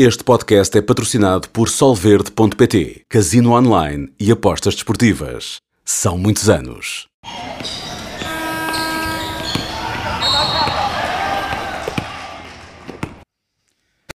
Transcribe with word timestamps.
Este 0.00 0.22
podcast 0.22 0.78
é 0.78 0.80
patrocinado 0.80 1.48
por 1.48 1.68
Solverde.pt, 1.68 3.04
Casino 3.08 3.50
Online 3.50 4.08
e 4.16 4.30
Apostas 4.30 4.76
Desportivas. 4.76 5.56
São 5.84 6.16
muitos 6.16 6.48
anos. 6.48 7.08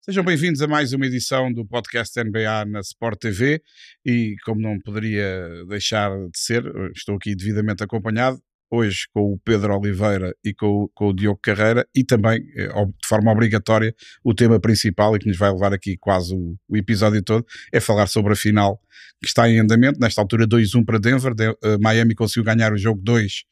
Sejam 0.02 0.24
bem-vindos 0.24 0.62
a 0.62 0.68
mais 0.68 0.94
uma 0.94 1.08
edição 1.08 1.52
do 1.52 1.66
podcast 1.66 2.16
NBA 2.24 2.66
na 2.66 2.82
Sport 2.82 3.20
TV 3.20 3.64
e, 4.06 4.36
como 4.46 4.62
não 4.62 4.80
poderia 4.80 5.66
deixar 5.68 6.12
de 6.12 6.38
ser, 6.38 6.64
estou 6.96 7.16
aqui 7.16 7.36
devidamente 7.36 7.84
acompanhado 7.84 8.40
hoje 8.72 9.08
com 9.14 9.34
o 9.34 9.40
Pedro 9.40 9.78
Oliveira 9.78 10.34
e 10.44 10.54
com, 10.54 10.90
com, 10.94 11.10
o 11.10 11.14
Diogo 11.14 11.40
Carreira 11.44 11.86
e 11.94 12.04
também, 12.04 12.42
eh, 12.56 12.68
de 12.68 13.08
forma 13.08 13.32
obrigatória, 13.32 13.94
o 14.24 14.34
tema 14.34 14.60
principal 14.60 15.16
e 15.16 15.20
que 15.20 15.28
nos 15.28 15.38
vai 15.38 15.52
levar 15.52 15.74
aqui 15.74 15.98
quase 15.98 16.34
o, 16.34 16.56
o 16.70 16.78
episódio 16.78 17.22
todo 17.22 17.46
é 17.72 17.80
falar 17.80 18.08
sobre 18.08 18.32
a 18.32 18.36
final 18.36 18.82
que 19.20 19.28
está 19.28 19.50
em 19.50 19.60
andamento, 19.60 20.00
nesta 20.00 20.22
altura 20.22 20.48
2-1 20.48 20.86
para 20.86 20.98
Denver, 20.98 21.36
de, 21.36 21.50
uh, 21.50 21.58
Miami 21.80 22.16
conseguiu 22.16 22.44
ganhar 22.44 22.72
o 22.74 22.78
jogo 22.78 23.02
2 23.04 23.44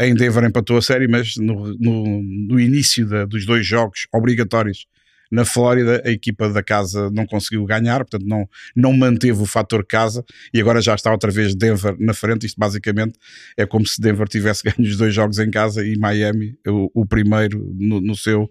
em 0.00 0.14
Denver 0.14 0.44
empatou 0.44 0.78
a 0.78 0.82
série, 0.82 1.06
mas 1.06 1.36
no, 1.36 1.74
no, 1.78 2.22
no 2.22 2.58
início 2.58 3.06
da, 3.06 3.24
dos 3.24 3.44
dois 3.44 3.66
jogos 3.66 4.06
obrigatórios 4.12 4.86
na 5.32 5.46
Flórida, 5.46 6.02
a 6.04 6.10
equipa 6.10 6.50
da 6.50 6.62
casa 6.62 7.10
não 7.10 7.24
conseguiu 7.24 7.64
ganhar, 7.64 8.04
portanto 8.04 8.26
não, 8.28 8.46
não 8.76 8.92
manteve 8.92 9.40
o 9.40 9.46
fator 9.46 9.82
casa 9.84 10.22
e 10.52 10.60
agora 10.60 10.82
já 10.82 10.94
está 10.94 11.10
outra 11.10 11.30
vez 11.30 11.54
Denver 11.54 11.96
na 11.98 12.12
frente. 12.12 12.44
Isto 12.44 12.60
basicamente 12.60 13.18
é 13.56 13.64
como 13.64 13.86
se 13.86 13.98
Denver 13.98 14.28
tivesse 14.28 14.62
ganho 14.68 14.86
os 14.86 14.96
dois 14.98 15.14
jogos 15.14 15.38
em 15.38 15.50
casa 15.50 15.84
e 15.84 15.96
Miami 15.96 16.54
o, 16.68 17.02
o 17.02 17.06
primeiro 17.06 17.74
no, 17.74 17.98
no 17.98 18.14
seu 18.14 18.50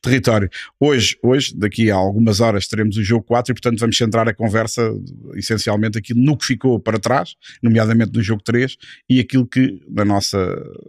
território. 0.00 0.48
Hoje, 0.78 1.16
hoje, 1.22 1.56
daqui 1.56 1.90
a 1.90 1.94
algumas 1.94 2.40
horas, 2.40 2.66
teremos 2.68 2.96
o 2.96 3.02
jogo 3.02 3.24
4 3.24 3.52
e, 3.52 3.54
portanto, 3.54 3.78
vamos 3.80 3.96
centrar 3.96 4.28
a 4.28 4.34
conversa 4.34 4.92
essencialmente 5.34 5.98
aqui 5.98 6.14
no 6.14 6.36
que 6.36 6.46
ficou 6.46 6.78
para 6.78 6.98
trás, 6.98 7.34
nomeadamente 7.62 8.12
no 8.14 8.22
jogo 8.22 8.42
3, 8.42 8.76
e 9.08 9.20
aquilo 9.20 9.46
que, 9.46 9.80
na 9.88 10.04
nossa, 10.04 10.38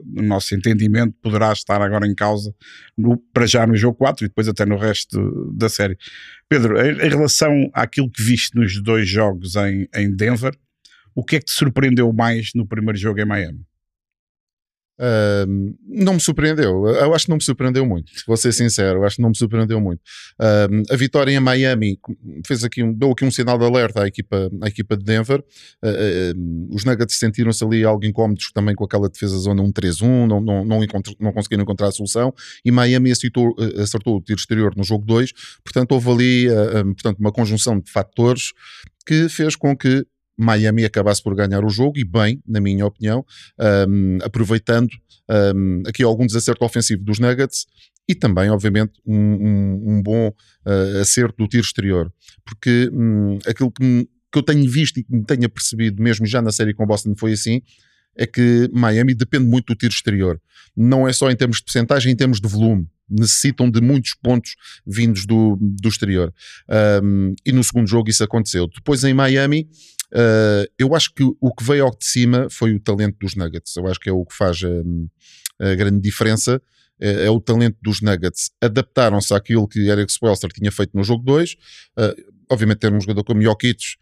no 0.06 0.23
nosso 0.23 0.54
entendimento, 0.56 1.16
poderá 1.22 1.52
estar 1.52 1.82
agora 1.82 2.08
em 2.08 2.16
causa 2.16 2.54
no, 2.98 3.17
para 3.34 3.45
já 3.45 3.66
no 3.66 3.76
jogo 3.76 3.98
4 3.98 4.26
e 4.26 4.28
depois 4.28 4.48
até 4.48 4.66
no 4.66 4.78
resto 4.78 5.52
da 5.54 5.70
série. 5.70 5.98
Pedro, 6.50 6.80
em, 6.80 6.92
em 6.92 7.10
relação 7.10 7.70
àquilo 7.73 8.10
que 8.10 8.22
viste 8.22 8.56
nos 8.56 8.82
dois 8.82 9.08
jogos 9.08 9.56
em, 9.56 9.88
em 9.94 10.16
Denver, 10.16 10.56
o 11.16 11.23
que 11.23 11.36
é 11.36 11.39
que 11.39 11.45
te 11.45 11.52
surpreendeu 11.52 12.14
mais 12.14 12.52
no 12.54 12.67
primeiro 12.67 12.98
jogo 12.98 13.20
em 13.20 13.26
Miami? 13.26 13.67
Uh, 15.00 15.76
não 15.88 16.16
me 16.16 16.20
surpreendeu. 16.20 16.88
Eu 16.88 17.14
acho 17.14 17.26
que 17.26 17.30
não 17.30 17.38
me 17.38 17.44
surpreendeu 17.44 17.86
muito. 17.86 18.12
Vou 18.26 18.36
ser 18.36 18.52
sincero, 18.52 19.00
eu 19.00 19.06
acho 19.06 19.17
que 19.17 19.22
não 19.22 19.30
me 19.30 19.38
surpreendeu 19.38 19.80
muito. 19.80 20.00
Uh, 20.39 20.84
a 20.92 20.95
vitória 20.95 21.31
em 21.31 21.39
Miami 21.39 22.00
fez 22.45 22.64
aqui 22.64 22.84
um, 22.84 22.94
deu 22.94 23.12
aqui 23.12 23.23
um 23.23 23.31
sinal 23.31 23.58
de 23.58 23.66
alerta 23.66 24.04
à 24.04 24.08
equipa, 24.08 24.50
à 24.62 24.67
equipa 24.67 24.98
de 24.98 25.04
Denver. 25.04 25.44
Uh, 25.84 26.76
os 26.76 26.84
Nuggets 26.84 27.17
sentiram-se 27.17 27.64
ali 27.64 27.84
algo 27.84 28.04
incómodos 28.06 28.52
também 28.52 28.73
com 28.73 28.84
aquela 28.84 29.08
defesa 29.08 29.38
zona 29.38 29.62
1-3-1, 29.64 30.28
não, 30.28 30.42
não, 30.42 30.66
não, 30.66 30.80
não 31.20 31.32
conseguiram 31.32 31.64
encontrar 31.64 31.88
a 31.88 31.92
solução. 31.92 32.34
E 32.66 32.72
Miami 32.72 33.11
acertou, 33.11 33.56
acertou 33.82 34.17
o 34.17 34.22
tiro 34.22 34.39
exterior 34.39 34.73
no 34.76 34.84
jogo 34.84 35.06
2. 35.06 35.32
Portanto, 35.64 35.92
houve 35.92 36.09
ali 36.09 36.48
portanto, 36.94 37.20
uma 37.20 37.32
conjunção 37.32 37.80
de 37.80 37.92
fatores 37.92 38.52
que 39.06 39.30
fez 39.30 39.56
com 39.56 39.76
que 39.76 40.06
Miami 40.38 40.86
acabasse 40.86 41.22
por 41.22 41.36
ganhar 41.36 41.66
o 41.66 41.70
jogo 41.70 41.98
e 41.98 42.06
bem, 42.06 42.42
na 42.48 42.62
minha 42.62 42.86
opinião, 42.86 43.26
um, 43.88 44.20
aproveitando 44.22 44.90
um, 45.56 45.84
aqui 45.88 46.04
algum 46.04 46.26
desacerto 46.26 46.64
ofensivo 46.64 47.04
dos 47.04 47.20
Nuggets 47.20 47.66
e 48.08 48.16
também, 48.16 48.50
obviamente, 48.50 48.94
um, 49.06 49.18
um, 49.18 49.84
um 49.88 50.02
bom 50.02 50.30
uh, 50.30 51.02
acerto 51.02 51.36
do 51.38 51.48
tiro 51.48 51.64
exterior. 51.64 52.12
Porque 52.46 52.90
um, 52.94 53.38
aquilo 53.46 53.72
que, 53.72 54.08
que 54.32 54.40
eu 54.40 54.44
tenho 54.44 54.70
visto 54.70 54.98
e 55.00 55.04
que 55.04 55.14
me 55.14 55.26
tenho 55.26 55.50
percebido, 55.50 56.02
mesmo 56.02 56.26
já 56.26 56.42
na 56.42 56.52
série 56.52 56.74
com 56.74 56.86
Boston, 56.86 57.16
foi 57.18 57.34
assim, 57.34 57.62
é 58.16 58.26
que 58.26 58.70
Miami 58.74 59.14
depende 59.14 59.46
muito 59.46 59.73
do 59.73 59.76
tiro 59.76 59.92
exterior. 59.92 60.42
Não 60.76 61.08
é 61.08 61.11
só 61.11 61.30
em 61.30 61.36
termos 61.36 61.58
de 61.58 61.64
porcentagem, 61.64 62.14
em 62.14 62.16
termos 62.16 62.40
de 62.40 62.48
volume. 62.48 62.88
Necessitam 63.10 63.70
de 63.70 63.82
muitos 63.82 64.14
pontos 64.16 64.56
vindos 64.86 65.26
do, 65.26 65.58
do 65.60 65.88
exterior. 65.88 66.34
Um, 67.04 67.34
e 67.45 67.52
no 67.52 67.64
segundo 67.64 67.88
jogo 67.88 68.10
isso 68.10 68.23
aconteceu. 68.23 68.68
Depois 68.68 69.04
em 69.04 69.14
Miami, 69.14 69.68
Uh, 70.14 70.64
eu 70.80 70.95
acho 70.95 71.14
que 71.14 71.23
o 71.23 71.54
que 71.54 71.64
veio 71.64 71.84
ao 71.84 71.92
de 71.92 72.06
cima 72.06 72.48
foi 72.50 72.73
o 72.73 72.80
talento 72.80 73.17
dos 73.20 73.36
Nuggets. 73.36 73.76
Eu 73.76 73.88
acho 73.88 74.00
que 74.00 74.10
é 74.10 74.12
o 74.12 74.26
que 74.26 74.36
faz 74.36 74.62
a, 74.64 75.76
grande 75.76 76.00
diferença. 76.00 76.62
É, 77.00 77.26
é, 77.26 77.30
o 77.30 77.40
talento 77.40 77.78
dos 77.82 78.02
Nuggets. 78.02 78.50
Adaptaram-se 78.62 79.34
àquilo 79.34 79.67
que 79.67 79.88
Eric 79.88 80.12
Spoelstra 80.12 80.50
tinha 80.50 80.72
feito 80.72 80.96
no 80.96 81.04
jogo 81.04 81.23
2. 81.23 81.52
Uh, 81.52 81.56
ah, 81.98 82.16
obviamente, 82.50 82.80
ter 82.80 82.92
um 82.92 83.00
jogador 83.00 83.23
como 83.23 83.42
Jokic, 83.42 83.98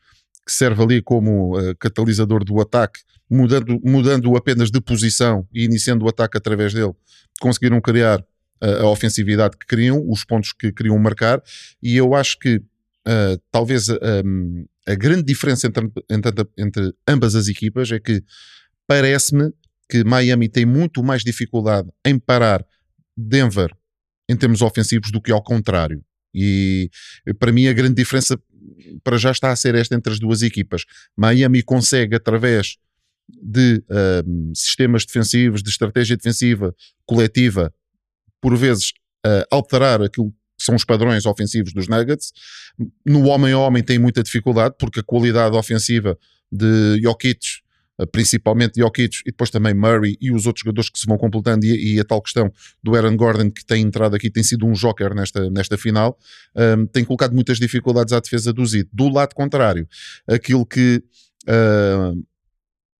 que 0.45 0.51
serve 0.51 0.81
ali 0.81 1.01
como 1.01 1.59
uh, 1.59 1.75
catalisador 1.77 2.45
do 2.45 2.61
ataque, 2.61 3.01
mudando, 3.29 3.81
mudando 3.83 4.37
apenas 4.37 4.71
de 4.71 4.79
posição 4.79 5.45
e 5.53 5.65
iniciando 5.65 6.05
o 6.05 6.07
ataque 6.07 6.37
através 6.37 6.73
dele, 6.73 6.93
conseguiram 7.41 7.81
criar 7.81 8.23
a 8.61 8.87
ofensividade 8.87 9.57
que 9.57 9.65
queriam, 9.65 10.03
os 10.09 10.23
pontos 10.23 10.53
que 10.53 10.71
queriam 10.71 10.97
marcar, 10.97 11.41
e 11.81 11.97
eu 11.97 12.15
acho 12.15 12.39
que 12.39 12.55
uh, 12.57 13.41
talvez 13.51 13.89
um, 13.89 14.65
a 14.87 14.95
grande 14.95 15.23
diferença 15.23 15.67
entre, 15.67 15.91
entre, 16.09 16.47
entre 16.57 16.93
ambas 17.07 17.35
as 17.35 17.47
equipas 17.47 17.91
é 17.91 17.99
que 17.99 18.23
parece-me 18.87 19.51
que 19.89 20.03
Miami 20.03 20.49
tem 20.49 20.65
muito 20.65 21.03
mais 21.03 21.23
dificuldade 21.23 21.89
em 22.05 22.17
parar 22.17 22.65
Denver 23.15 23.71
em 24.29 24.35
termos 24.35 24.61
ofensivos 24.61 25.11
do 25.11 25.21
que 25.21 25.31
ao 25.31 25.43
contrário. 25.43 26.03
E 26.33 26.89
para 27.39 27.51
mim 27.51 27.67
a 27.67 27.73
grande 27.73 27.95
diferença 27.95 28.37
para 29.03 29.17
já 29.17 29.31
está 29.31 29.51
a 29.51 29.55
ser 29.55 29.75
esta 29.75 29.95
entre 29.95 30.11
as 30.11 30.19
duas 30.19 30.41
equipas. 30.41 30.83
Miami 31.15 31.61
consegue, 31.61 32.15
através 32.15 32.77
de 33.27 33.83
uh, 33.89 34.55
sistemas 34.55 35.05
defensivos, 35.05 35.63
de 35.63 35.69
estratégia 35.69 36.17
defensiva 36.17 36.75
coletiva, 37.05 37.73
por 38.45 38.55
vezes 38.55 38.91
uh, 39.25 39.43
alterar 39.49 40.03
aquilo 40.03 40.31
são 40.55 40.75
os 40.75 40.85
padrões 40.85 41.25
ofensivos 41.25 41.73
dos 41.73 41.87
Nuggets. 41.87 42.31
No 43.03 43.25
homem 43.25 43.53
a 43.53 43.57
homem 43.57 43.81
tem 43.81 43.97
muita 43.97 44.21
dificuldade, 44.21 44.75
porque 44.77 44.99
a 44.99 45.03
qualidade 45.03 45.57
ofensiva 45.57 46.15
de 46.51 47.01
Jokic, 47.01 47.39
eh, 47.99 48.05
principalmente 48.05 48.79
Jokic, 48.79 49.21
e 49.25 49.31
depois 49.31 49.49
também 49.49 49.73
Murray 49.73 50.15
e 50.21 50.31
os 50.31 50.45
outros 50.45 50.61
jogadores 50.61 50.91
que 50.91 50.99
se 50.99 51.07
vão 51.07 51.17
completando, 51.17 51.65
e, 51.65 51.95
e 51.95 51.99
a 51.99 52.03
tal 52.03 52.21
questão 52.21 52.53
do 52.83 52.95
Aaron 52.95 53.17
Gordon, 53.17 53.49
que 53.49 53.65
tem 53.65 53.81
entrado 53.81 54.15
aqui, 54.15 54.29
tem 54.29 54.43
sido 54.43 54.67
um 54.67 54.73
joker 54.73 55.15
nesta, 55.15 55.49
nesta 55.49 55.75
final, 55.75 56.15
um, 56.55 56.61
ehm, 56.61 56.85
tem 56.85 57.03
colocado 57.03 57.33
muitas 57.33 57.57
dificuldades 57.57 58.13
à 58.13 58.19
defesa 58.19 58.53
do 58.53 58.63
Zid. 58.63 58.87
Do 58.93 59.09
lado 59.09 59.33
contrário, 59.33 59.87
aquilo 60.27 60.67
que 60.67 61.03
uh, 61.49 62.25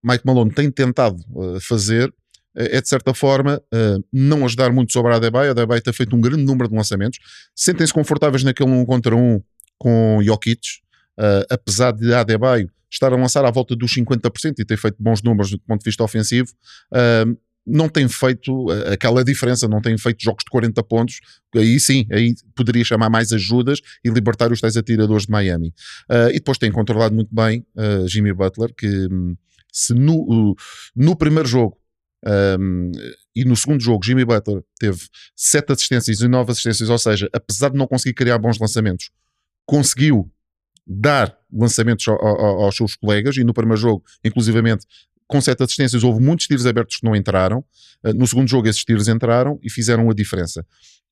Mike 0.03 0.25
Malone 0.25 0.51
tem 0.51 0.71
tentado 0.71 1.23
uh, 1.35 1.59
fazer 1.61 2.11
é 2.55 2.81
de 2.81 2.87
certa 2.87 3.13
forma 3.13 3.61
uh, 3.73 4.03
não 4.11 4.45
ajudar 4.45 4.71
muito 4.71 4.93
sobre 4.93 5.11
a 5.11 5.17
Adebayo. 5.17 5.49
A 5.49 5.51
Adebayo 5.51 5.81
tem 5.81 5.93
feito 5.93 6.15
um 6.15 6.21
grande 6.21 6.43
número 6.43 6.69
de 6.69 6.75
lançamentos. 6.75 7.19
Sentem-se 7.53 7.93
confortáveis 7.93 8.43
naquele 8.43 8.69
1 8.69 8.85
contra 8.85 9.15
1 9.15 9.41
com 9.77 10.19
Jokic, 10.23 10.61
uh, 11.19 11.45
apesar 11.49 11.91
de 11.91 12.13
a 12.13 12.21
Adebayo 12.21 12.71
estar 12.89 13.11
a 13.11 13.17
lançar 13.17 13.43
à 13.43 13.51
volta 13.51 13.75
dos 13.75 13.93
50% 13.93 14.53
e 14.59 14.65
ter 14.65 14.77
feito 14.77 14.95
bons 14.97 15.21
números 15.21 15.51
do 15.51 15.59
ponto 15.59 15.81
de 15.81 15.85
vista 15.85 16.03
ofensivo. 16.03 16.49
Uh, 16.93 17.37
não 17.67 17.89
tem 17.89 18.07
feito 18.07 18.67
aquela 18.91 19.23
diferença, 19.23 19.67
não 19.67 19.81
tem 19.81 19.97
feito 19.97 20.23
jogos 20.23 20.43
de 20.43 20.51
40 20.51 20.83
pontos, 20.83 21.19
aí 21.55 21.79
sim, 21.79 22.05
aí 22.11 22.35
poderia 22.55 22.85
chamar 22.85 23.09
mais 23.09 23.33
ajudas 23.33 23.81
e 24.03 24.09
libertar 24.11 24.51
os 24.51 24.61
tais 24.61 24.77
atiradores 24.77 25.25
de 25.25 25.31
Miami. 25.31 25.73
E 26.29 26.33
depois 26.33 26.59
tem 26.59 26.71
controlado 26.71 27.15
muito 27.15 27.33
bem 27.33 27.65
Jimmy 28.05 28.31
Butler, 28.33 28.71
que 28.71 29.07
um, 29.11 29.35
se 29.73 29.95
no, 29.95 30.55
no 30.95 31.15
primeiro 31.15 31.49
jogo 31.49 31.75
um, 32.27 32.91
e 33.35 33.45
no 33.45 33.55
segundo 33.55 33.81
jogo, 33.81 34.03
Jimmy 34.03 34.25
Butler 34.25 34.63
teve 34.79 34.99
sete 35.35 35.71
assistências 35.71 36.21
e 36.21 36.27
nove 36.27 36.51
assistências, 36.51 36.89
ou 36.89 36.97
seja, 36.97 37.29
apesar 37.31 37.69
de 37.69 37.77
não 37.77 37.85
conseguir 37.85 38.15
criar 38.15 38.37
bons 38.39 38.57
lançamentos, 38.59 39.11
conseguiu 39.65 40.31
dar 40.87 41.37
lançamentos 41.51 42.07
ao, 42.07 42.15
ao, 42.23 42.63
aos 42.63 42.75
seus 42.75 42.95
colegas. 42.95 43.37
E 43.37 43.43
no 43.43 43.53
primeiro 43.53 43.79
jogo, 43.79 44.03
inclusivamente, 44.23 44.85
com 45.27 45.39
sete 45.41 45.63
assistências, 45.63 46.03
houve 46.03 46.23
muitos 46.23 46.47
tiros 46.47 46.65
abertos 46.65 46.97
que 46.97 47.05
não 47.05 47.15
entraram. 47.15 47.63
Uh, 48.03 48.13
no 48.13 48.25
segundo 48.25 48.47
jogo, 48.47 48.67
esses 48.67 48.83
tiros 48.83 49.07
entraram 49.07 49.59
e 49.61 49.69
fizeram 49.69 50.09
a 50.09 50.13
diferença. 50.13 50.65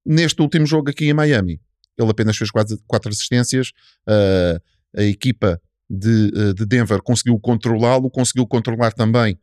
Neste 0.05 0.41
último 0.41 0.65
jogo 0.65 0.89
aqui 0.89 1.05
em 1.05 1.13
Miami, 1.13 1.61
ele 1.97 2.09
apenas 2.09 2.35
fez 2.35 2.49
quatro, 2.49 2.77
quatro 2.87 3.09
assistências. 3.09 3.69
Uh, 4.07 4.59
a 4.95 5.03
equipa 5.03 5.61
de, 5.89 6.31
uh, 6.35 6.53
de 6.53 6.65
Denver 6.65 7.01
conseguiu 7.01 7.39
controlá-lo, 7.39 8.09
conseguiu 8.09 8.47
controlar 8.47 8.91
também 8.93 9.37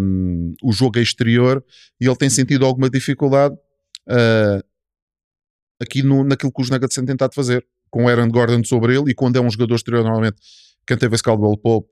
um, 0.00 0.54
o 0.62 0.72
jogo 0.72 0.98
exterior 0.98 1.64
e 2.00 2.06
ele 2.06 2.16
tem 2.16 2.30
sentido 2.30 2.64
alguma 2.64 2.90
dificuldade 2.90 3.54
uh, 4.08 4.64
aqui 5.80 6.02
no, 6.02 6.24
naquilo 6.24 6.52
que 6.52 6.62
os 6.62 6.70
Nuggets 6.70 6.94
têm 6.94 7.04
tentado 7.04 7.34
fazer, 7.34 7.64
com 7.90 8.08
Aaron 8.08 8.28
Gordon 8.28 8.64
sobre 8.64 8.96
ele 8.96 9.10
e 9.10 9.14
quando 9.14 9.36
é 9.36 9.40
um 9.40 9.50
jogador 9.50 9.74
exterior, 9.74 10.02
normalmente 10.02 10.36
quem 10.86 10.96
teve 10.96 11.14
esse 11.14 11.22
Caldwell 11.22 11.56
Pope 11.56 11.90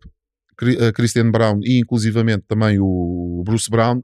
Christian 0.94 1.30
Brown 1.30 1.60
e 1.62 1.78
inclusivamente 1.78 2.44
também 2.46 2.78
o 2.78 3.42
Bruce 3.46 3.70
Brown, 3.70 4.02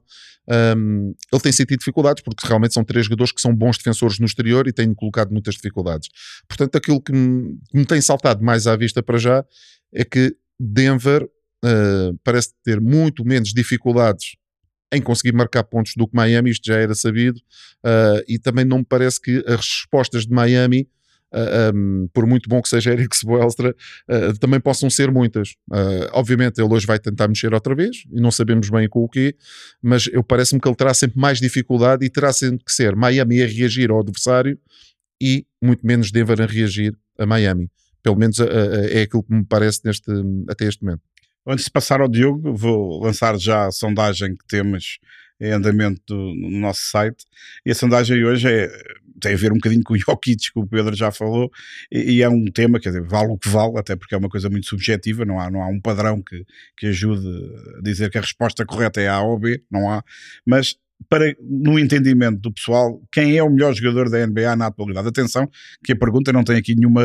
um, 0.77 1.13
ele 1.31 1.41
tem 1.41 1.51
sentido 1.51 1.79
dificuldades 1.79 2.23
porque 2.23 2.47
realmente 2.47 2.73
são 2.73 2.83
três 2.83 3.05
jogadores 3.05 3.31
que 3.31 3.41
são 3.41 3.53
bons 3.53 3.77
defensores 3.77 4.17
no 4.17 4.25
exterior 4.25 4.67
e 4.67 4.73
têm 4.73 4.93
colocado 4.93 5.31
muitas 5.31 5.55
dificuldades. 5.55 6.09
Portanto, 6.47 6.75
aquilo 6.75 7.01
que 7.01 7.11
me, 7.11 7.59
que 7.69 7.77
me 7.77 7.85
tem 7.85 8.01
saltado 8.01 8.43
mais 8.43 8.65
à 8.65 8.75
vista 8.75 9.03
para 9.03 9.17
já 9.17 9.45
é 9.93 10.03
que 10.03 10.35
Denver 10.59 11.27
uh, 11.63 12.17
parece 12.23 12.53
ter 12.63 12.79
muito 12.79 13.25
menos 13.25 13.53
dificuldades 13.53 14.35
em 14.91 15.01
conseguir 15.01 15.33
marcar 15.33 15.63
pontos 15.63 15.93
do 15.95 16.07
que 16.07 16.15
Miami, 16.15 16.51
isto 16.51 16.65
já 16.65 16.77
era 16.77 16.95
sabido, 16.95 17.37
uh, 17.85 18.23
e 18.27 18.39
também 18.39 18.65
não 18.65 18.79
me 18.79 18.85
parece 18.85 19.21
que 19.21 19.43
as 19.47 19.57
respostas 19.57 20.25
de 20.25 20.33
Miami 20.33 20.87
Uh, 21.29 21.75
um, 21.75 22.07
por 22.13 22.25
muito 22.25 22.47
bom 22.47 22.61
que 22.61 22.69
seja 22.69 22.93
Eric 22.93 23.11
Spoelstra, 23.13 23.75
uh, 24.09 24.39
também 24.39 24.61
possam 24.61 24.89
ser 24.89 25.11
muitas. 25.11 25.55
Obviamente, 26.13 26.61
ele 26.61 26.73
hoje 26.73 26.87
vai 26.87 26.97
tentar 26.97 27.27
mexer 27.27 27.53
outra 27.53 27.75
vez 27.75 28.05
e 28.09 28.21
não 28.21 28.31
sabemos 28.31 28.69
bem 28.69 28.87
com 28.87 29.03
o 29.03 29.09
quê, 29.09 29.35
mas 29.81 30.07
eu 30.07 30.23
parece-me 30.23 30.61
que 30.61 30.65
ele 30.69 30.75
terá 30.77 30.93
sempre 30.93 31.19
mais 31.19 31.41
dificuldade 31.41 32.05
e 32.05 32.09
terá 32.09 32.31
sempre 32.31 32.63
que 32.63 32.71
ser 32.71 32.95
Miami 32.95 33.43
a 33.43 33.45
reagir 33.45 33.91
ao 33.91 33.99
adversário 33.99 34.57
e 35.21 35.45
muito 35.61 35.85
menos 35.85 36.13
Denver 36.13 36.41
a 36.41 36.45
reagir 36.45 36.97
a 37.19 37.25
Miami. 37.25 37.69
Pelo 38.01 38.15
menos 38.15 38.39
é 38.39 39.01
aquilo 39.01 39.21
que 39.21 39.33
me 39.33 39.43
parece 39.43 39.81
neste, 39.83 40.09
até 40.47 40.63
este 40.65 40.81
momento. 40.81 41.01
Antes 41.47 41.65
de 41.65 41.71
passar 41.71 42.01
ao 42.01 42.09
Diogo, 42.09 42.53
vou 42.53 43.01
lançar 43.01 43.37
já 43.39 43.67
a 43.67 43.71
sondagem 43.71 44.35
que 44.35 44.45
temos 44.47 44.99
em 45.39 45.51
andamento 45.51 46.01
do, 46.05 46.33
no 46.35 46.59
nosso 46.59 46.81
site. 46.89 47.25
E 47.65 47.71
a 47.71 47.75
sondagem 47.75 48.23
hoje 48.25 48.49
é, 48.49 48.69
tem 49.21 49.33
a 49.33 49.37
ver 49.37 49.51
um 49.51 49.55
bocadinho 49.55 49.83
com 49.83 49.93
o 49.93 49.97
Jokic, 49.97 50.51
que 50.51 50.59
o 50.59 50.67
Pedro 50.67 50.95
já 50.95 51.11
falou, 51.11 51.49
e, 51.91 52.17
e, 52.17 52.21
é 52.21 52.29
um 52.29 52.45
tema, 52.45 52.79
quer 52.79 52.89
dizer, 52.89 53.03
vale 53.03 53.31
o 53.31 53.37
que 53.37 53.47
vale, 53.49 53.77
até 53.77 53.95
porque 53.95 54.13
é 54.13 54.17
uma 54.17 54.29
coisa 54.29 54.49
muito 54.49 54.67
subjetiva, 54.67 55.25
não 55.25 55.39
há, 55.39 55.49
não 55.49 55.61
há 55.61 55.67
um 55.67 55.79
padrão 55.79 56.21
que, 56.21 56.45
que 56.75 56.87
ajude 56.87 57.27
a 57.77 57.81
dizer 57.81 58.09
que 58.11 58.17
a 58.17 58.21
resposta 58.21 58.65
correta 58.65 58.99
é 58.99 59.07
A 59.07 59.21
ou 59.21 59.39
B, 59.39 59.63
não 59.71 59.89
há, 59.89 60.03
mas 60.45 60.75
para, 61.09 61.35
no 61.41 61.77
entendimento 61.79 62.39
do 62.39 62.51
pessoal, 62.51 63.01
quem 63.11 63.37
é 63.37 63.43
o 63.43 63.49
melhor 63.49 63.73
jogador 63.73 64.09
da 64.09 64.25
NBA 64.25 64.55
na 64.55 64.67
atualidade? 64.67 65.07
Atenção, 65.07 65.49
que 65.83 65.93
a 65.93 65.95
pergunta 65.95 66.33
não 66.33 66.43
tem 66.43 66.57
aqui 66.57 66.75
nenhuma 66.75 67.01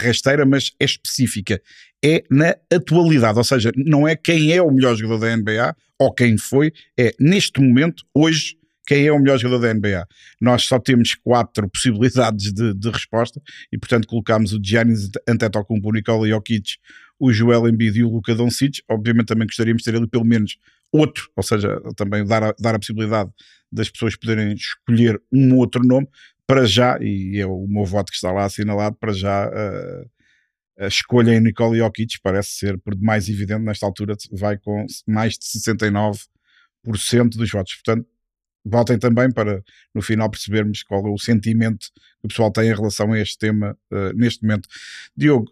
rasteira, 0.00 0.46
mas 0.46 0.72
é 0.80 0.84
específica. 0.84 1.60
É 2.04 2.24
na 2.30 2.56
atualidade, 2.72 3.38
ou 3.38 3.44
seja, 3.44 3.70
não 3.76 4.06
é 4.06 4.16
quem 4.16 4.52
é 4.52 4.62
o 4.62 4.70
melhor 4.70 4.96
jogador 4.96 5.18
da 5.18 5.36
NBA 5.36 5.76
ou 5.98 6.12
quem 6.12 6.36
foi, 6.36 6.72
é 6.98 7.14
neste 7.20 7.60
momento, 7.60 8.04
hoje, 8.12 8.56
quem 8.86 9.06
é 9.06 9.12
o 9.12 9.18
melhor 9.18 9.38
jogador 9.38 9.60
da 9.60 9.74
NBA. 9.74 10.06
Nós 10.40 10.64
só 10.64 10.78
temos 10.78 11.14
quatro 11.14 11.68
possibilidades 11.70 12.52
de, 12.52 12.74
de 12.74 12.90
resposta 12.90 13.40
e, 13.72 13.78
portanto, 13.78 14.08
colocámos 14.08 14.52
o 14.52 14.60
Giannis 14.62 15.10
Antetokounmpo, 15.28 15.88
o 15.88 15.92
Nikola 15.92 16.26
Jokic, 16.28 16.76
o 17.18 17.32
Joel 17.32 17.68
Embiid 17.68 18.00
e 18.00 18.04
o 18.04 18.10
Luka 18.10 18.34
Doncic. 18.34 18.80
Obviamente 18.90 19.26
também 19.26 19.46
gostaríamos 19.46 19.82
de 19.82 19.90
ter 19.90 19.96
ali 19.96 20.08
pelo 20.08 20.24
menos 20.24 20.56
outro, 20.92 21.30
ou 21.34 21.42
seja, 21.42 21.80
também 21.96 22.24
dar 22.24 22.42
a, 22.42 22.54
dar 22.58 22.74
a 22.74 22.78
possibilidade 22.78 23.30
das 23.70 23.88
pessoas 23.88 24.14
poderem 24.14 24.52
escolher 24.52 25.20
um 25.32 25.56
outro 25.56 25.82
nome 25.82 26.06
para 26.46 26.66
já, 26.66 26.98
e 27.00 27.38
é 27.40 27.46
o 27.46 27.66
meu 27.66 27.84
voto 27.84 28.10
que 28.10 28.16
está 28.16 28.30
lá 28.30 28.44
assinalado, 28.44 28.96
para 28.96 29.12
já 29.12 29.48
uh, 29.48 30.10
a 30.78 30.86
escolha 30.86 31.32
em 31.34 31.40
Nikola 31.40 31.76
Jokic 31.76 32.20
parece 32.22 32.50
ser, 32.50 32.78
por 32.78 32.94
mais 33.00 33.28
evidente 33.28 33.62
nesta 33.62 33.86
altura, 33.86 34.16
vai 34.32 34.58
com 34.58 34.84
mais 35.06 35.38
de 35.38 35.46
69% 35.46 36.26
dos 37.36 37.50
votos. 37.50 37.74
Portanto, 37.74 38.06
votem 38.64 38.98
também 38.98 39.30
para 39.30 39.62
no 39.94 40.02
final 40.02 40.30
percebermos 40.30 40.82
qual 40.82 41.06
é 41.06 41.10
o 41.10 41.18
sentimento 41.18 41.86
que 42.20 42.26
o 42.26 42.28
pessoal 42.28 42.50
tem 42.50 42.68
em 42.68 42.74
relação 42.74 43.12
a 43.12 43.18
este 43.18 43.38
tema 43.38 43.76
uh, 43.92 44.12
neste 44.14 44.42
momento. 44.42 44.68
Diogo, 45.16 45.50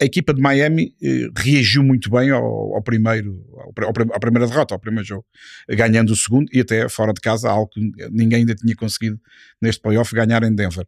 a 0.00 0.04
equipa 0.04 0.32
de 0.32 0.40
Miami 0.40 0.94
eh, 1.02 1.28
reagiu 1.36 1.82
muito 1.82 2.08
bem 2.08 2.30
ao, 2.30 2.44
ao 2.74 2.82
primeiro, 2.82 3.44
ao, 3.56 3.88
à 4.14 4.20
primeira 4.20 4.46
derrota, 4.46 4.74
ao 4.74 4.80
primeiro 4.80 5.06
jogo, 5.06 5.24
ganhando 5.68 6.10
o 6.10 6.16
segundo 6.16 6.46
e 6.52 6.60
até 6.60 6.88
fora 6.88 7.12
de 7.12 7.20
casa, 7.20 7.50
algo 7.50 7.68
que 7.68 7.80
ninguém 8.12 8.40
ainda 8.40 8.54
tinha 8.54 8.76
conseguido 8.76 9.18
neste 9.60 9.82
playoff 9.82 10.14
ganhar 10.14 10.42
em 10.44 10.54
Denver. 10.54 10.86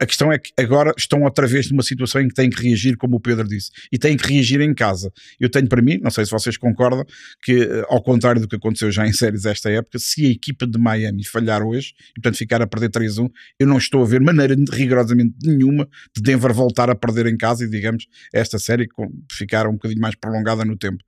A 0.00 0.06
questão 0.06 0.32
é 0.32 0.38
que 0.38 0.52
agora 0.58 0.94
estão 0.96 1.22
outra 1.22 1.46
vez 1.46 1.70
numa 1.70 1.82
situação 1.82 2.22
em 2.22 2.28
que 2.28 2.34
têm 2.34 2.48
que 2.48 2.62
reagir, 2.62 2.96
como 2.96 3.16
o 3.16 3.20
Pedro 3.20 3.46
disse, 3.46 3.70
e 3.92 3.98
têm 3.98 4.16
que 4.16 4.32
reagir 4.32 4.60
em 4.60 4.74
casa. 4.74 5.12
Eu 5.38 5.50
tenho 5.50 5.68
para 5.68 5.82
mim, 5.82 5.98
não 6.02 6.10
sei 6.10 6.24
se 6.24 6.30
vocês 6.30 6.56
concordam, 6.56 7.04
que 7.42 7.62
eh, 7.62 7.84
ao 7.88 8.02
contrário 8.02 8.40
do 8.40 8.48
que 8.48 8.56
aconteceu 8.56 8.90
já 8.90 9.06
em 9.06 9.12
séries 9.12 9.44
esta 9.44 9.70
época, 9.70 9.98
se 9.98 10.24
a 10.24 10.30
equipa 10.30 10.66
de 10.66 10.78
Miami 10.78 11.26
falhar 11.26 11.62
hoje 11.62 11.92
e 12.10 12.20
portanto 12.20 12.38
ficar 12.38 12.62
a 12.62 12.66
perder 12.66 12.90
3-1, 12.90 13.28
eu 13.58 13.66
não 13.66 13.76
estou 13.76 14.02
a 14.02 14.06
ver 14.06 14.20
maneira 14.20 14.56
rigorosamente 14.72 15.34
nenhuma 15.42 15.86
de 16.16 16.22
Denver 16.22 16.54
voltar 16.54 16.88
a 16.88 16.94
perder 16.94 17.26
em 17.26 17.36
casa 17.36 17.64
e 17.64 17.68
digamos 17.68 17.97
esta 18.32 18.58
série 18.58 18.88
ficar 19.30 19.66
um 19.66 19.72
bocadinho 19.72 20.00
mais 20.00 20.14
prolongada 20.14 20.64
no 20.64 20.76
tempo. 20.76 21.02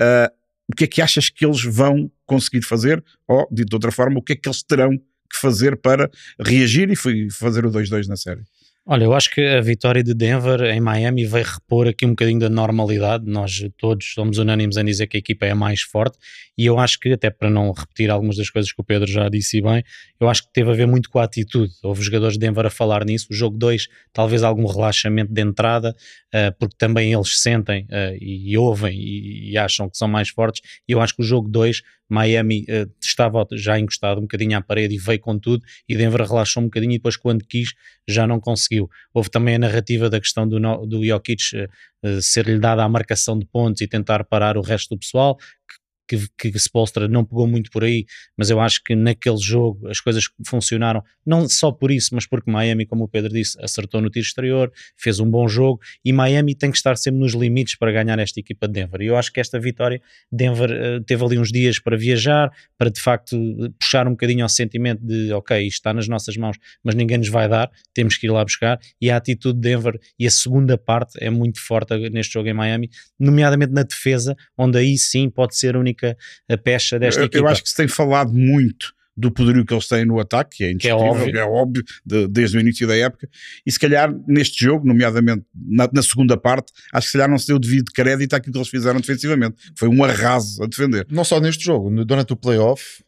Uh, 0.00 0.32
o 0.72 0.74
que 0.74 0.84
é 0.84 0.86
que 0.86 1.02
achas 1.02 1.28
que 1.28 1.44
eles 1.44 1.62
vão 1.62 2.10
conseguir 2.26 2.62
fazer? 2.62 3.04
Ou, 3.28 3.46
dito 3.50 3.68
de 3.68 3.76
outra 3.76 3.92
forma, 3.92 4.18
o 4.18 4.22
que 4.22 4.32
é 4.32 4.36
que 4.36 4.48
eles 4.48 4.62
terão 4.62 4.96
que 5.30 5.38
fazer 5.38 5.76
para 5.76 6.10
reagir 6.40 6.90
e 6.90 7.30
fazer 7.30 7.66
o 7.66 7.70
2-2 7.70 8.06
na 8.06 8.16
série? 8.16 8.42
Olha, 8.86 9.04
eu 9.04 9.14
acho 9.14 9.30
que 9.30 9.40
a 9.40 9.62
vitória 9.62 10.04
de 10.04 10.12
Denver 10.12 10.60
em 10.64 10.78
Miami 10.78 11.24
vai 11.24 11.42
repor 11.42 11.88
aqui 11.88 12.04
um 12.04 12.10
bocadinho 12.10 12.38
da 12.38 12.50
normalidade. 12.50 13.24
Nós 13.26 13.66
todos 13.78 14.12
somos 14.12 14.36
unânimes 14.36 14.76
em 14.76 14.84
dizer 14.84 15.06
que 15.06 15.16
a 15.16 15.20
equipa 15.20 15.46
é 15.46 15.52
a 15.52 15.54
mais 15.54 15.80
forte 15.80 16.18
e 16.56 16.66
eu 16.66 16.78
acho 16.78 17.00
que, 17.00 17.10
até 17.10 17.30
para 17.30 17.48
não 17.48 17.72
repetir 17.72 18.10
algumas 18.10 18.36
das 18.36 18.50
coisas 18.50 18.70
que 18.70 18.78
o 18.78 18.84
Pedro 18.84 19.10
já 19.10 19.30
disse 19.30 19.62
bem, 19.62 19.82
eu 20.20 20.28
acho 20.28 20.42
que 20.42 20.52
teve 20.52 20.70
a 20.70 20.74
ver 20.74 20.86
muito 20.86 21.08
com 21.08 21.18
a 21.18 21.24
atitude. 21.24 21.72
Houve 21.82 22.02
jogadores 22.02 22.34
de 22.34 22.40
Denver 22.40 22.66
a 22.66 22.70
falar 22.70 23.06
nisso. 23.06 23.28
O 23.30 23.34
jogo 23.34 23.56
2, 23.56 23.88
talvez 24.12 24.42
algum 24.42 24.66
relaxamento 24.66 25.32
de 25.32 25.40
entrada, 25.40 25.96
uh, 26.34 26.54
porque 26.58 26.76
também 26.76 27.10
eles 27.10 27.40
sentem 27.40 27.84
uh, 27.84 28.18
e 28.20 28.54
ouvem 28.58 29.00
e, 29.00 29.56
acham 29.56 29.88
que 29.88 29.96
são 29.96 30.08
mais 30.08 30.28
fortes. 30.28 30.60
E 30.86 30.92
eu 30.92 31.00
acho 31.00 31.16
que 31.16 31.22
o 31.22 31.24
jogo 31.24 31.48
2 31.48 31.80
Miami 32.08 32.64
uh, 32.68 32.90
estava 33.00 33.46
já 33.52 33.78
encostado 33.78 34.18
um 34.18 34.22
bocadinho 34.22 34.56
à 34.56 34.60
parede 34.60 34.94
e 34.94 34.98
veio 34.98 35.20
com 35.20 35.38
tudo, 35.38 35.62
e 35.88 35.96
Denver 35.96 36.22
relaxou 36.22 36.62
um 36.62 36.66
bocadinho 36.66 36.92
e 36.92 36.98
depois 36.98 37.16
quando 37.16 37.44
quis 37.44 37.72
já 38.06 38.26
não 38.26 38.40
conseguiu. 38.40 38.88
Houve 39.12 39.30
também 39.30 39.56
a 39.56 39.58
narrativa 39.58 40.10
da 40.10 40.20
questão 40.20 40.46
do, 40.46 40.58
do 40.86 41.04
Jokic 41.04 41.42
uh, 41.56 42.22
ser-lhe 42.22 42.58
dada 42.58 42.84
a 42.84 42.88
marcação 42.88 43.38
de 43.38 43.46
pontos 43.46 43.80
e 43.80 43.88
tentar 43.88 44.24
parar 44.24 44.56
o 44.56 44.62
resto 44.62 44.94
do 44.94 44.98
pessoal, 44.98 45.36
que 45.36 45.83
que, 46.06 46.28
que 46.36 46.58
Spolstra 46.58 47.08
não 47.08 47.24
pegou 47.24 47.46
muito 47.46 47.70
por 47.70 47.84
aí, 47.84 48.04
mas 48.36 48.50
eu 48.50 48.60
acho 48.60 48.82
que 48.84 48.94
naquele 48.94 49.38
jogo 49.38 49.88
as 49.88 50.00
coisas 50.00 50.24
funcionaram, 50.46 51.02
não 51.24 51.48
só 51.48 51.72
por 51.72 51.90
isso, 51.90 52.14
mas 52.14 52.26
porque 52.26 52.50
Miami, 52.50 52.86
como 52.86 53.04
o 53.04 53.08
Pedro 53.08 53.32
disse, 53.32 53.58
acertou 53.62 54.00
no 54.00 54.10
tiro 54.10 54.24
exterior, 54.24 54.72
fez 54.96 55.18
um 55.20 55.28
bom 55.28 55.48
jogo 55.48 55.80
e 56.04 56.12
Miami 56.12 56.54
tem 56.54 56.70
que 56.70 56.76
estar 56.76 56.96
sempre 56.96 57.20
nos 57.20 57.32
limites 57.32 57.76
para 57.76 57.90
ganhar 57.90 58.18
esta 58.18 58.40
equipa 58.40 58.66
de 58.66 58.74
Denver. 58.74 59.00
E 59.00 59.06
eu 59.06 59.16
acho 59.16 59.32
que 59.32 59.40
esta 59.40 59.58
vitória, 59.58 60.00
Denver 60.30 60.70
uh, 60.70 61.04
teve 61.04 61.24
ali 61.24 61.38
uns 61.38 61.50
dias 61.50 61.78
para 61.78 61.96
viajar, 61.96 62.52
para 62.76 62.90
de 62.90 63.00
facto 63.00 63.36
puxar 63.78 64.06
um 64.06 64.10
bocadinho 64.10 64.44
ao 64.44 64.48
sentimento 64.48 65.04
de 65.04 65.32
ok, 65.32 65.58
isto 65.60 65.78
está 65.78 65.94
nas 65.94 66.08
nossas 66.08 66.36
mãos, 66.36 66.56
mas 66.82 66.94
ninguém 66.94 67.18
nos 67.18 67.28
vai 67.28 67.48
dar, 67.48 67.70
temos 67.94 68.16
que 68.16 68.26
ir 68.26 68.30
lá 68.30 68.44
buscar. 68.44 68.78
E 69.00 69.10
a 69.10 69.16
atitude 69.16 69.58
de 69.58 69.68
Denver 69.68 69.98
e 70.18 70.26
a 70.26 70.30
segunda 70.30 70.76
parte 70.76 71.12
é 71.20 71.30
muito 71.30 71.60
forte 71.60 71.96
neste 72.10 72.34
jogo 72.34 72.48
em 72.48 72.54
Miami, 72.54 72.90
nomeadamente 73.18 73.72
na 73.72 73.82
defesa, 73.82 74.36
onde 74.58 74.78
aí 74.78 74.98
sim 74.98 75.30
pode 75.30 75.56
ser 75.56 75.76
a 75.76 75.78
única 75.78 75.93
única 75.94 76.16
pecha 76.62 76.98
desta 76.98 77.20
eu, 77.20 77.26
equipa. 77.26 77.44
Eu 77.44 77.48
acho 77.48 77.62
que 77.62 77.70
se 77.70 77.76
tem 77.76 77.88
falado 77.88 78.32
muito 78.32 78.92
do 79.16 79.30
poderio 79.30 79.64
que 79.64 79.72
eles 79.72 79.86
têm 79.86 80.04
no 80.04 80.18
ataque, 80.18 80.56
que 80.56 80.64
é, 80.64 80.74
que 80.74 80.88
é 80.88 80.94
óbvio, 80.94 81.38
é 81.38 81.44
óbvio 81.44 81.84
de, 82.04 82.26
desde 82.26 82.56
o 82.56 82.60
início 82.60 82.84
da 82.84 82.96
época, 82.96 83.28
e 83.64 83.70
se 83.70 83.78
calhar 83.78 84.12
neste 84.26 84.64
jogo, 84.64 84.84
nomeadamente 84.84 85.44
na, 85.54 85.88
na, 85.92 86.02
segunda 86.02 86.36
parte, 86.36 86.72
acho 86.92 87.06
que 87.06 87.12
se 87.12 87.18
calhar 87.18 87.30
não 87.30 87.38
se 87.38 87.46
deu 87.46 87.58
devido 87.58 87.92
crédito 87.92 88.34
àquilo 88.34 88.52
que 88.52 88.58
eles 88.58 88.68
fizeram 88.68 89.00
defensivamente. 89.00 89.56
Foi 89.76 89.88
um 89.88 90.02
arraso 90.02 90.62
a 90.64 90.66
defender. 90.66 91.06
Não 91.08 91.22
só 91.22 91.38
neste 91.38 91.64
jogo, 91.64 92.04
durante 92.04 92.32
o 92.32 92.36
playoff, 92.36 93.04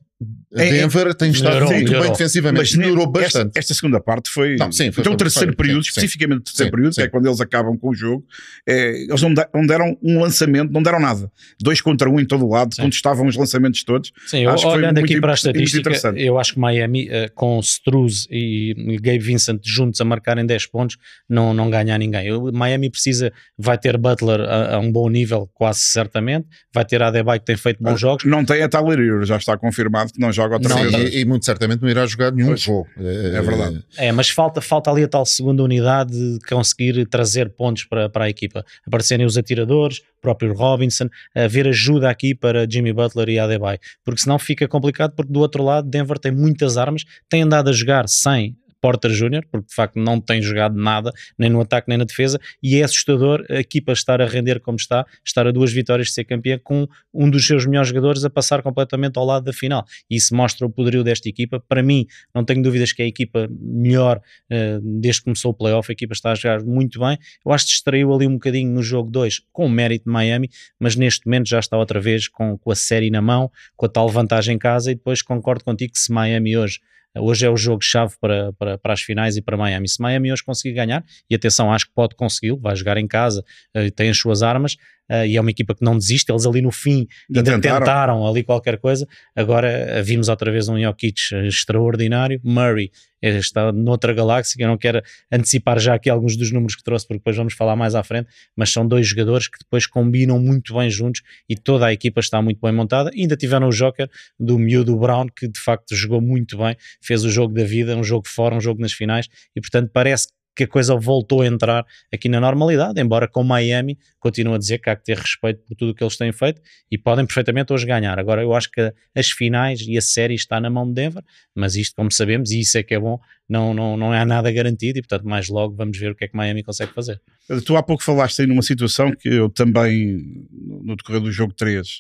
Denver 0.51 1.15
tem 1.15 1.31
estado 1.31 1.49
melhorou, 1.49 1.71
muito 1.71 1.85
melhorou. 1.85 2.03
bem 2.05 2.13
defensivamente, 2.13 2.61
mas 2.61 2.75
melhorou 2.75 3.07
bastante. 3.07 3.49
Esta, 3.49 3.59
esta, 3.59 3.75
segunda 3.75 4.01
parte 4.01 4.31
foi. 4.31 4.57
Não, 4.57 4.73
sim, 4.73 4.91
foi 4.91 5.03
então, 5.03 5.13
o 5.13 5.17
terceiro 5.17 5.49
foi, 5.49 5.57
período, 5.57 5.85
sim, 5.85 5.91
especificamente 5.91 6.39
o 6.39 6.45
terceiro 6.45 6.71
sim, 6.71 6.75
período, 6.75 6.95
sim. 6.95 7.01
que 7.03 7.07
é 7.07 7.11
quando 7.11 7.27
eles 7.27 7.41
acabam 7.41 7.77
com 7.77 7.91
o 7.91 7.95
jogo, 7.95 8.25
é, 8.67 9.03
eles 9.03 9.21
não, 9.21 9.35
não, 9.55 9.67
deram 9.67 9.99
um 10.03 10.19
lançamento, 10.21 10.73
não 10.73 10.83
deram 10.83 10.99
nada. 10.99 11.31
Dois 11.61 11.83
contra 11.83 12.09
um 12.09 12.19
em 12.19 12.25
todo 12.25 12.47
o 12.47 12.51
lado, 12.51 12.75
contestavam 12.77 13.27
os 13.27 13.37
lançamentos 13.37 13.85
todos. 13.85 14.11
Sim, 14.27 14.47
acho 14.47 14.67
olhando 14.67 14.99
aqui 14.99 15.21
para 15.21 15.33
a 15.33 15.35
estatística, 15.35 15.91
eu 16.17 16.39
acho 16.39 16.55
que 16.55 16.61
Miami, 16.61 17.09
uh, 17.09 17.31
com 17.35 17.61
Struz 17.61 18.27
e 18.31 18.75
Gabe 19.03 19.19
Vincent 19.19 19.61
juntos 19.65 20.01
a 20.01 20.05
marcarem 20.05 20.47
10 20.47 20.67
pontos, 20.69 20.97
não, 21.29 21.53
não 21.53 21.69
ganha 21.69 21.95
a 21.95 21.99
ninguém. 21.99 22.27
Miami 22.53 22.89
precisa, 22.89 23.31
vai 23.59 23.77
ter 23.77 23.99
Butler 23.99 24.41
a, 24.41 24.77
a, 24.77 24.79
um 24.79 24.91
bom 24.91 25.11
nível, 25.11 25.51
quase 25.53 25.81
certamente, 25.81 26.47
vai 26.73 26.87
ter 26.87 27.03
Adebayo 27.03 27.39
que 27.39 27.47
tem 27.47 27.57
feito 27.57 27.83
bons 27.83 28.01
jogos. 28.01 28.25
Não 28.25 28.45
tem 28.45 28.63
a 28.63 28.69
Tyler 28.69 28.97
já 29.27 29.37
está 29.37 29.59
confirmado 29.59 30.06
que 30.13 30.21
não 30.21 30.33
joga 30.33 30.55
outra 30.55 30.69
não, 30.69 30.91
vez. 30.91 31.15
E, 31.15 31.21
e, 31.21 31.25
muito 31.25 31.45
certamente 31.45 31.83
não 31.83 31.89
irá 31.89 32.07
jogar 32.07 32.33
nenhum 32.33 32.49
pois, 32.49 32.61
jogo. 32.61 32.87
É, 32.99 33.37
é, 33.37 33.43
verdade. 33.43 33.85
É, 33.97 34.13
mas 34.13 34.31
falta, 34.31 34.61
falta 34.61 34.91
ali 34.91 35.05
a 35.05 35.09
tal 35.09 35.25
segunda 35.25 35.63
unidade 35.63 36.13
de 36.13 36.39
conseguir 36.49 37.07
trazer 37.07 37.51
pontos 37.51 37.85
para, 37.85 38.09
para 38.09 38.25
a 38.25 38.29
equipa. 38.29 38.65
Aparecerem 38.87 39.27
os 39.27 39.37
atiradores, 39.37 39.99
o 39.99 40.21
próprio 40.23 40.55
Robinson, 40.55 41.09
haver 41.35 41.69
ajuda 41.69 42.11
aqui 42.11 42.35
para 42.35 42.69
Jimmy 42.69 42.93
Butler 42.93 43.29
e 43.29 43.39
Adebayo. 43.39 43.79
Porque 44.05 44.21
senão 44.21 44.39
fica 44.39 44.67
complicado, 44.67 45.13
porque 45.15 45.33
do 45.33 45.41
outro 45.41 45.63
lado 45.63 45.89
Denver 45.89 46.19
tem 46.19 46.33
muitas 46.33 46.77
armas, 46.77 47.05
tem 47.29 47.43
andado 47.43 47.71
a 47.71 47.73
jogar 47.73 48.09
sem 48.09 48.57
Porter 48.87 49.11
Júnior, 49.11 49.45
porque 49.51 49.67
de 49.67 49.75
facto 49.75 49.97
não 49.97 50.21
tem 50.21 50.41
jogado 50.41 50.77
nada, 50.77 51.11
nem 51.37 51.51
no 51.51 51.61
ataque 51.61 51.89
nem 51.89 51.99
na 51.99 52.05
defesa, 52.05 52.39
e 52.63 52.77
é 52.77 52.85
assustador 52.85 53.45
a 53.51 53.57
equipa 53.57 53.91
estar 53.91 54.23
a 54.23 54.27
render 54.27 54.61
como 54.61 54.77
está, 54.77 55.05
estar 55.25 55.45
a 55.45 55.51
duas 55.51 55.73
vitórias 55.73 56.07
de 56.07 56.15
ser 56.15 56.23
campeã, 56.23 56.57
com 56.63 56.87
um 57.13 57.29
dos 57.29 57.45
seus 57.45 57.67
melhores 57.67 57.89
jogadores 57.89 58.25
a 58.25 58.31
passar 58.31 58.63
completamente 58.63 59.19
ao 59.19 59.25
lado 59.25 59.43
da 59.43 59.53
final. 59.53 59.85
Isso 60.09 60.37
mostra 60.37 60.65
o 60.65 60.71
poderio 60.71 61.03
desta 61.03 61.29
equipa. 61.29 61.59
Para 61.59 61.83
mim, 61.83 62.07
não 62.33 62.45
tenho 62.45 62.63
dúvidas 62.63 62.93
que 62.93 63.03
é 63.03 63.07
a 63.07 63.09
equipa 63.09 63.49
melhor 63.51 64.19
uh, 64.19 65.01
desde 65.01 65.23
que 65.23 65.25
começou 65.25 65.51
o 65.51 65.55
playoff, 65.55 65.91
a 65.91 65.93
equipa 65.93 66.13
está 66.13 66.31
a 66.31 66.37
jogar 66.37 66.63
muito 66.63 67.01
bem. 67.01 67.19
Eu 67.45 67.51
acho 67.51 67.65
que 67.65 67.73
distraiu 67.73 68.15
ali 68.15 68.29
um 68.29 68.35
bocadinho 68.35 68.71
no 68.71 68.85
jogo 68.85 69.11
2 69.11 69.41
com 69.53 69.67
o 69.67 69.69
mérito 69.69 70.05
de 70.05 70.13
Miami, 70.13 70.49
mas 70.79 70.95
neste 70.95 71.27
momento 71.27 71.49
já 71.49 71.59
está 71.59 71.77
outra 71.77 72.01
vez 72.01 72.29
com, 72.29 72.57
com 72.57 72.71
a 72.71 72.77
série 72.77 73.11
na 73.11 73.21
mão, 73.21 73.51
com 73.77 73.87
a 73.87 73.89
tal 73.89 74.09
vantagem 74.09 74.55
em 74.55 74.59
casa, 74.59 74.93
e 74.93 74.95
depois 74.95 75.23
concordo 75.23 75.65
contigo 75.65 75.93
que 75.93 75.99
se 75.99 76.13
Miami 76.13 76.57
hoje 76.57 76.79
Hoje 77.19 77.47
é 77.47 77.51
o 77.51 77.57
jogo-chave 77.57 78.15
para, 78.21 78.53
para, 78.53 78.79
para 78.79 78.93
as 78.93 79.01
finais 79.01 79.37
e 79.37 79.43
para 79.43 79.57
Miami. 79.57 79.89
Se 79.89 80.01
Miami 80.01 80.33
hoje 80.33 80.43
conseguir 80.45 80.75
ganhar, 80.75 81.05
e 81.29 81.35
atenção, 81.35 81.73
acho 81.73 81.87
que 81.87 81.93
pode 81.95 82.15
consegui-lo, 82.15 82.59
vai 82.59 82.75
jogar 82.77 82.97
em 82.97 83.07
casa, 83.07 83.45
uh, 83.77 83.91
tem 83.93 84.11
as 84.11 84.19
suas 84.19 84.43
armas, 84.43 84.75
uh, 85.11 85.25
e 85.27 85.37
é 85.37 85.41
uma 85.41 85.51
equipa 85.51 85.75
que 85.75 85.85
não 85.85 85.97
desiste. 85.97 86.31
Eles 86.31 86.47
ali 86.47 86.61
no 86.61 86.71
fim 86.71 87.07
ainda 87.29 87.43
tentaram. 87.43 87.79
tentaram 87.79 88.27
ali 88.27 88.43
qualquer 88.43 88.79
coisa. 88.79 89.07
Agora 89.35 90.01
uh, 90.01 90.05
vimos 90.05 90.29
outra 90.29 90.51
vez 90.51 90.69
um 90.69 90.79
Jokic 90.79 91.35
extraordinário. 91.47 92.41
Murray 92.45 92.91
está 93.35 93.73
noutra 93.73 94.13
galáxia. 94.13 94.63
Eu 94.63 94.69
não 94.69 94.79
quero 94.79 95.03
antecipar 95.31 95.79
já 95.79 95.95
aqui 95.95 96.09
alguns 96.09 96.37
dos 96.37 96.53
números 96.53 96.77
que 96.77 96.83
trouxe, 96.83 97.07
porque 97.07 97.19
depois 97.19 97.37
vamos 97.37 97.55
falar 97.55 97.77
mais 97.77 97.95
à 97.95 98.03
frente. 98.03 98.29
Mas 98.57 98.71
são 98.71 98.87
dois 98.87 99.07
jogadores 99.07 99.49
que 99.49 99.59
depois 99.59 99.87
combinam 99.87 100.39
muito 100.39 100.75
bem 100.75 100.91
juntos 100.91 101.23
e 101.49 101.57
toda 101.57 101.87
a 101.87 101.93
equipa 101.93 102.21
está 102.21 102.41
muito 102.41 102.61
bem 102.61 102.73
montada. 102.73 103.11
Ainda 103.15 103.37
tiveram 103.37 103.69
o 103.69 103.71
Joker 103.71 104.09
do 104.39 104.59
miúdo 104.59 104.97
Brown, 104.97 105.27
que 105.27 105.49
de 105.49 105.59
facto 105.59 105.95
jogou 105.95 106.21
muito 106.21 106.57
bem, 106.59 106.77
fez 107.03 107.25
o 107.25 107.31
jogo 107.31 107.55
da 107.55 107.65
vida, 107.65 107.97
um 107.97 108.05
jogo 108.05 108.29
fora, 108.29 108.55
um 108.55 108.61
jogo 108.61 108.81
nas 108.81 108.93
finais, 108.93 109.29
e 109.55 109.61
portanto 109.61 109.91
parece 109.93 110.29
que 110.29 110.36
a 110.65 110.69
coisa 110.69 110.95
voltou 110.97 111.43
a 111.43 111.47
entrar 111.47 111.85
aqui 112.13 112.29
na 112.29 112.41
normalidade, 112.41 113.01
embora 113.01 113.29
com 113.29 113.43
Miami 113.43 113.99
continuo 114.19 114.55
a 114.55 114.59
dizer 114.59 114.79
que 114.79 114.91
há 114.91 114.97
que 114.97 115.05
ter 115.05 115.19
respeito 115.19 115.63
por 115.67 115.75
tudo 115.75 115.91
o 115.91 115.95
que 115.95 116.03
eles 116.03 116.17
têm 116.17 116.33
feito 116.33 116.61
e 116.91 116.99
podem 116.99 117.25
perfeitamente 117.25 117.73
hoje 117.73 117.87
ganhar. 117.87 118.19
Agora 118.19 118.43
eu 118.43 118.55
acho 118.55 118.71
que 118.71 118.93
as 119.15 119.31
finais 119.31 119.81
e 119.81 119.97
a 119.97 120.03
série 120.03 120.35
está 120.35 120.61
na 120.61 120.69
mão 120.69 120.87
de 120.87 120.95
Denver, 120.95 121.23
mas 121.55 121.77
isto, 121.77 121.95
como 121.95 122.11
sabemos, 122.11 122.51
e 122.51 122.61
isso 122.61 122.77
é 122.79 122.83
que 122.83 122.95
é 122.95 122.99
bom, 122.99 123.19
não, 123.49 123.73
não, 123.73 123.97
não 123.97 124.13
há 124.13 124.25
nada 124.25 124.51
garantido 124.51 124.99
e 124.99 125.03
portanto 125.03 125.27
mais 125.29 125.49
logo 125.49 125.75
vamos 125.75 125.97
ver 125.99 126.11
o 126.11 126.15
que 126.15 126.25
é 126.25 126.29
que 126.29 126.37
Miami 126.37 126.63
consegue 126.63 126.93
fazer. 126.93 127.21
Tu 127.65 127.77
há 127.77 127.83
pouco 127.83 128.03
falaste 128.03 128.41
aí 128.41 128.47
numa 128.47 128.63
situação 128.63 129.13
que 129.13 129.29
eu 129.29 129.49
também, 129.49 130.47
no 130.51 130.97
decorrer 130.97 131.21
do 131.21 131.31
jogo 131.31 131.53
3, 131.53 131.99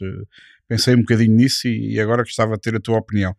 pensei 0.68 0.94
um 0.94 1.00
bocadinho 1.00 1.34
nisso 1.34 1.68
e, 1.68 1.98
agora 2.00 2.22
gostava 2.22 2.54
de 2.54 2.60
ter 2.60 2.76
a 2.76 2.80
tua 2.80 2.98
opinião. 2.98 3.32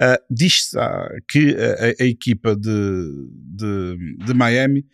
Uh, 0.00 0.22
Diz-se 0.30 0.76
uh, 0.76 1.08
que 1.28 1.56
a, 1.56 2.02
a, 2.02 2.06
equipa 2.06 2.54
de, 2.54 3.28
de, 3.32 4.16
de, 4.24 4.34
Miami, 4.34 4.86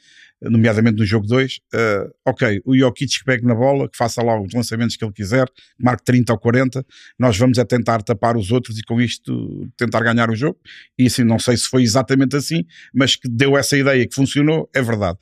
nomeadamente 0.43 0.99
no 0.99 1.05
jogo 1.05 1.27
2, 1.27 1.57
uh, 1.57 1.59
ah, 1.75 2.11
ok, 2.27 2.63
o 2.65 2.77
Jokic 2.77 3.19
que 3.19 3.25
pegue 3.25 3.45
na 3.45 3.55
bola, 3.55 3.89
que 3.89 3.97
faça 3.97 4.23
lá 4.23 4.41
os 4.41 4.53
lançamentos 4.55 4.97
que 4.97 5.05
ele 5.05 5.13
quiser, 5.13 5.47
marque 5.79 6.05
30 6.05 6.33
ou 6.33 6.39
40, 6.39 6.87
nós 7.19 7.37
vamos 7.37 7.59
a 7.59 7.65
tentar 7.65 8.03
tapar 8.03 8.37
os 8.37 8.51
outros 8.51 8.79
e 8.79 8.83
com 8.83 9.01
isto 9.01 9.69
tentar 9.77 10.01
ganhar 10.01 10.31
o 10.31 10.37
jogo. 10.37 10.59
E 10.99 11.07
assim, 11.07 11.25
não 11.25 11.39
sei 11.39 11.57
se 11.57 11.69
foi 11.69 11.83
exatamente 11.83 12.37
assim, 12.37 12.65
mas 12.95 13.17
que 13.17 13.29
deu 13.29 13.57
essa 13.57 13.77
ideia 13.77 14.07
que 14.07 14.15
funcionou, 14.15 14.69
é 14.75 14.81
verdade. 14.81 15.19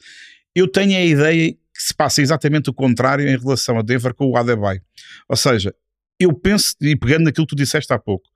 Eu 0.55 0.69
tenho 0.69 0.97
a 0.97 1.05
ideia 1.05 1.53
que 1.53 1.83
se 1.83 1.95
passa 1.95 2.21
exatamente 2.21 2.69
o 2.69 2.75
contrário 2.75 3.29
em 3.29 3.39
relação 3.39 3.79
a 3.79 3.83
Denver 3.83 4.13
com 4.13 4.27
o 4.27 4.37
Adebayo. 4.37 4.83
Ou 5.29 5.37
seja, 5.37 5.73
eu 6.19 6.33
penso, 6.33 6.75
e 6.81 6.97
pegando 6.97 7.25
naquilo 7.25 7.47
que 7.47 7.55
tu 7.55 7.57
disseste 7.57 7.93
há 7.93 7.99
pouco, 7.99 8.29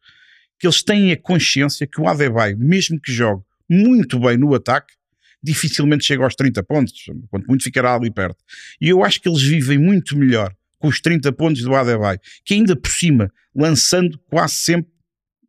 que 0.59 0.67
eles 0.67 0.83
têm 0.83 1.13
a 1.13 1.17
consciência 1.17 1.87
que 1.87 2.01
o 2.01 2.07
Adebayo, 2.07 2.57
mesmo 2.59 3.01
que 3.01 3.13
jogue 3.13 3.43
muito 3.69 4.19
bem 4.21 4.37
no 4.37 4.55
ataque, 4.55 4.95
dificilmente 5.43 6.05
chega 6.05 6.23
aos 6.23 6.37
30 6.37 6.63
pontos, 6.63 7.05
quanto 7.29 7.47
muito 7.47 7.65
ficará 7.65 7.95
ali 7.95 8.11
perto. 8.11 8.37
E 8.81 8.89
eu 8.89 9.05
acho 9.05 9.21
que 9.21 9.29
eles 9.29 9.43
vivem 9.43 9.79
muito 9.79 10.17
melhor 10.17 10.55
com 10.79 10.89
os 10.89 11.01
30 11.01 11.33
pontos 11.33 11.63
do 11.63 11.75
Adebayo, 11.75 12.21
que 12.45 12.55
ainda 12.55 12.77
por 12.77 12.91
cima, 12.91 13.33
lançando 13.55 14.19
quase 14.31 14.55
sempre 14.55 14.91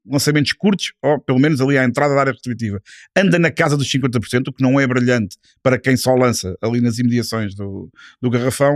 lançamentos 0.05 0.53
curtos, 0.53 0.93
ou 1.01 1.19
pelo 1.19 1.39
menos 1.39 1.61
ali 1.61 1.77
à 1.77 1.83
entrada 1.83 2.13
da 2.13 2.19
área 2.19 2.31
restritiva, 2.31 2.81
anda 3.15 3.39
na 3.39 3.51
casa 3.51 3.77
dos 3.77 3.87
50%, 3.89 4.47
o 4.47 4.53
que 4.53 4.61
não 4.61 4.79
é 4.79 4.85
brilhante 4.85 5.37
para 5.61 5.79
quem 5.79 5.95
só 5.95 6.13
lança 6.15 6.55
ali 6.61 6.81
nas 6.81 6.99
imediações 6.99 7.55
do, 7.55 7.89
do 8.21 8.29
garrafão. 8.29 8.75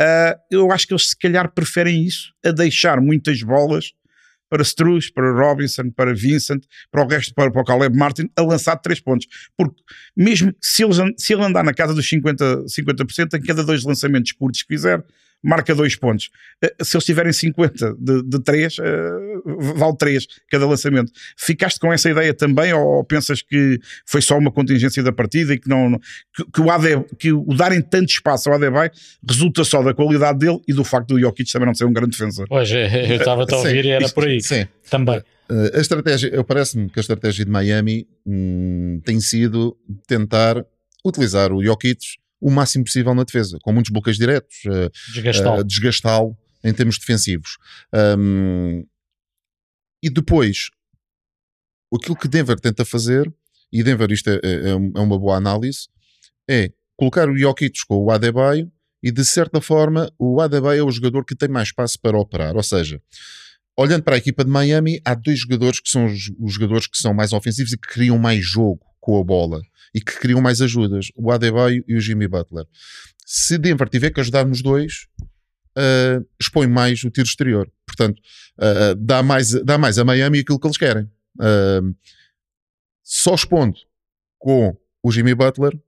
Uh, 0.00 0.38
eu 0.50 0.70
acho 0.70 0.86
que 0.86 0.92
eles 0.92 1.10
se 1.10 1.18
calhar 1.18 1.52
preferem 1.52 2.04
isso 2.04 2.32
a 2.44 2.50
deixar 2.50 3.00
muitas 3.00 3.42
bolas 3.42 3.92
para 4.48 4.62
Struz, 4.62 5.10
para 5.10 5.30
Robinson, 5.30 5.90
para 5.90 6.14
Vincent, 6.14 6.64
para 6.90 7.04
o 7.04 7.06
resto, 7.06 7.34
para, 7.34 7.50
para 7.50 7.60
o 7.60 7.64
Caleb 7.64 7.96
Martin, 7.96 8.30
a 8.36 8.42
lançar 8.42 8.76
de 8.76 8.82
3 8.82 9.00
pontos. 9.00 9.26
Porque 9.56 9.82
mesmo 10.16 10.54
se, 10.60 10.82
eles, 10.82 10.96
se 11.18 11.34
ele 11.34 11.44
andar 11.44 11.62
na 11.62 11.74
casa 11.74 11.94
dos 11.94 12.08
50%, 12.08 12.64
50% 12.64 13.34
em 13.34 13.42
cada 13.42 13.62
dois 13.62 13.84
lançamentos 13.84 14.32
curtos 14.32 14.62
que 14.62 14.74
fizer, 14.74 15.04
marca 15.42 15.74
dois 15.74 15.96
pontos. 15.96 16.30
Eh, 16.62 16.74
se 16.82 16.96
eles 16.96 17.04
tiverem 17.04 17.32
50 17.32 17.94
de, 17.98 18.22
de 18.22 18.42
3, 18.42 18.78
uh, 18.78 18.82
eh, 18.82 19.74
vale 19.76 19.96
3 19.96 20.26
cada 20.50 20.66
lançamento. 20.66 21.12
Ficaste 21.36 21.78
com 21.78 21.92
essa 21.92 22.10
ideia 22.10 22.34
também 22.34 22.72
ou 22.72 23.04
pensas 23.04 23.42
que 23.42 23.78
foi 24.06 24.20
só 24.20 24.36
uma 24.36 24.50
contingência 24.50 25.02
da 25.02 25.12
partida 25.12 25.54
e 25.54 25.58
que 25.58 25.68
não 25.68 25.98
que, 26.34 26.44
que 26.52 26.60
o, 26.60 26.70
AD, 26.70 27.04
que 27.18 27.32
o 27.32 27.54
darem 27.54 27.80
tanto 27.80 28.10
espaço 28.10 28.48
ao 28.48 28.56
Adebayo 28.56 28.90
resulta 29.28 29.64
só 29.64 29.82
da 29.82 29.94
qualidade 29.94 30.38
dele 30.38 30.60
e 30.66 30.72
do 30.72 30.84
facto 30.84 31.08
do 31.08 31.20
Jokic 31.20 31.50
também 31.52 31.66
não 31.66 31.74
ser 31.74 31.84
um 31.84 31.92
grande 31.92 32.10
defensor? 32.10 32.46
Pois, 32.48 32.70
é, 32.70 33.12
eu 33.12 33.16
estava 33.16 33.44
a 33.44 33.46
ouvir 33.56 33.82
sim, 33.82 33.88
e 33.88 33.90
era 33.90 34.04
isto, 34.04 34.14
por 34.14 34.26
aí. 34.26 34.40
Sim. 34.40 34.66
Também. 34.90 35.22
A 35.74 35.80
estratégia, 35.80 36.28
eu 36.28 36.44
parece-me 36.44 36.90
que 36.90 36.98
a 36.98 37.00
estratégia 37.00 37.44
de 37.44 37.50
Miami 37.50 38.06
hum, 38.26 39.00
tem 39.02 39.18
sido 39.18 39.76
tentar 40.06 40.62
utilizar 41.04 41.52
o 41.52 41.62
Jokic 41.64 42.18
o 42.40 42.50
máximo 42.50 42.84
possível 42.84 43.14
na 43.14 43.24
defesa, 43.24 43.58
com 43.62 43.72
muitos 43.72 43.90
bloqueios 43.90 44.18
diretos, 44.18 44.56
desgastá-lo. 45.12 45.60
uh, 45.60 45.64
desgastá 45.64 46.18
em 46.62 46.72
termos 46.72 46.98
defensivos. 46.98 47.56
Um, 48.18 48.86
e 50.02 50.10
depois, 50.10 50.70
aquilo 51.94 52.16
que 52.16 52.28
Denver 52.28 52.58
tenta 52.58 52.84
fazer, 52.84 53.32
e 53.72 53.82
Denver 53.82 54.10
isto 54.10 54.30
é, 54.30 54.40
é, 54.42 54.50
é, 54.50 54.70
é 54.70 54.74
uma 54.74 55.18
boa 55.18 55.36
análise, 55.36 55.88
é 56.48 56.72
colocar 56.96 57.28
o 57.28 57.36
Jokic 57.36 57.86
com 57.86 58.04
o 58.04 58.10
Adebayo 58.10 58.70
e 59.02 59.12
de 59.12 59.24
certa 59.24 59.60
forma 59.60 60.10
o 60.18 60.40
Adebayo 60.40 60.80
é 60.80 60.82
o 60.82 60.90
jogador 60.90 61.24
que 61.24 61.36
tem 61.36 61.48
mais 61.48 61.68
espaço 61.68 61.98
para 62.00 62.18
operar, 62.18 62.56
ou 62.56 62.62
seja, 62.62 63.00
olhando 63.76 64.02
para 64.02 64.14
a 64.14 64.18
equipa 64.18 64.44
de 64.44 64.50
Miami, 64.50 65.00
há 65.04 65.14
dois 65.14 65.40
jogadores 65.40 65.80
que 65.80 65.88
são 65.88 66.06
os, 66.06 66.32
os 66.38 66.52
jogadores 66.54 66.86
que 66.86 66.98
são 66.98 67.12
mais 67.14 67.32
ofensivos 67.32 67.72
e 67.72 67.78
que 67.78 67.88
criam 67.88 68.18
mais 68.18 68.44
jogo 68.44 68.87
com 69.08 69.18
a 69.18 69.24
bola 69.24 69.62
e 69.94 70.02
que 70.02 70.20
criam 70.20 70.42
mais 70.42 70.60
ajudas, 70.60 71.06
o 71.16 71.32
Adebayo 71.32 71.82
e 71.88 71.96
o 71.96 72.00
Jimmy 72.00 72.28
Butler. 72.28 72.66
Se 73.24 73.56
Denver 73.56 73.88
tiver 73.88 74.10
que 74.10 74.20
ajudar 74.20 74.44
nos 74.44 74.60
dois, 74.60 75.06
uh, 75.78 76.22
expõe 76.38 76.66
mais 76.66 77.02
o 77.04 77.10
tiro 77.10 77.26
exterior. 77.26 77.72
Portanto, 77.86 78.20
uh, 78.58 78.94
dá, 78.96 79.22
mais, 79.22 79.52
dá 79.64 79.78
mais 79.78 79.98
a 79.98 80.04
Miami 80.04 80.40
aquilo 80.40 80.60
que 80.60 80.66
eles 80.66 80.76
querem. 80.76 81.04
Uh, 81.36 81.96
só 83.02 83.34
expondo 83.34 83.78
com 84.38 84.76
o 85.02 85.10
Jimmy 85.10 85.34
Butler 85.34 85.80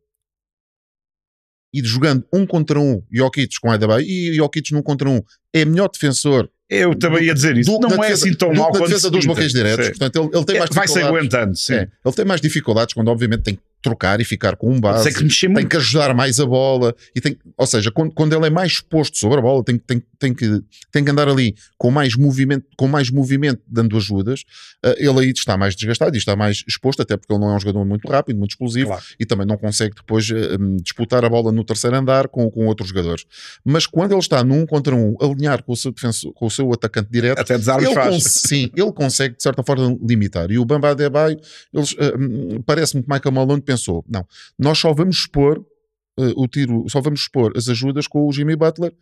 e 1.74 1.84
jogando 1.84 2.26
um 2.32 2.46
contra 2.46 2.80
um, 2.80 3.02
Jokic 3.12 3.60
com 3.60 3.70
Adebayo, 3.70 4.02
e 4.02 4.32
Jokic 4.32 4.72
num 4.72 4.82
contra 4.82 5.10
um 5.10 5.22
é 5.52 5.64
melhor 5.64 5.88
defensor 5.90 6.48
eu 6.70 6.94
também 6.94 7.24
ia 7.24 7.34
dizer 7.34 7.56
isso. 7.58 7.68
Do, 7.68 7.88
não 7.88 7.96
é 7.96 8.08
defesa, 8.08 8.26
assim 8.26 8.34
tão 8.36 8.52
do, 8.52 8.58
mal 8.60 8.72
na 8.72 8.78
defesa 8.78 9.10
dos 9.10 9.26
bloqueios 9.26 9.52
diretos. 9.52 9.88
Portanto, 9.88 10.16
ele, 10.16 10.36
ele 10.36 10.44
tem 10.44 10.56
é, 10.56 10.58
mais 10.60 10.70
Vai 10.70 10.86
se 10.86 11.02
aguentando, 11.02 11.56
sim. 11.56 11.74
É, 11.74 11.88
ele 12.04 12.14
tem 12.14 12.24
mais 12.24 12.40
dificuldades 12.40 12.94
quando, 12.94 13.08
obviamente, 13.08 13.42
tem 13.42 13.58
trocar 13.82 14.20
e 14.20 14.24
ficar 14.24 14.56
com 14.56 14.70
um 14.70 14.80
base, 14.80 15.04
tem 15.04 15.28
que, 15.28 15.54
tem 15.54 15.66
que 15.66 15.76
ajudar 15.76 16.14
mais 16.14 16.38
a 16.38 16.46
bola, 16.46 16.94
e 17.14 17.20
tem, 17.20 17.36
ou 17.56 17.66
seja, 17.66 17.90
quando, 17.90 18.12
quando 18.12 18.34
ele 18.34 18.46
é 18.46 18.50
mais 18.50 18.72
exposto 18.72 19.16
sobre 19.16 19.38
a 19.38 19.42
bola, 19.42 19.64
tem, 19.64 19.78
tem, 19.78 20.02
tem, 20.18 20.34
que, 20.34 20.62
tem 20.92 21.04
que 21.04 21.10
andar 21.10 21.28
ali 21.28 21.54
com 21.78 21.90
mais 21.90 22.14
movimento, 22.14 22.66
com 22.76 22.86
mais 22.86 23.10
movimento 23.10 23.62
dando 23.66 23.96
ajudas, 23.96 24.42
uh, 24.84 24.94
ele 24.98 25.20
aí 25.20 25.30
está 25.30 25.56
mais 25.56 25.74
desgastado 25.74 26.14
e 26.14 26.18
está 26.18 26.36
mais 26.36 26.62
exposto, 26.68 27.00
até 27.00 27.16
porque 27.16 27.32
ele 27.32 27.40
não 27.40 27.52
é 27.52 27.56
um 27.56 27.60
jogador 27.60 27.84
muito 27.84 28.06
rápido, 28.10 28.38
muito 28.38 28.50
explosivo, 28.50 28.88
claro. 28.88 29.02
e 29.18 29.24
também 29.24 29.46
não 29.46 29.56
consegue 29.56 29.94
depois 29.94 30.28
uh, 30.30 30.76
disputar 30.82 31.24
a 31.24 31.28
bola 31.28 31.50
no 31.50 31.64
terceiro 31.64 31.96
andar 31.96 32.28
com, 32.28 32.50
com 32.50 32.66
outros 32.66 32.88
jogadores. 32.88 33.24
Mas 33.64 33.86
quando 33.86 34.12
ele 34.12 34.20
está 34.20 34.44
num 34.44 34.66
contra 34.66 34.94
um, 34.94 35.14
alinhar 35.40 35.62
com 35.62 35.72
o 35.72 35.76
seu, 35.76 35.90
defensor, 35.90 36.32
com 36.34 36.46
o 36.46 36.50
seu 36.50 36.70
atacante 36.72 37.10
direto, 37.10 37.38
até 37.38 37.54
ele, 37.54 37.94
cons 37.94 38.24
sim, 38.24 38.70
ele 38.76 38.92
consegue 38.92 39.36
de 39.36 39.42
certa 39.42 39.62
forma 39.62 39.98
limitar. 40.06 40.50
E 40.50 40.58
o 40.58 40.64
Bamba 40.64 40.90
Adebayo, 40.90 41.38
uh, 41.74 42.62
parece-me 42.64 43.02
que 43.02 43.10
Michael 43.10 43.32
Malone 43.32 43.62
pensou: 43.62 44.04
não, 44.08 44.26
nós 44.58 44.78
só 44.78 44.92
vamos 44.92 45.16
expor 45.16 45.58
uh, 45.58 46.32
o 46.36 46.46
tiro, 46.46 46.84
só 46.88 47.00
vamos 47.00 47.20
expor 47.20 47.52
as 47.56 47.68
ajudas 47.68 48.06
com 48.06 48.26
o 48.26 48.32
Jimmy 48.32 48.54
Butler. 48.54 48.92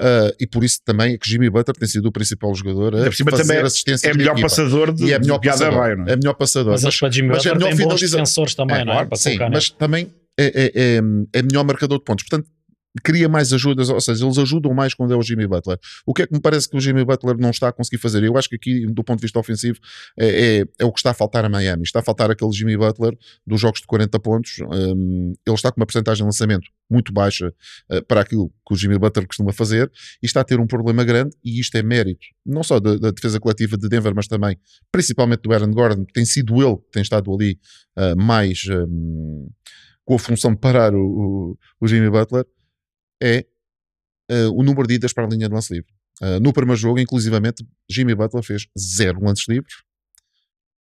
Uh, 0.00 0.30
e 0.38 0.46
por 0.46 0.62
isso 0.62 0.78
também 0.84 1.14
é 1.14 1.18
que 1.18 1.28
Jimmy 1.28 1.50
Butler 1.50 1.76
tem 1.76 1.88
sido 1.88 2.06
o 2.06 2.12
principal 2.12 2.54
jogador 2.54 2.94
a 2.94 3.10
fazer 3.10 3.24
também 3.24 3.58
assistência 3.58 4.08
é 4.08 4.14
melhor 4.14 4.40
passador 4.40 4.92
de, 4.92 5.06
e 5.06 5.12
é 5.12 5.18
melhor 5.18 5.40
passador, 5.40 5.74
vai, 5.76 5.96
não 5.96 6.06
é? 6.06 6.12
é 6.12 6.16
melhor 6.16 6.34
passador 6.34 6.70
mas, 6.70 6.84
mas, 6.84 7.00
mas, 7.02 7.14
Jimmy 7.16 7.28
mas 7.30 7.44
é 7.44 7.52
melhor 7.52 7.74
finalizador 7.74 8.20
defensores 8.20 8.54
também, 8.54 8.76
é, 8.76 8.84
não 8.84 8.92
é? 8.92 9.08
sim, 9.16 9.36
mas 9.50 9.70
também 9.70 10.14
é, 10.38 10.46
é, 10.46 10.72
é, 10.76 10.98
é 11.32 11.42
melhor 11.42 11.64
marcador 11.64 11.98
de 11.98 12.04
pontos 12.04 12.24
portanto 12.28 12.48
cria 13.02 13.28
mais 13.28 13.52
ajudas, 13.52 13.90
ou 13.90 14.00
seja, 14.00 14.24
eles 14.24 14.38
ajudam 14.38 14.72
mais 14.74 14.94
quando 14.94 15.12
é 15.12 15.16
o 15.16 15.22
Jimmy 15.22 15.46
Butler. 15.46 15.78
O 16.06 16.14
que 16.14 16.22
é 16.22 16.26
que 16.26 16.32
me 16.32 16.40
parece 16.40 16.68
que 16.68 16.76
o 16.76 16.80
Jimmy 16.80 17.04
Butler 17.04 17.36
não 17.38 17.50
está 17.50 17.68
a 17.68 17.72
conseguir 17.72 17.98
fazer? 17.98 18.22
Eu 18.22 18.36
acho 18.36 18.48
que 18.48 18.56
aqui, 18.56 18.86
do 18.86 19.04
ponto 19.04 19.18
de 19.18 19.22
vista 19.22 19.38
ofensivo, 19.38 19.78
é, 20.18 20.58
é, 20.60 20.64
é 20.78 20.84
o 20.84 20.92
que 20.92 20.98
está 20.98 21.10
a 21.10 21.14
faltar 21.14 21.44
a 21.44 21.48
Miami. 21.48 21.82
Está 21.82 22.00
a 22.00 22.02
faltar 22.02 22.30
aquele 22.30 22.52
Jimmy 22.52 22.76
Butler 22.76 23.16
dos 23.46 23.60
jogos 23.60 23.80
de 23.80 23.86
40 23.86 24.18
pontos. 24.20 24.58
Um, 24.60 25.34
ele 25.46 25.56
está 25.56 25.70
com 25.70 25.80
uma 25.80 25.86
porcentagem 25.86 26.22
de 26.22 26.24
lançamento 26.24 26.68
muito 26.90 27.12
baixa 27.12 27.52
uh, 27.90 28.02
para 28.06 28.22
aquilo 28.22 28.50
que 28.66 28.74
o 28.74 28.76
Jimmy 28.76 28.98
Butler 28.98 29.26
costuma 29.26 29.52
fazer 29.52 29.90
e 30.22 30.26
está 30.26 30.40
a 30.40 30.44
ter 30.44 30.58
um 30.58 30.66
problema 30.66 31.04
grande 31.04 31.36
e 31.44 31.60
isto 31.60 31.76
é 31.76 31.82
mérito, 31.82 32.26
não 32.44 32.62
só 32.62 32.80
da, 32.80 32.96
da 32.96 33.10
defesa 33.10 33.38
coletiva 33.38 33.76
de 33.76 33.88
Denver, 33.88 34.14
mas 34.14 34.26
também, 34.26 34.56
principalmente 34.90 35.42
do 35.42 35.52
Aaron 35.52 35.70
Gordon, 35.70 36.04
que 36.06 36.12
tem 36.14 36.24
sido 36.24 36.62
ele 36.62 36.76
que 36.76 36.90
tem 36.92 37.02
estado 37.02 37.32
ali 37.32 37.58
uh, 37.96 38.20
mais... 38.20 38.64
Um, 38.70 39.48
com 40.08 40.14
a 40.14 40.18
função 40.18 40.52
de 40.52 40.56
parar 40.58 40.94
o, 40.94 40.98
o, 40.98 41.58
o 41.82 41.86
Jimmy 41.86 42.08
Butler, 42.08 42.46
é 43.20 43.46
uh, 44.30 44.52
o 44.54 44.62
número 44.62 44.86
de 44.86 44.94
idas 44.94 45.12
para 45.12 45.24
a 45.24 45.28
linha 45.28 45.48
de 45.48 45.54
lance 45.54 45.72
livre. 45.72 45.90
Uh, 46.20 46.40
no 46.40 46.52
primeiro 46.52 46.80
jogo, 46.80 46.98
inclusivamente, 46.98 47.66
Jimmy 47.90 48.14
Butler 48.14 48.42
fez 48.42 48.66
zero 48.78 49.22
lances 49.22 49.46
livres, 49.48 49.74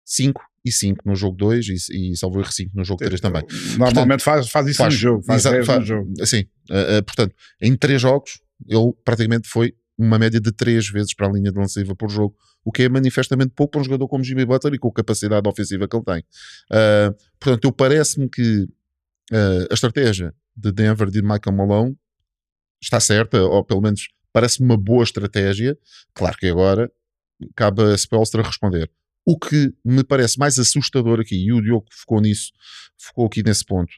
5 0.04 0.40
e 0.64 0.72
5 0.72 1.02
no 1.04 1.14
jogo 1.14 1.36
2 1.36 1.66
e, 1.68 2.10
e 2.12 2.16
salvo 2.16 2.40
erro 2.40 2.52
5 2.52 2.72
no 2.74 2.84
jogo 2.84 3.04
3 3.04 3.20
também. 3.20 3.42
Normalmente 3.76 4.22
portanto, 4.22 4.22
faz, 4.22 4.48
faz 4.48 4.66
isso 4.68 4.78
faz, 4.78 4.94
no 4.94 5.00
jogo, 5.00 5.22
faz, 5.24 5.42
faz, 5.42 5.66
faz 5.66 5.80
no 5.80 5.86
jogo. 5.86 6.12
Sim, 6.24 6.44
uh, 6.70 7.02
portanto, 7.04 7.34
em 7.60 7.76
3 7.76 8.00
jogos, 8.00 8.40
ele 8.66 8.92
praticamente 9.04 9.48
foi 9.48 9.74
uma 9.98 10.18
média 10.18 10.40
de 10.40 10.52
3 10.52 10.88
vezes 10.90 11.14
para 11.14 11.28
a 11.28 11.32
linha 11.32 11.50
de 11.50 11.58
lance 11.58 11.78
livre 11.78 11.94
por 11.94 12.10
jogo, 12.10 12.36
o 12.64 12.72
que 12.72 12.82
é 12.82 12.88
manifestamente 12.88 13.52
pouco 13.54 13.72
para 13.72 13.80
um 13.80 13.84
jogador 13.84 14.08
como 14.08 14.24
Jimmy 14.24 14.44
Butler 14.44 14.74
e 14.74 14.78
com 14.78 14.88
a 14.88 14.92
capacidade 14.92 15.48
ofensiva 15.48 15.86
que 15.88 15.96
ele 15.96 16.04
tem. 16.04 16.18
Uh, 16.70 17.14
portanto, 17.38 17.64
eu 17.64 17.72
parece-me 17.72 18.28
que 18.28 18.62
uh, 19.32 19.66
a 19.70 19.74
estratégia 19.74 20.34
de 20.56 20.72
Denver 20.72 21.10
de 21.10 21.22
Michael 21.22 21.56
Malone 21.56 21.96
está 22.86 23.00
certa, 23.00 23.42
ou 23.42 23.64
pelo 23.64 23.80
menos 23.80 24.08
parece-me 24.32 24.66
uma 24.66 24.76
boa 24.76 25.02
estratégia. 25.02 25.76
Claro 26.14 26.36
que 26.36 26.46
agora 26.46 26.90
cabe 27.54 27.82
a 27.82 27.96
Spelstra 27.98 28.42
responder. 28.42 28.90
O 29.24 29.36
que 29.36 29.74
me 29.84 30.04
parece 30.04 30.38
mais 30.38 30.56
assustador 30.58 31.18
aqui, 31.18 31.34
e 31.34 31.52
o 31.52 31.60
Diogo 31.60 31.86
focou 31.90 32.20
nisso, 32.20 32.52
focou 32.96 33.26
aqui 33.26 33.42
nesse 33.42 33.64
ponto, 33.64 33.92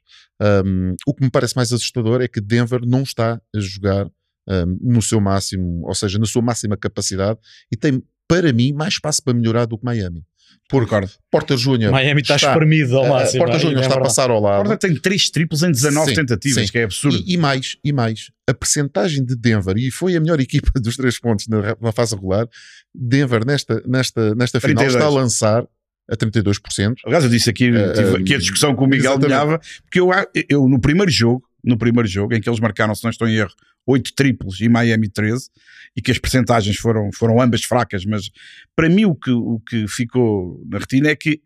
um, 0.65 0.97
o 1.07 1.15
que 1.15 1.23
me 1.23 1.31
parece 1.31 1.55
mais 1.55 1.71
assustador 1.71 2.23
é 2.23 2.29
que 2.29 2.41
Denver 2.41 2.81
não 2.87 3.03
está 3.03 3.35
a 3.55 3.61
jogar 3.61 4.07
um, 4.07 4.79
no 4.81 5.03
seu 5.03 5.21
máximo, 5.21 5.87
ou 5.87 5.95
seja, 5.95 6.19
na 6.19 6.25
sua 6.25 6.41
máxima 6.41 6.79
capacidade, 6.79 7.39
e 7.71 7.77
tem, 7.77 8.03
para 8.27 8.53
mim, 8.55 8.73
mais 8.73 8.95
espaço 8.95 9.23
para 9.23 9.35
melhorar 9.35 9.67
do 9.67 9.77
que 9.77 9.85
Miami. 9.85 10.25
Porque 10.69 10.95
Porta 11.31 11.57
Júnior. 11.57 11.91
Miami 11.91 12.21
está, 12.21 12.37
está 12.37 12.53
espremido 12.53 12.99
ao 12.99 13.07
eh, 13.07 13.09
máximo. 13.09 13.45
Porta 13.45 13.59
Júnior 13.59 13.81
é 13.81 13.87
está 13.87 13.97
a 13.97 14.01
passar 14.03 14.31
ao 14.31 14.39
lado. 14.39 14.67
Porta 14.67 14.87
tem 14.87 14.95
3 14.95 15.31
triplos 15.31 15.63
em 15.63 15.71
19 15.71 16.11
sim, 16.11 16.15
tentativas, 16.15 16.67
sim. 16.67 16.73
que 16.73 16.79
é 16.79 16.85
absurdo. 16.85 17.25
E, 17.27 17.35
e, 17.35 17.37
mais, 17.39 17.79
e 17.83 17.91
mais, 17.91 18.31
a 18.47 18.53
percentagem 18.53 19.25
de 19.25 19.35
Denver, 19.35 19.77
e 19.79 19.91
foi 19.91 20.15
a 20.15 20.21
melhor 20.21 20.39
equipa 20.41 20.71
dos 20.79 20.97
3 20.97 21.19
pontos 21.21 21.49
na, 21.49 21.75
na 21.81 21.91
fase 21.91 22.15
regular, 22.15 22.47
Denver 22.95 23.47
nesta, 23.47 23.83
nesta, 23.87 24.35
nesta 24.35 24.61
final 24.61 24.85
está 24.85 25.05
a 25.05 25.11
lançar 25.11 25.67
a 26.11 26.17
32%. 26.17 26.95
Aliás, 27.07 27.25
eu 27.25 27.31
disse 27.31 27.49
aqui, 27.49 27.71
uh, 27.71 27.93
tive 27.95 28.17
aqui 28.17 28.35
a 28.35 28.39
discussão 28.39 28.75
com 28.75 28.85
o 28.85 28.89
Miguel 28.89 29.19
Milhava, 29.19 29.61
porque 29.85 30.01
eu, 30.01 30.11
eu 30.49 30.69
no 30.69 30.81
primeiro 30.81 31.11
jogo, 31.11 31.45
no 31.65 31.77
primeiro 31.79 32.09
jogo, 32.09 32.35
em 32.35 32.41
que 32.41 32.49
eles 32.49 32.61
marcaram, 32.61 32.95
se 32.95 33.05
não 33.05 33.11
estou 33.11 33.29
em 33.29 33.37
erro, 33.37 33.53
8 33.89 34.15
triplos 34.15 34.61
e 34.61 34.69
Miami 34.69 35.09
13, 35.09 35.49
e 35.97 36.03
que 36.03 36.11
as 36.11 36.19
percentagens 36.19 36.77
foram, 36.77 37.11
foram 37.11 37.41
ambas 37.41 37.65
fracas, 37.65 38.05
mas 38.05 38.31
para 38.77 38.89
mim 38.89 39.07
o 39.07 39.15
que, 39.15 39.31
o 39.31 39.59
que 39.61 39.89
ficou 39.89 40.63
na 40.69 40.79
retina 40.79 41.09
é 41.09 41.17
que 41.17 41.41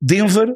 Denver 0.00 0.54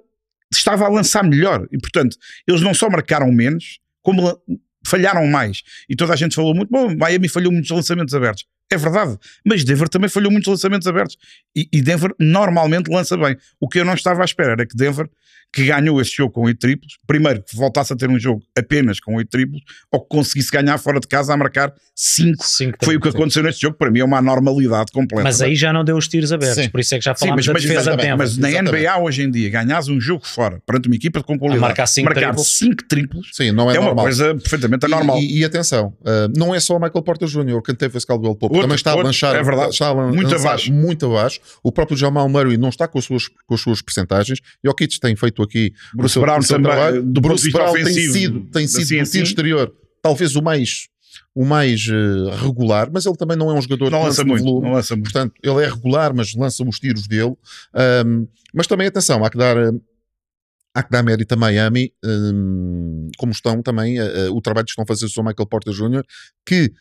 estava 0.51 0.87
a 0.87 0.89
lançar 0.89 1.23
melhor, 1.23 1.69
e 1.71 1.79
portanto, 1.79 2.17
eles 2.49 2.63
não 2.63 2.73
só 2.73 2.89
marcaram 2.89 3.31
menos, 3.31 3.79
como 4.03 4.41
falharam 4.87 5.27
mais. 5.27 5.63
E 5.89 5.95
toda 5.95 6.15
a 6.15 6.17
gente 6.17 6.35
falou 6.35 6.55
muito, 6.55 6.71
bom, 6.71 6.97
Miami 6.97 7.29
falhou 7.29 7.53
muitos 7.53 7.71
lançamentos 7.71 8.15
abertos. 8.15 8.47
É 8.73 8.79
verdade, 8.79 9.19
mas 9.45 9.63
Denver 9.63 9.89
também 9.89 10.09
falhou 10.09 10.33
muitos 10.33 10.49
lançamentos 10.49 10.87
abertos. 10.87 11.19
E, 11.55 11.69
e 11.73 11.83
Denver 11.83 12.15
normalmente 12.19 12.89
lança 12.89 13.17
bem. 13.17 13.37
O 13.61 13.69
que 13.69 13.81
eu 13.81 13.85
não 13.85 13.95
estava 13.95 14.23
à 14.23 14.25
espera 14.25 14.53
era 14.53 14.67
que 14.67 14.77
Denver 14.77 15.09
que 15.53 15.65
ganhou 15.65 16.01
esse 16.01 16.17
jogo 16.17 16.33
com 16.33 16.43
8 16.43 16.59
triplos, 16.59 16.99
primeiro 17.07 17.43
que 17.43 17.57
voltasse 17.57 17.93
a 17.93 17.97
ter 17.97 18.09
um 18.09 18.19
jogo 18.19 18.43
apenas 18.57 19.01
com 19.01 19.17
8 19.17 19.29
triplos, 19.29 19.61
ou 19.93 20.01
que 20.01 20.09
conseguisse 20.09 20.51
ganhar 20.51 20.79
fora 20.79 21.01
de 21.01 21.09
casa 21.09 21.35
a 21.35 21.37
marcar 21.37 21.73
5. 21.95 22.45
Foi 22.83 22.97
o 22.97 23.01
que 23.01 23.09
aconteceu 23.09 23.43
neste 23.43 23.63
jogo, 23.63 23.77
para 23.77 23.91
mim 23.91 24.01
é 24.01 24.05
uma 24.05 24.23
normalidade 24.23 24.93
completa. 24.93 25.25
Mas 25.25 25.43
aí 25.43 25.55
já 25.55 25.73
não 25.73 25.85
deu 25.85 25.97
os 25.97 26.09
tiros 26.09 26.33
abertos, 26.33 26.65
Sim. 26.65 26.71
por 26.71 26.81
isso 26.81 26.95
é 26.95 26.99
que 26.99 27.05
já 27.05 27.15
falámos 27.15 27.45
Sim, 27.45 27.53
mas, 27.53 27.63
da 27.65 27.69
defesa 27.69 27.97
mas, 27.97 28.17
mas 28.17 28.39
na 28.39 28.51
exatamente. 28.51 28.83
NBA 28.83 28.99
hoje 28.99 29.23
em 29.23 29.31
dia, 29.31 29.51
ganhas 29.51 29.89
um 29.89 30.01
jogo 30.01 30.27
fora, 30.27 30.63
perante 30.65 30.89
uma 30.89 30.97
equipa 30.97 31.23
com 31.23 31.39
qualidade, 31.39 31.65
a 31.65 31.69
marcar 31.69 31.87
5 31.87 32.15
triplos, 32.15 32.57
cinco 32.57 32.85
triplos 32.89 33.31
Sim, 33.33 33.53
não 33.53 33.71
é, 33.71 33.77
é 33.77 33.81
uma 33.81 33.95
coisa 33.95 34.35
perfeitamente 34.35 34.87
anormal. 34.87 35.19
E, 35.19 35.39
e, 35.39 35.39
e 35.41 35.45
atenção, 35.45 35.95
uh, 36.01 36.33
não 36.37 36.55
é 36.55 36.61
só 36.61 36.77
o 36.77 36.81
Michael 36.81 37.03
Porter 37.03 37.29
Jr. 37.29 37.61
que 37.63 37.75
teve 37.75 37.97
esse 37.97 38.07
Caldwell 38.07 38.35
Pope, 38.35 38.61
também 38.61 38.77
está 38.77 38.93
a 38.93 38.97
lanchar, 38.97 39.35
é 39.35 39.43
verdade, 39.43 39.71
está 39.71 39.89
a 39.89 39.93
lançar 39.93 40.15
muito 40.15 40.35
abaixo. 40.35 40.73
muito 40.73 41.07
abaixo. 41.07 41.41
O 41.63 41.73
próprio 41.73 41.97
Jamal 41.97 42.29
Murray 42.29 42.57
não 42.57 42.69
está 42.69 42.87
com 42.87 42.99
as 42.99 43.05
suas, 43.05 43.29
com 43.29 43.55
as 43.55 43.61
suas 43.61 43.83
percentagens. 43.83 44.41
Jokic 44.65 45.01
tem 45.01 45.17
feito 45.17 45.40
aqui 45.43 45.73
Bruce 45.95 46.19
Brown 46.19 46.41
também, 46.41 46.73
trabalho. 46.73 47.03
do 47.03 47.21
Bruce 47.21 47.51
Brown 47.51 47.73
tem 47.73 47.93
sido, 47.93 48.41
tem 48.53 48.67
sido 48.67 48.83
assim, 48.83 49.01
assim. 49.01 49.23
exterior, 49.23 49.73
talvez 50.03 50.37
o 50.37 50.43
mais 50.43 50.89
o 51.35 51.45
mais 51.45 51.87
uh, 51.87 52.31
regular, 52.43 52.91
mas 52.93 53.07
ele 53.07 53.17
também 53.17 53.37
não 53.37 53.51
é 53.51 53.55
um 53.55 53.63
jogador 53.63 53.91
não 53.91 54.03
lança, 54.03 54.25
muito, 54.25 54.45
volume, 54.45 54.67
não 54.67 54.75
lança 54.75 54.95
muito. 54.95 55.13
Portanto, 55.13 55.35
ele 55.43 55.63
é 55.63 55.69
regular, 55.69 56.13
mas 56.15 56.35
lança 56.35 56.65
os 56.65 56.79
tiros 56.79 57.07
dele. 57.07 57.35
Um, 58.05 58.27
mas 58.53 58.67
também, 58.67 58.87
atenção, 58.87 59.25
há 59.25 59.31
que 59.31 59.39
dar, 59.39 59.57
há 60.75 60.83
que 60.83 60.91
dar 60.91 61.03
mérito 61.03 61.33
a 61.35 61.37
Miami, 61.37 61.93
um, 62.05 63.09
como 63.17 63.33
estão 63.33 63.63
também, 63.63 64.01
uh, 64.01 64.35
o 64.35 64.41
trabalho 64.41 64.67
que 64.67 64.71
estão 64.71 64.83
a 64.83 64.87
fazer 64.87 65.07
o 65.07 65.23
Michael 65.23 65.47
Porter 65.49 65.73
Jr., 65.73 66.03
que 66.45 66.73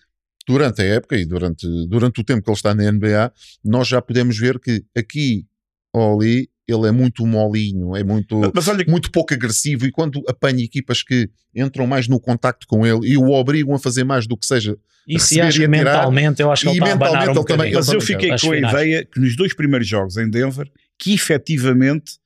durante 0.48 0.82
a 0.82 0.86
época 0.86 1.15
e 1.15 1.26
durante, 1.26 1.67
durante 1.88 2.22
o 2.22 2.24
tempo 2.24 2.41
que 2.41 2.50
ele 2.50 2.58
está 2.58 2.74
na 2.74 2.91
NBA, 2.91 3.32
nós 3.63 3.88
já 3.88 4.02
podemos 4.02 4.38
ver 4.38 4.60
que 4.60 4.84
aqui 4.98 5.45
ou 5.93 6.19
ali 6.19 6.50
ele 6.71 6.88
é 6.88 6.91
muito 6.91 7.25
molinho, 7.25 7.95
é 7.95 8.03
muito, 8.03 8.36
olha... 8.38 8.86
muito 8.88 9.12
pouco 9.12 9.34
agressivo 9.34 9.86
e 9.86 9.91
quando 9.91 10.23
apanha 10.27 10.63
equipas 10.63 11.03
que 11.03 11.29
entram 11.55 11.88
mais 11.88 12.08
no 12.08 12.19
contacto 12.19 12.67
com 12.67 12.86
ele 12.86 13.08
e 13.08 13.17
o 13.17 13.32
obrigam 13.32 13.73
a 13.73 13.79
fazer 13.79 14.03
mais 14.03 14.27
do 14.27 14.38
que 14.38 14.45
seja 14.45 14.77
e 15.08 15.15
acho 15.41 15.60
que 15.60 15.67
mentalmente 15.67 16.41
eu 16.41 16.51
acho 16.51 16.63
que 16.63 16.77
ele 16.77 16.77
está 16.77 17.08
a 17.08 17.32
um 17.32 17.43
também, 17.43 17.73
Mas 17.73 17.89
eu 17.89 17.99
fiquei 17.99 18.29
com 18.38 18.51
a 18.51 18.58
ideia 18.58 19.05
que 19.05 19.19
nos 19.19 19.36
dois 19.36 19.53
primeiros 19.55 19.88
jogos 19.88 20.17
em 20.17 20.29
Denver 20.29 20.69
que 20.99 21.13
efetivamente 21.13 22.19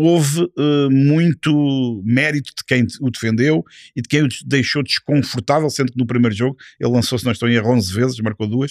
houve 0.00 0.42
uh, 0.42 0.90
muito 0.90 2.00
mérito 2.04 2.52
de 2.56 2.64
quem 2.64 2.86
o 3.00 3.10
defendeu 3.10 3.64
e 3.96 4.00
de 4.00 4.08
quem 4.08 4.22
o 4.22 4.28
deixou 4.46 4.80
desconfortável, 4.80 5.68
sendo 5.68 5.90
que 5.90 5.98
no 5.98 6.06
primeiro 6.06 6.36
jogo 6.36 6.56
ele 6.78 6.92
lançou, 6.92 7.18
se 7.18 7.24
não 7.24 7.32
estou 7.32 7.48
em 7.48 7.54
erro, 7.54 7.72
11 7.72 7.92
vezes, 7.92 8.20
marcou 8.20 8.46
duas, 8.46 8.70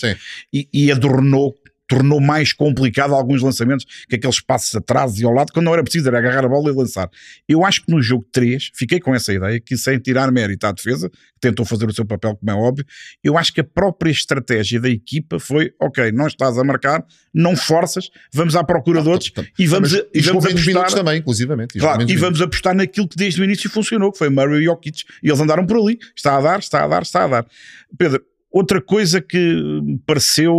e, 0.53 0.69
e 0.73 0.89
adornou 0.89 1.53
tornou 1.87 2.19
mais 2.19 2.53
complicado 2.53 3.13
alguns 3.13 3.41
lançamentos 3.41 3.85
que 4.07 4.15
aqueles 4.15 4.41
passos 4.41 4.75
atrás 4.75 5.19
e 5.19 5.25
ao 5.25 5.31
lado, 5.31 5.51
quando 5.53 5.65
não 5.65 5.73
era 5.73 5.83
preciso, 5.83 6.07
era 6.07 6.17
agarrar 6.17 6.45
a 6.45 6.49
bola 6.49 6.69
e 6.69 6.75
lançar. 6.75 7.09
Eu 7.47 7.65
acho 7.65 7.83
que 7.83 7.91
no 7.91 8.01
jogo 8.01 8.25
3, 8.31 8.71
fiquei 8.73 8.99
com 8.99 9.15
essa 9.15 9.33
ideia, 9.33 9.59
que 9.59 9.77
sem 9.77 9.97
tirar 9.97 10.31
mérito 10.31 10.67
à 10.67 10.71
defesa, 10.71 11.09
que 11.09 11.39
tentou 11.39 11.65
fazer 11.65 11.87
o 11.87 11.93
seu 11.93 12.05
papel, 12.05 12.35
como 12.35 12.51
é 12.51 12.53
óbvio, 12.53 12.85
eu 13.23 13.37
acho 13.37 13.53
que 13.53 13.61
a 13.61 13.63
própria 13.63 14.11
estratégia 14.11 14.79
da 14.79 14.89
equipa 14.89 15.39
foi, 15.39 15.71
ok, 15.79 16.11
não 16.11 16.27
estás 16.27 16.57
a 16.57 16.63
marcar, 16.63 17.05
não 17.33 17.55
forças, 17.55 18.09
vamos 18.33 18.55
à 18.55 18.63
procura 18.63 18.99
ah, 18.99 19.03
de 19.03 19.09
outros 19.09 19.31
tá, 19.31 19.43
tá. 19.43 19.49
e 19.57 19.67
vamos, 19.67 19.93
Mas, 19.93 20.03
e 20.13 20.21
vamos 20.21 20.45
apostar... 20.45 20.91
também, 20.91 21.19
inclusivamente. 21.19 21.79
Claro, 21.79 22.09
e 22.09 22.15
vamos 22.15 22.41
apostar 22.41 22.75
naquilo 22.75 23.07
que 23.07 23.15
desde 23.15 23.41
o 23.41 23.43
início 23.43 23.69
funcionou, 23.69 24.11
que 24.11 24.17
foi 24.17 24.29
Murray 24.29 24.61
e 24.61 24.65
Jokic, 24.65 25.03
e 25.23 25.29
eles 25.29 25.39
andaram 25.39 25.65
por 25.65 25.77
ali, 25.77 25.97
está 26.15 26.37
a 26.37 26.41
dar, 26.41 26.59
está 26.59 26.83
a 26.83 26.87
dar, 26.87 27.01
está 27.03 27.23
a 27.23 27.27
dar. 27.27 27.45
Pedro, 27.97 28.21
outra 28.57 28.81
coisa 28.81 29.21
que 29.21 29.37
me 29.83 29.99
pareceu 30.05 30.55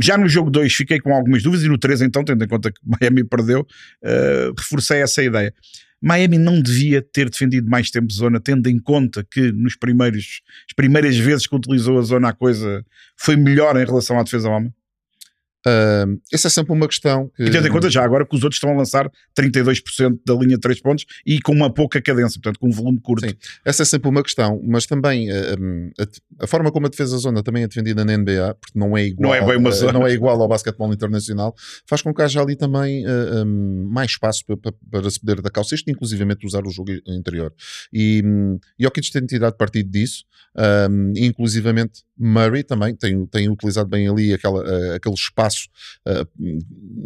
já 0.00 0.16
no 0.16 0.28
jogo 0.28 0.50
2 0.50 0.72
fiquei 0.72 1.00
com 1.00 1.12
algumas 1.12 1.42
dúvidas 1.42 1.64
e 1.64 1.68
no 1.68 1.78
3 1.78 2.02
então, 2.02 2.24
tendo 2.24 2.44
em 2.44 2.48
conta 2.48 2.70
que 2.70 2.80
Miami 2.86 3.24
perdeu, 3.24 3.60
uh, 3.62 4.54
reforcei 4.56 5.02
essa 5.02 5.22
ideia. 5.22 5.52
Miami 6.00 6.38
não 6.38 6.62
devia 6.62 7.02
ter 7.02 7.28
defendido 7.28 7.68
mais 7.68 7.90
tempo 7.90 8.12
zona, 8.12 8.38
tendo 8.38 8.68
em 8.68 8.78
conta 8.78 9.26
que 9.28 9.50
nos 9.50 9.74
primeiros, 9.74 10.42
as 10.68 10.74
primeiras 10.76 11.16
vezes 11.16 11.46
que 11.46 11.56
utilizou 11.56 11.98
a 11.98 12.02
zona 12.02 12.28
a 12.28 12.32
coisa 12.32 12.84
foi 13.16 13.34
melhor 13.34 13.76
em 13.76 13.84
relação 13.84 14.18
à 14.18 14.22
defesa 14.22 14.48
homem? 14.48 14.72
Uh, 15.66 16.20
essa 16.32 16.46
é 16.46 16.50
sempre 16.50 16.72
uma 16.72 16.86
questão. 16.86 17.30
Que... 17.36 17.44
E 17.44 17.50
tendo 17.50 17.66
em 17.66 17.70
conta 17.70 17.90
já 17.90 18.04
agora 18.04 18.24
que 18.24 18.34
os 18.34 18.42
outros 18.44 18.56
estão 18.56 18.70
a 18.70 18.76
lançar 18.76 19.10
32% 19.38 20.20
da 20.24 20.34
linha 20.34 20.54
de 20.54 20.60
3 20.60 20.80
pontos 20.80 21.04
e 21.26 21.40
com 21.40 21.52
uma 21.52 21.72
pouca 21.72 22.00
cadência, 22.00 22.40
portanto 22.40 22.60
com 22.60 22.68
um 22.68 22.72
volume 22.72 23.00
curto. 23.00 23.28
Sim, 23.28 23.34
essa 23.64 23.82
é 23.82 23.86
sempre 23.86 24.08
uma 24.08 24.22
questão, 24.22 24.60
mas 24.64 24.86
também 24.86 25.30
a, 25.30 26.44
a, 26.44 26.46
forma 26.46 26.70
como 26.70 26.86
a 26.86 26.88
defesa 26.88 27.16
zona 27.18 27.42
também 27.42 27.64
é 27.64 27.68
defendida 27.68 28.04
na 28.04 28.16
NBA, 28.16 28.56
porque 28.60 28.78
não 28.78 28.96
é 28.96 29.04
igual, 29.04 29.30
não 29.30 29.34
é, 29.34 29.44
bem 29.44 29.56
uma 29.56 29.70
zona. 29.70 29.92
não 29.92 30.06
é 30.06 30.12
igual 30.12 30.40
ao 30.40 30.48
basquetebol 30.48 30.92
internacional, 30.92 31.54
faz 31.86 32.02
com 32.02 32.14
que 32.14 32.22
haja 32.22 32.40
ali 32.40 32.56
também 32.56 33.04
uh, 33.06 33.44
um, 33.44 33.88
mais 33.90 34.12
espaço 34.12 34.44
para, 34.46 34.56
para, 34.56 34.72
para, 34.90 35.10
se 35.10 35.20
poder 35.20 35.42
dar 35.42 35.50
calça, 35.50 35.74
isto 35.74 35.90
inclusivamente 35.90 36.46
usar 36.46 36.64
o 36.66 36.70
jogo 36.70 36.92
interior. 37.06 37.52
E 37.92 38.22
um, 38.24 38.58
Jokic 38.78 39.10
tem 39.10 39.26
tirado 39.26 39.56
partido 39.56 39.90
disso, 39.90 40.24
um, 40.90 41.12
inclusivamente 41.16 42.04
Murray 42.18 42.62
também 42.64 42.94
tem, 42.94 43.24
tem 43.26 43.48
utilizado 43.48 43.88
bem 43.88 44.08
ali 44.08 44.34
aquela, 44.34 44.62
aquele 44.96 45.14
espaço 45.14 45.68
uh, 46.06 46.26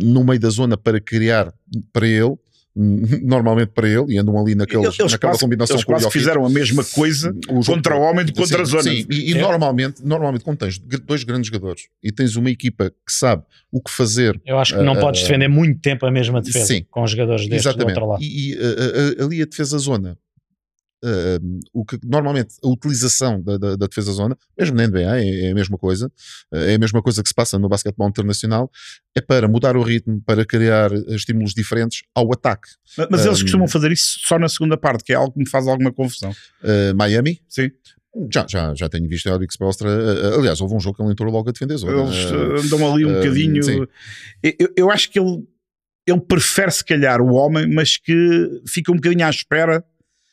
no 0.03 0.25
meio 0.25 0.41
da 0.41 0.49
zona 0.51 0.77
para 0.77 1.01
criar 1.01 1.53
para 1.93 2.07
ele. 2.07 2.37
normalmente 3.23 3.69
para 3.75 3.87
ele, 3.87 4.15
e 4.15 4.19
andam 4.19 4.35
ali 4.39 4.55
naqueles, 4.55 4.99
Eles 4.99 5.13
naquela 5.13 5.33
quase, 5.33 5.41
combinação 5.45 5.77
eles 5.77 5.85
quase 5.85 6.11
fizeram 6.11 6.47
a 6.47 6.49
mesma 6.49 6.83
coisa 6.83 7.37
contra 7.67 7.95
o 7.95 8.01
homem 8.01 8.25
do 8.25 8.33
que 8.33 8.41
contra 8.41 8.57
sim, 8.57 8.63
a 8.63 8.65
zona. 8.65 8.83
Sim, 8.85 9.07
e, 9.11 9.31
e 9.31 9.37
É. 9.37 9.41
normalmente, 9.43 10.03
normalmente, 10.03 10.43
quando 10.43 10.57
tens 10.57 10.79
dois 10.79 11.23
grandes 11.23 11.49
jogadores 11.53 11.83
e 12.03 12.11
tens 12.11 12.35
uma 12.35 12.51
equipa 12.51 12.89
que 12.89 13.13
sabe 13.13 13.43
o 13.71 13.79
que 13.79 13.91
fazer 13.91 14.41
Eu 14.47 14.59
acho 14.59 14.75
que 14.75 14.83
não 14.83 14.95
Ah, 14.95 15.01
podes 15.01 15.21
defender 15.21 15.49
muito 15.49 15.83
tempo 15.83 16.07
a 16.07 16.11
mesma 16.11 16.41
defesa 16.41 16.65
sim. 16.65 16.87
com 16.91 17.03
os 17.03 17.11
jogadores 17.11 17.47
destes 17.47 17.75
do 17.75 17.85
outro 17.87 18.07
lado. 18.07 18.23
E, 18.23 18.53
e, 18.55 18.59
a- 19.21 19.23
ali 19.27 19.43
a 19.43 19.45
defesa 19.45 19.77
zona, 19.77 20.17
ah, 21.05 21.39
o 21.73 21.85
que 21.85 21.99
normalmente 22.05 22.55
a 22.63 22.69
utilização 22.69 23.41
da, 23.43 23.57
da- 23.59 23.77
da 23.77 23.87
defesa 23.87 24.13
zona, 24.13 24.37
mesmo 24.59 24.77
na 24.77 24.87
NBA, 24.87 25.19
é, 25.21 25.47
é 25.47 25.51
a 25.51 25.55
mesma 25.55 25.77
coisa, 25.79 26.11
é 26.53 26.75
a 26.75 26.79
mesma 26.79 27.03
coisa 27.03 27.23
que 27.23 27.29
se 27.29 27.35
passa 27.35 27.59
no 27.59 27.69
basquetebol 27.69 28.09
internacional, 28.09 28.71
é 29.15 29.21
para 29.21 29.47
mudar 29.49 29.77
o 29.77 29.83
ritmo, 29.83 30.21
para 30.25 30.45
criar 30.45 30.93
eh, 30.93 31.15
estímulos 31.15 31.53
diferentes 31.55 32.03
ao 32.15 32.33
ataque. 32.33 32.69
Mas- 32.97 33.09
Mas 33.11 33.27
eles 33.27 33.39
Um, 33.41 33.43
costumam 33.43 33.69
fazer 33.69 33.93
isso 33.93 34.19
só 34.23 34.39
na 34.39 34.49
segunda 34.49 34.77
parte, 34.77 35.05
que 35.05 35.13
é 35.13 35.17
algo 35.17 35.33
que 35.33 35.39
me 35.41 35.49
faz 35.49 35.67
alguma 35.67 35.93
confusão. 35.93 36.33
Ah, 36.63 36.93
Miami, 36.95 37.41
Sim. 37.49 37.71
já, 38.31 38.47
já, 38.49 38.75
já 38.75 38.89
tenho 38.89 39.09
visto 39.09 39.29
a 39.31 39.35
Eric 39.35 39.53
Spelstra, 39.53 39.89
aliás, 40.37 40.61
houve 40.61 40.75
um 40.75 40.81
jogo 40.81 40.97
que 40.97 41.03
ele 41.03 41.13
entrou 41.13 41.33
logo 41.33 41.49
a 41.49 41.53
defender 41.53 41.77
zona. 41.79 41.93
Eles 42.03 42.31
eh, 42.31 42.61
andam 42.67 42.93
ali 42.95 43.05
um 43.07 43.15
bocadinho. 43.15 43.63
sim. 43.63 43.87
Eu, 44.43 44.73
eu 44.77 44.91
acho 44.91 45.11
que 45.11 45.19
ele, 45.19 45.43
ele 46.07 46.21
prefere, 46.21 46.71
se 46.71 46.85
calhar, 46.85 47.21
o 47.21 47.33
homem, 47.35 47.67
mas 47.73 47.97
que 47.97 48.63
fica 48.67 48.91
um 48.93 48.97
bocadinho 48.97 49.25
à 49.27 49.31
espera 49.31 49.85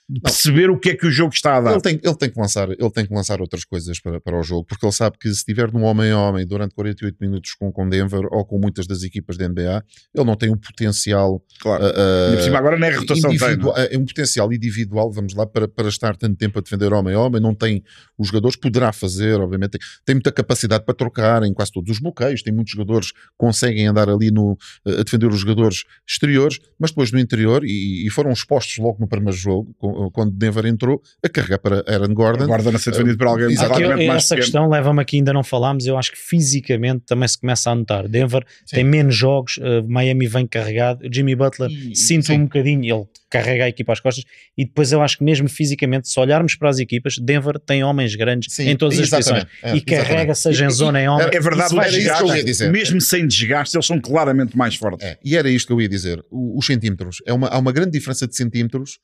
de 0.09 0.19
perceber 0.19 0.71
o 0.71 0.79
que 0.79 0.89
é 0.89 0.95
que 0.95 1.05
o 1.05 1.11
jogo 1.11 1.31
está 1.33 1.57
a 1.57 1.61
dar. 1.61 1.71
Ele 1.73 1.81
tem, 1.81 1.99
ele, 2.03 2.15
tem 2.15 2.31
que 2.31 2.39
lançar, 2.39 2.67
ele 2.67 2.89
tem 2.89 3.05
que 3.05 3.13
lançar 3.13 3.39
outras 3.39 3.63
coisas 3.63 3.99
para, 3.99 4.19
para 4.19 4.39
o 4.39 4.41
jogo, 4.41 4.65
porque 4.65 4.83
ele 4.83 4.91
sabe 4.91 5.19
que 5.19 5.29
se 5.29 5.35
estiver 5.35 5.71
num 5.71 5.83
homem 5.83 6.09
a 6.09 6.17
homem 6.17 6.47
durante 6.47 6.73
48 6.73 7.17
minutos 7.21 7.53
com, 7.53 7.71
com 7.71 7.87
Denver 7.87 8.21
ou 8.31 8.43
com 8.43 8.57
muitas 8.57 8.87
das 8.87 9.03
equipas 9.03 9.37
da 9.37 9.47
NBA, 9.47 9.83
ele 10.15 10.25
não 10.25 10.35
tem 10.35 10.49
um 10.49 10.57
potencial. 10.57 11.43
Claro. 11.61 11.83
Ainda 11.85 12.37
por 12.37 12.43
cima, 12.43 12.57
agora 12.57 12.79
nem 12.79 12.89
a 12.89 12.97
rotação 12.97 13.29
tem. 13.29 13.57
não 13.57 13.77
é? 13.77 13.93
é 13.93 13.97
um 13.99 14.05
potencial 14.05 14.51
individual, 14.51 15.11
vamos 15.11 15.35
lá, 15.35 15.45
para, 15.45 15.67
para 15.67 15.87
estar 15.89 16.17
tanto 16.17 16.35
tempo 16.37 16.57
a 16.57 16.61
defender 16.61 16.91
homem 16.91 17.13
a 17.13 17.19
homem, 17.19 17.39
não 17.39 17.53
tem 17.53 17.83
os 18.17 18.29
jogadores, 18.29 18.57
poderá 18.57 18.91
fazer, 18.91 19.39
obviamente, 19.39 19.71
tem, 19.71 19.81
tem 20.05 20.15
muita 20.15 20.31
capacidade 20.31 20.85
para 20.85 20.95
trocar 20.95 21.43
em 21.43 21.53
quase 21.53 21.71
todos 21.71 21.91
os 21.91 21.99
bloqueios, 21.99 22.41
tem 22.41 22.51
muitos 22.51 22.73
jogadores 22.73 23.11
que 23.11 23.19
conseguem 23.37 23.85
andar 23.85 24.09
ali 24.09 24.31
no, 24.31 24.57
a 24.87 25.03
defender 25.03 25.27
os 25.27 25.39
jogadores 25.39 25.83
exteriores, 26.07 26.59
mas 26.79 26.89
depois 26.89 27.11
no 27.11 27.19
interior, 27.19 27.63
e, 27.63 28.07
e 28.07 28.09
foram 28.09 28.31
expostos 28.31 28.77
logo 28.79 28.97
no 28.99 29.07
primeiro 29.07 29.37
jogo, 29.37 29.75
com- 29.77 29.98
quando 30.13 30.31
Denver 30.31 30.65
entrou, 30.65 31.01
a 31.23 31.29
carregar 31.29 31.59
para 31.59 31.83
Aaron 31.87 32.13
Gordon. 32.13 32.43
Agora 32.45 32.75
a 32.75 32.79
ser 32.79 32.91
defendido 32.91 33.17
por 33.17 33.27
alguém 33.27 33.47
Exatamente. 33.51 34.05
Mais 34.07 34.23
essa 34.23 34.35
pequeno. 34.35 34.41
questão 34.45 34.69
leva-me 34.69 35.01
aqui, 35.01 35.17
ainda 35.17 35.33
não 35.33 35.43
falámos, 35.43 35.85
eu 35.85 35.97
acho 35.97 36.11
que 36.11 36.17
fisicamente 36.17 37.03
também 37.05 37.27
se 37.27 37.39
começa 37.39 37.69
a 37.71 37.75
notar. 37.75 38.07
Denver 38.07 38.43
Sim. 38.65 38.75
tem 38.77 38.83
menos 38.83 39.15
jogos, 39.15 39.57
uh, 39.57 39.85
Miami 39.87 40.27
vem 40.27 40.45
carregado, 40.47 41.01
Jimmy 41.11 41.35
Butler 41.35 41.69
E- 41.71 41.95
sinto 41.95 42.27
sim. 42.27 42.33
um 42.39 42.43
bocadinho, 42.43 42.83
ele 42.95 43.05
carrega 43.29 43.65
a 43.65 43.69
equipa 43.69 43.93
às 43.93 43.99
costas 43.99 44.23
e 44.57 44.65
depois 44.65 44.91
eu 44.91 45.01
acho 45.03 45.17
que 45.17 45.23
mesmo 45.23 45.47
fisicamente, 45.47 46.09
se 46.09 46.19
olharmos 46.19 46.55
para 46.55 46.69
as 46.69 46.79
equipas, 46.79 47.15
Denver 47.21 47.59
tem 47.59 47.83
homens 47.83 48.15
grandes 48.15 48.53
Sim, 48.53 48.69
em 48.69 48.75
todas 48.75 48.97
as 48.99 49.09
posições 49.09 49.45
é, 49.61 49.75
e 49.75 49.81
carrega, 49.81 50.31
exatamente. 50.31 50.37
seja 50.39 50.65
em 50.65 50.69
zona, 50.69 51.01
em 51.01 51.07
homem. 51.07 51.27
É 51.27 51.39
verdade, 51.39 51.65
Isso 51.67 51.75
o 51.75 51.81
era 51.81 51.89
isso 51.89 52.15
que 52.17 52.23
eu 52.23 52.35
ia 52.35 52.43
dizer. 52.43 52.71
mesmo 52.71 52.99
sem 53.01 53.27
desgaste, 53.27 53.75
eles 53.77 53.85
são 53.85 53.99
claramente 53.99 54.57
mais 54.57 54.75
fortes. 54.75 55.05
É, 55.05 55.17
e 55.23 55.35
era 55.37 55.49
isto 55.49 55.67
que 55.67 55.73
eu 55.73 55.81
ia 55.81 55.87
dizer. 55.89 56.23
O- 56.31 56.57
os 56.57 56.65
centímetros. 56.65 57.17
É 57.25 57.31
uma, 57.33 57.47
há 57.47 57.57
uma 57.59 57.71
grande 57.71 57.91
diferença 57.91 58.27
de 58.27 58.35
centímetros 58.35 58.97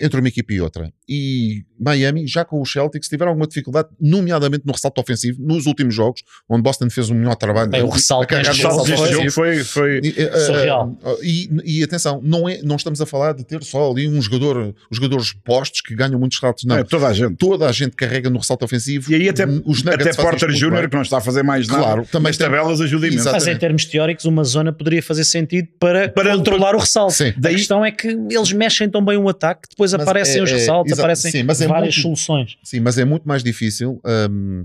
entre 0.00 0.20
uma 0.20 0.28
equipe 0.28 0.54
e 0.54 0.60
outra. 0.60 0.92
E 1.08 1.64
Miami, 1.78 2.26
já 2.26 2.44
com 2.44 2.60
os 2.60 2.70
Celtics, 2.70 3.08
tiveram 3.08 3.30
alguma 3.30 3.46
dificuldade, 3.46 3.88
nomeadamente 4.00 4.64
no 4.64 4.72
ressalto 4.72 5.00
ofensivo, 5.00 5.42
nos 5.42 5.66
últimos 5.66 5.94
jogos, 5.94 6.22
onde 6.48 6.62
Boston 6.62 6.88
fez 6.88 7.10
um 7.10 7.14
melhor 7.14 7.34
trabalho. 7.34 7.70
Bem, 7.70 7.82
o 7.82 7.90
a 7.90 7.94
ressalto 7.94 8.32
O 8.34 8.44
salto 8.44 8.84
ressalto 8.84 9.12
jogo 9.12 9.30
foi, 9.30 9.64
foi 9.64 10.00
E, 10.04 10.14
eh, 10.16 10.38
Surreal. 10.38 10.96
eh, 11.04 11.16
e, 11.22 11.50
e 11.80 11.82
atenção, 11.82 12.20
não, 12.22 12.48
é, 12.48 12.60
não 12.62 12.76
estamos 12.76 13.00
a 13.00 13.06
falar 13.06 13.32
de 13.34 13.44
ter 13.44 13.62
só 13.64 13.90
ali 13.90 14.08
um 14.08 14.22
jogador, 14.22 14.74
os 14.90 14.96
jogadores 14.98 15.32
postos 15.44 15.80
que 15.80 15.94
ganham 15.94 16.18
muitos 16.18 16.38
saltos, 16.38 16.64
não. 16.64 16.76
é, 16.78 16.84
toda 16.84 17.06
a 17.08 17.12
gente. 17.12 17.36
Toda 17.36 17.66
a 17.68 17.72
gente 17.72 17.96
carrega 17.96 18.30
no 18.30 18.38
ressalto 18.38 18.64
ofensivo. 18.64 19.10
E 19.10 19.14
aí 19.16 19.28
até, 19.28 19.44
os 19.64 19.84
até 19.86 20.14
Porter 20.14 20.50
Jr., 20.50 20.88
que 20.88 20.94
não 20.94 21.02
está 21.02 21.18
a 21.18 21.20
fazer 21.20 21.42
mais 21.42 21.66
nada, 21.66 21.82
Claro, 21.82 22.06
também 22.10 22.32
tem- 22.32 22.46
tabelas 22.46 22.80
ajuda 22.80 23.08
imenso. 23.08 23.30
Mas 23.32 23.46
em 23.46 23.56
termos 23.56 23.84
teóricos, 23.84 24.24
uma 24.24 24.44
zona 24.44 24.72
poderia 24.72 25.02
fazer 25.02 25.24
sentido 25.24 25.68
para, 25.80 26.08
Para- 26.08 26.36
controlar 26.36 26.74
o 26.74 26.78
ressalto. 26.78 27.12
Sim. 27.14 27.32
A 27.44 27.48
questão 27.48 27.84
é 27.84 27.90
que 27.90 28.06
eles 28.08 28.52
mexem 28.52 28.88
tão 28.88 29.04
bem 29.04 29.16
o 29.16 29.28
ataque, 29.28 29.68
depois 29.72 29.92
Mas 29.92 30.00
aparecem 30.02 30.40
é- 30.40 30.42
os 30.44 30.50
é- 30.50 30.54
ressaltos, 30.54 30.92
aparecem 30.98 31.30
sim, 31.32 31.42
mas 31.42 31.60
é 31.60 31.66
várias 31.66 31.94
muito- 31.96 32.02
soluções. 32.18 32.56
Sim, 32.62 32.80
mas 32.80 32.98
é 32.98 33.04
muito 33.04 33.26
mais 33.26 33.42
difícil 33.42 34.00
hum, 34.30 34.64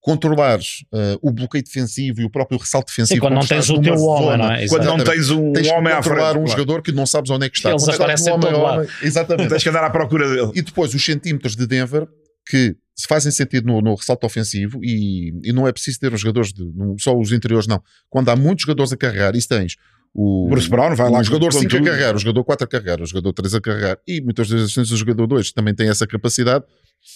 controlares 0.00 0.84
uh, 0.92 1.18
o 1.22 1.30
bloqueio 1.32 1.62
defensivo 1.62 2.20
e 2.20 2.24
o 2.24 2.30
próprio 2.30 2.58
ressalto 2.58 2.88
defensivo. 2.88 3.14
Sim, 3.16 3.20
quando 3.20 3.34
não 3.34 3.46
tens 3.46 3.70
o 3.70 3.80
teu 3.80 3.94
homem, 3.94 4.24
zona. 4.30 4.36
não 4.36 4.52
é? 4.52 4.66
Quando 4.68 4.84
não 4.84 4.98
tens 4.98 5.30
um 5.30 5.52
Tens 5.52 5.66
que 5.68 5.72
homem 5.72 5.92
à 5.92 6.02
frente. 6.02 6.08
controlar 6.08 6.30
um 6.36 6.44
claro. 6.44 6.50
jogador 6.50 6.82
que 6.82 6.92
não 6.92 7.06
sabes 7.06 7.30
onde 7.30 7.46
é 7.46 7.48
que 7.48 7.56
está. 7.56 7.70
Eles 7.70 7.84
Quando 7.84 7.94
aparecem 7.94 8.32
no 8.32 8.40
de 8.40 8.46
todo 8.46 8.56
homem 8.58 8.76
homem, 8.78 8.88
Exatamente. 9.02 9.48
Tens 9.48 9.62
que 9.62 9.68
andar 9.68 9.84
à 9.84 9.90
procura 9.90 10.28
dele. 10.28 10.50
E 10.54 10.62
depois 10.62 10.92
os 10.92 11.04
centímetros 11.04 11.54
de 11.54 11.66
Denver 11.66 12.06
que 12.48 12.74
se 12.96 13.06
fazem 13.06 13.30
sentido 13.30 13.66
no, 13.66 13.80
no 13.80 13.94
ressalto 13.94 14.26
ofensivo 14.26 14.80
e, 14.84 15.32
e 15.44 15.52
não 15.52 15.66
é 15.68 15.72
preciso 15.72 15.98
ter 16.00 16.12
os 16.12 16.20
jogadores, 16.20 16.52
de, 16.52 16.64
não- 16.74 16.98
só 16.98 17.16
os 17.16 17.30
interiores, 17.32 17.66
não. 17.68 17.80
Quando 18.10 18.28
há 18.28 18.36
muitos 18.36 18.62
jogadores 18.64 18.92
a 18.92 18.96
carregar, 18.96 19.34
isso 19.36 19.48
tens 19.48 19.76
o, 20.14 20.48
Bruce 20.48 20.68
Brown 20.68 20.94
vai 20.94 21.10
lá 21.10 21.20
o 21.20 21.24
jogador 21.24 21.52
com 21.52 21.58
5 21.60 21.76
a 21.76 21.80
carregar, 21.82 22.14
o 22.14 22.18
jogador 22.18 22.44
4 22.44 22.64
a 22.64 22.68
carregar, 22.68 23.00
o 23.00 23.06
jogador 23.06 23.32
3 23.32 23.54
a 23.54 23.60
carregar 23.60 23.98
e 24.06 24.20
muitas 24.20 24.48
vezes 24.48 24.76
o 24.76 24.96
jogador 24.96 25.26
2 25.26 25.48
que 25.48 25.54
também 25.54 25.74
tem 25.74 25.88
essa 25.88 26.06
capacidade. 26.06 26.64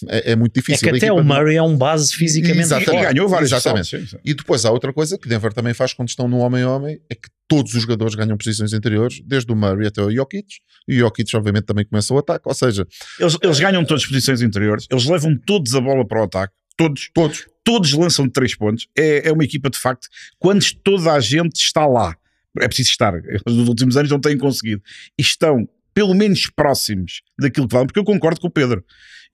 É, 0.09 0.33
é 0.33 0.37
muito 0.37 0.57
É 0.57 0.61
difícil. 0.61 0.89
que 0.89 0.95
A 0.95 0.97
até 0.97 1.13
o 1.13 1.17
não- 1.23 1.25
Murray 1.25 1.57
é 1.57 1.63
um 1.63 1.77
base 1.77 2.13
fisicamente 2.13 2.59
Exatamente. 2.63 2.89
E 2.91 2.93
forte. 3.03 3.15
ganhou 3.15 3.29
vários 3.29 3.53
Exatamente. 3.53 3.89
sim, 3.89 4.05
sim. 4.07 4.17
E 4.25 4.35
depois 4.35 4.65
há 4.65 4.71
outra 4.73 4.93
coisa 4.93 5.17
que 5.17 5.29
Denver 5.29 5.53
também 5.53 5.75
faz 5.75 5.93
quando 5.93 6.09
estão 6.09 6.27
no 6.27 6.39
homem 6.39 6.63
a 6.65 6.71
homem, 6.71 6.99
é 7.09 7.15
que 7.15 7.29
todos 7.47 7.73
os 7.73 7.83
jogadores 7.83 8.17
ganham 8.17 8.37
posições 8.37 8.73
interiores, 8.73 9.21
desde 9.25 9.53
o 9.53 9.55
Murray 9.55 9.87
até 9.87 10.03
o 10.03 10.11
Jokic, 10.11 10.47
e 10.89 10.97
o 10.97 10.99
Jokic 11.01 11.37
obviamente 11.37 11.67
também 11.67 11.85
começa 11.85 12.13
o 12.13 12.19
ataque, 12.19 12.43
ou 12.49 12.55
seja, 12.55 12.85
Eles, 13.21 13.37
eles 13.41 13.61
ganham 13.61 13.85
todas 13.85 14.03
as 14.03 14.09
posições 14.09 14.43
interiores, 14.43 14.87
eles 14.91 15.05
levam 15.05 15.39
todos 15.47 15.73
a 15.77 15.81
bola 15.81 16.05
para 16.05 16.21
o 16.21 16.25
ataque, 16.25 16.53
todos, 16.77 17.09
todos. 17.15 17.47
todos 17.63 17.93
lançam 17.93 18.27
de 18.27 18.33
três 18.33 18.57
pontos. 18.57 18.89
É, 18.99 19.29
é 19.29 19.33
uma 19.33 19.45
equipa 19.45 19.71
de 19.71 19.79
facto, 19.79 20.09
quando 20.41 20.65
toda 20.83 21.13
a 21.13 21.21
gente 21.21 21.59
está 21.61 21.87
lá, 21.87 22.17
é 22.61 22.67
preciso 22.67 22.91
estar. 22.91 23.13
Nos 23.47 23.69
últimos 23.69 23.97
anos 23.97 24.11
não 24.11 24.21
têm 24.21 24.37
conseguido. 24.37 24.83
E 25.19 25.23
estão 25.23 25.69
pelo 25.95 26.15
menos 26.15 26.51
próximos 26.55 27.23
daquilo 27.39 27.67
que 27.67 27.73
valem, 27.73 27.87
porque 27.87 27.99
eu 27.99 28.05
concordo 28.05 28.41
com 28.41 28.49
o 28.49 28.51
Pedro. 28.51 28.85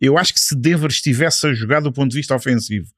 Eu 0.00 0.16
acho 0.16 0.32
que 0.32 0.40
se 0.40 0.54
Denver 0.54 0.90
estivesse 0.90 1.46
a 1.46 1.52
jogar 1.52 1.80
do 1.80 1.92
ponto 1.92 2.10
de 2.10 2.16
vista 2.16 2.34
ofensivo 2.34 2.88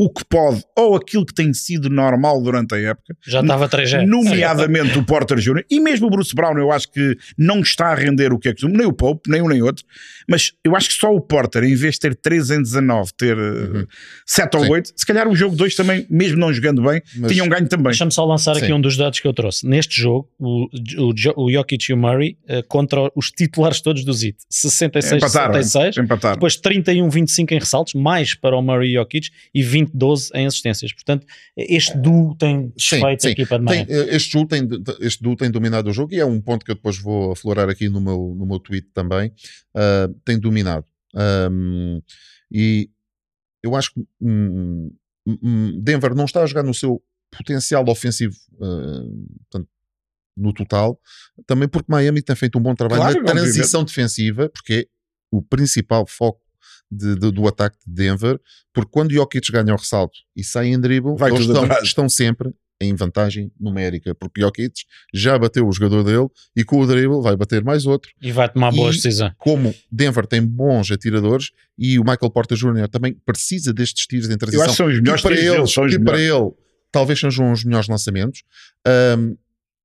o 0.00 0.08
que 0.08 0.24
pode, 0.24 0.62
ou 0.76 0.94
aquilo 0.94 1.26
que 1.26 1.34
tem 1.34 1.52
sido 1.52 1.90
normal 1.90 2.40
durante 2.40 2.72
a 2.74 2.78
época, 2.78 3.16
Já 3.26 3.40
estava 3.40 3.68
3 3.68 4.06
nomeadamente 4.06 4.96
o 4.96 5.04
Porter 5.04 5.38
Jr. 5.38 5.64
e 5.68 5.80
mesmo 5.80 6.06
o 6.06 6.10
Bruce 6.10 6.32
Brown, 6.34 6.56
eu 6.56 6.70
acho 6.70 6.88
que 6.92 7.16
não 7.36 7.60
está 7.60 7.88
a 7.88 7.94
render 7.96 8.32
o 8.32 8.38
que 8.38 8.48
é 8.48 8.52
costume, 8.52 8.76
nem 8.76 8.86
o 8.86 8.92
Pope, 8.92 9.28
nem 9.28 9.42
um 9.42 9.48
nem 9.48 9.60
outro, 9.60 9.84
mas 10.28 10.52
eu 10.64 10.76
acho 10.76 10.88
que 10.88 10.94
só 10.94 11.12
o 11.12 11.20
Porter, 11.20 11.64
em 11.64 11.74
vez 11.74 11.94
de 11.94 12.00
ter 12.00 12.14
3 12.14 12.50
em 12.50 12.62
19, 12.62 13.10
ter 13.16 13.36
Uhum. 13.36 13.86
7 14.24 14.56
ou 14.56 14.64
Sim. 14.64 14.70
8, 14.70 14.92
se 14.96 15.04
calhar 15.06 15.26
o 15.28 15.34
jogo 15.34 15.56
2 15.56 15.74
também, 15.74 16.06
mesmo 16.08 16.38
não 16.38 16.52
jogando 16.52 16.80
bem, 16.82 17.02
Mas- 17.16 17.32
tinham 17.32 17.48
ganho 17.48 17.68
também. 17.68 17.86
Deixa-me 17.86 18.12
só 18.12 18.24
lançar 18.24 18.56
aqui 18.56 18.66
Sim. 18.66 18.74
um 18.74 18.80
dos 18.80 18.96
dados 18.96 19.18
que 19.18 19.26
eu 19.26 19.32
trouxe. 19.32 19.66
Neste 19.66 20.00
jogo, 20.00 20.28
o, 20.38 20.66
o, 20.98 21.44
o 21.44 21.50
Jokic 21.52 21.90
e 21.90 21.94
o 21.94 21.96
Murray 21.96 22.36
eh, 22.46 22.62
contra 22.68 23.10
os 23.16 23.30
titulares 23.30 23.80
todos 23.80 24.04
do 24.04 24.12
ZIT. 24.12 24.36
66-66. 24.52 25.98
empataram. 26.04 26.34
Depois 26.34 26.56
31-25 26.60 27.52
em 27.52 27.58
ressaltos, 27.58 27.94
mais 27.94 28.34
para 28.34 28.56
o 28.56 28.62
Murray 28.62 28.90
e 28.90 28.94
Jokic 28.94 29.28
e 29.54 29.62
20-12 29.90 30.30
em 30.34 30.46
assistências. 30.46 30.92
Portanto, 30.92 31.26
este 31.56 31.96
duo 31.98 32.34
tem 32.36 32.72
desfeito 32.76 33.22
sim. 33.22 33.28
a 33.28 33.30
equipa 33.32 33.58
de 33.58 33.66
Tem, 33.66 33.86
Miami. 33.86 33.92
eh, 33.92 34.16
este, 34.16 34.32
duo 34.32 34.46
tem, 34.46 34.68
este 35.00 35.22
duo 35.22 35.36
tem 35.36 35.50
dominado 35.50 35.90
o 35.90 35.92
jogo 35.92 36.12
e 36.14 36.18
é 36.20 36.24
um 36.24 36.40
ponto 36.40 36.64
que 36.64 36.70
eu 36.70 36.74
depois 36.74 36.98
vou 36.98 37.32
aflorar 37.32 37.68
aqui 37.68 37.88
no 37.88 38.00
meu, 38.00 38.34
no 38.38 38.46
meu 38.46 38.58
tweet 38.58 38.88
também. 38.92 39.32
ah, 39.74 40.08
tem 40.24 40.38
dominado. 40.38 40.84
Ahm, 41.14 42.00
e 42.50 42.90
eu 43.62 43.74
acho 43.74 43.92
que 43.92 44.04
hum, 44.20 44.90
hum, 45.26 45.80
Denver 45.80 46.14
não 46.14 46.24
está 46.26 46.42
a 46.42 46.46
jogar 46.46 46.62
no 46.62 46.74
seu 46.74 47.02
potencial 47.30 47.84
ofensivo 47.88 48.36
ah, 48.60 49.02
portanto, 49.50 49.68
no 50.36 50.52
total, 50.52 51.00
também 51.46 51.68
porque 51.68 51.90
Miami 51.90 52.22
tem 52.22 52.36
feito 52.36 52.58
um 52.58 52.62
bom 52.62 52.74
trabalho 52.74 53.02
Claro, 53.02 53.22
na 53.22 53.32
transição 53.32 53.82
defensiva, 53.82 54.48
porque 54.48 54.72
é 54.72 54.86
o 55.30 55.42
principal 55.42 56.06
foco 56.06 56.40
de- 56.90 57.14
de- 57.16 57.30
do 57.32 57.46
ataque 57.46 57.76
de 57.86 57.92
Denver, 57.94 58.40
porque 58.72 58.90
quando 58.90 59.10
o 59.10 59.14
Jokic 59.14 59.50
ganha 59.52 59.74
o 59.74 59.76
ressalto 59.76 60.16
e 60.36 60.42
sai 60.44 60.68
em 60.68 60.80
dribble, 60.80 61.16
Vai 61.16 61.30
eles 61.30 61.46
estão, 61.46 61.66
estão 61.82 62.08
sempre 62.08 62.50
em 62.80 62.94
vantagem 62.94 63.50
numérica, 63.58 64.14
porque 64.14 64.40
Jokic 64.40 64.72
já 65.12 65.36
bateu 65.36 65.66
o 65.66 65.72
jogador 65.72 66.04
dele 66.04 66.28
e 66.56 66.62
com 66.62 66.78
o 66.78 66.86
dribble 66.86 67.20
vai 67.20 67.34
bater 67.36 67.64
mais 67.64 67.84
outro. 67.86 68.08
E 68.22 68.30
vai 68.30 68.48
tomar 68.48 68.70
boas 68.70 68.94
decisões. 68.96 69.32
Como 69.36 69.74
Denver 69.90 70.24
tem 70.26 70.40
bons 70.40 70.88
atiradores 70.92 71.50
e 71.76 71.98
o 71.98 72.02
Michael 72.04 72.30
Porter 72.30 72.56
Jr. 72.56 72.88
também 72.88 73.14
precisa 73.26 73.72
destes 73.72 74.06
tiros 74.06 74.28
em 74.28 74.32
Eu 74.32 74.38
transição, 74.38 74.64
acho 74.64 74.70
que 74.72 74.76
são 74.76 74.86
os 74.86 74.94
que 74.94 75.00
melhores 75.00 75.22
para 75.22 75.30
tiros 75.34 75.46
ele, 75.48 75.56
deles, 75.56 75.72
são 75.72 75.84
os 75.86 75.92
que 75.92 75.98
para 76.04 76.16
melhores. 76.18 76.42
ele 76.46 76.68
talvez 76.92 77.18
sejam 77.20 77.52
os 77.52 77.64
melhores 77.64 77.88
lançamentos. 77.88 78.44
Ahm, 78.86 79.34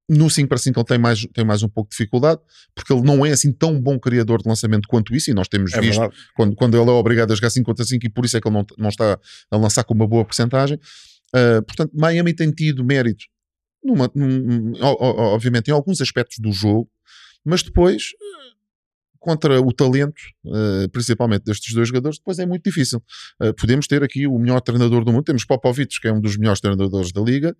no 0.09 0.29
5 0.29 0.49
para 0.49 0.57
5 0.57 0.79
ele 0.79 0.85
tem 0.85 0.97
mais, 0.97 1.25
tem 1.33 1.45
mais 1.45 1.63
um 1.63 1.69
pouco 1.69 1.89
de 1.89 1.95
dificuldade, 1.95 2.41
porque 2.75 2.91
ele 2.91 3.01
não 3.03 3.25
é 3.25 3.31
assim 3.31 3.51
tão 3.51 3.79
bom 3.79 3.97
criador 3.99 4.41
de 4.41 4.49
lançamento 4.49 4.87
quanto 4.87 5.15
isso, 5.15 5.31
e 5.31 5.33
nós 5.33 5.47
temos 5.47 5.73
É 5.73 5.79
visto 5.79 5.99
verdade. 5.99 6.21
quando, 6.35 6.55
quando 6.55 6.77
ele 6.79 6.89
é 6.89 6.93
obrigado 6.93 7.31
a 7.31 7.35
jogar 7.35 7.49
5 7.49 7.65
contra 7.65 7.85
5 7.85 8.05
e 8.05 8.09
por 8.09 8.25
isso 8.25 8.35
é 8.37 8.41
que 8.41 8.47
ele 8.47 8.55
não, 8.55 8.65
não 8.77 8.89
está 8.89 9.17
a 9.49 9.57
lançar 9.57 9.83
com 9.85 9.93
uma 9.93 10.07
boa 10.07 10.25
porcentagem. 10.25 10.79
Ah, 11.33 11.61
portanto, 11.65 11.91
Miami 11.95 12.33
tem 12.35 12.51
tido 12.51 12.83
méritos, 12.83 13.27
numa, 13.83 14.09
num- 14.13 14.73
obviamente, 14.81 15.69
em 15.69 15.71
alguns 15.71 15.99
aspectos 16.01 16.37
do 16.39 16.51
jogo, 16.51 16.89
mas 17.43 17.63
depois 17.63 18.11
contra 19.19 19.61
o 19.61 19.71
talento, 19.71 20.19
uh, 20.45 20.89
principalmente 20.91 21.43
destes 21.45 21.73
dois 21.73 21.87
jogadores, 21.87 22.17
depois 22.17 22.39
é 22.39 22.45
muito 22.45 22.63
difícil. 22.65 23.01
Uh, 23.41 23.53
podemos 23.53 23.87
ter 23.87 24.03
aqui 24.03 24.27
o 24.27 24.37
melhor 24.37 24.59
treinador 24.59 25.05
do 25.05 25.13
mundo, 25.13 25.23
temos 25.23 25.45
Popovich, 25.45 26.01
que 26.01 26.09
é 26.09 26.13
um 26.13 26.19
dos 26.19 26.35
melhores 26.35 26.59
treinadores 26.59 27.13
da 27.13 27.21
liga, 27.21 27.55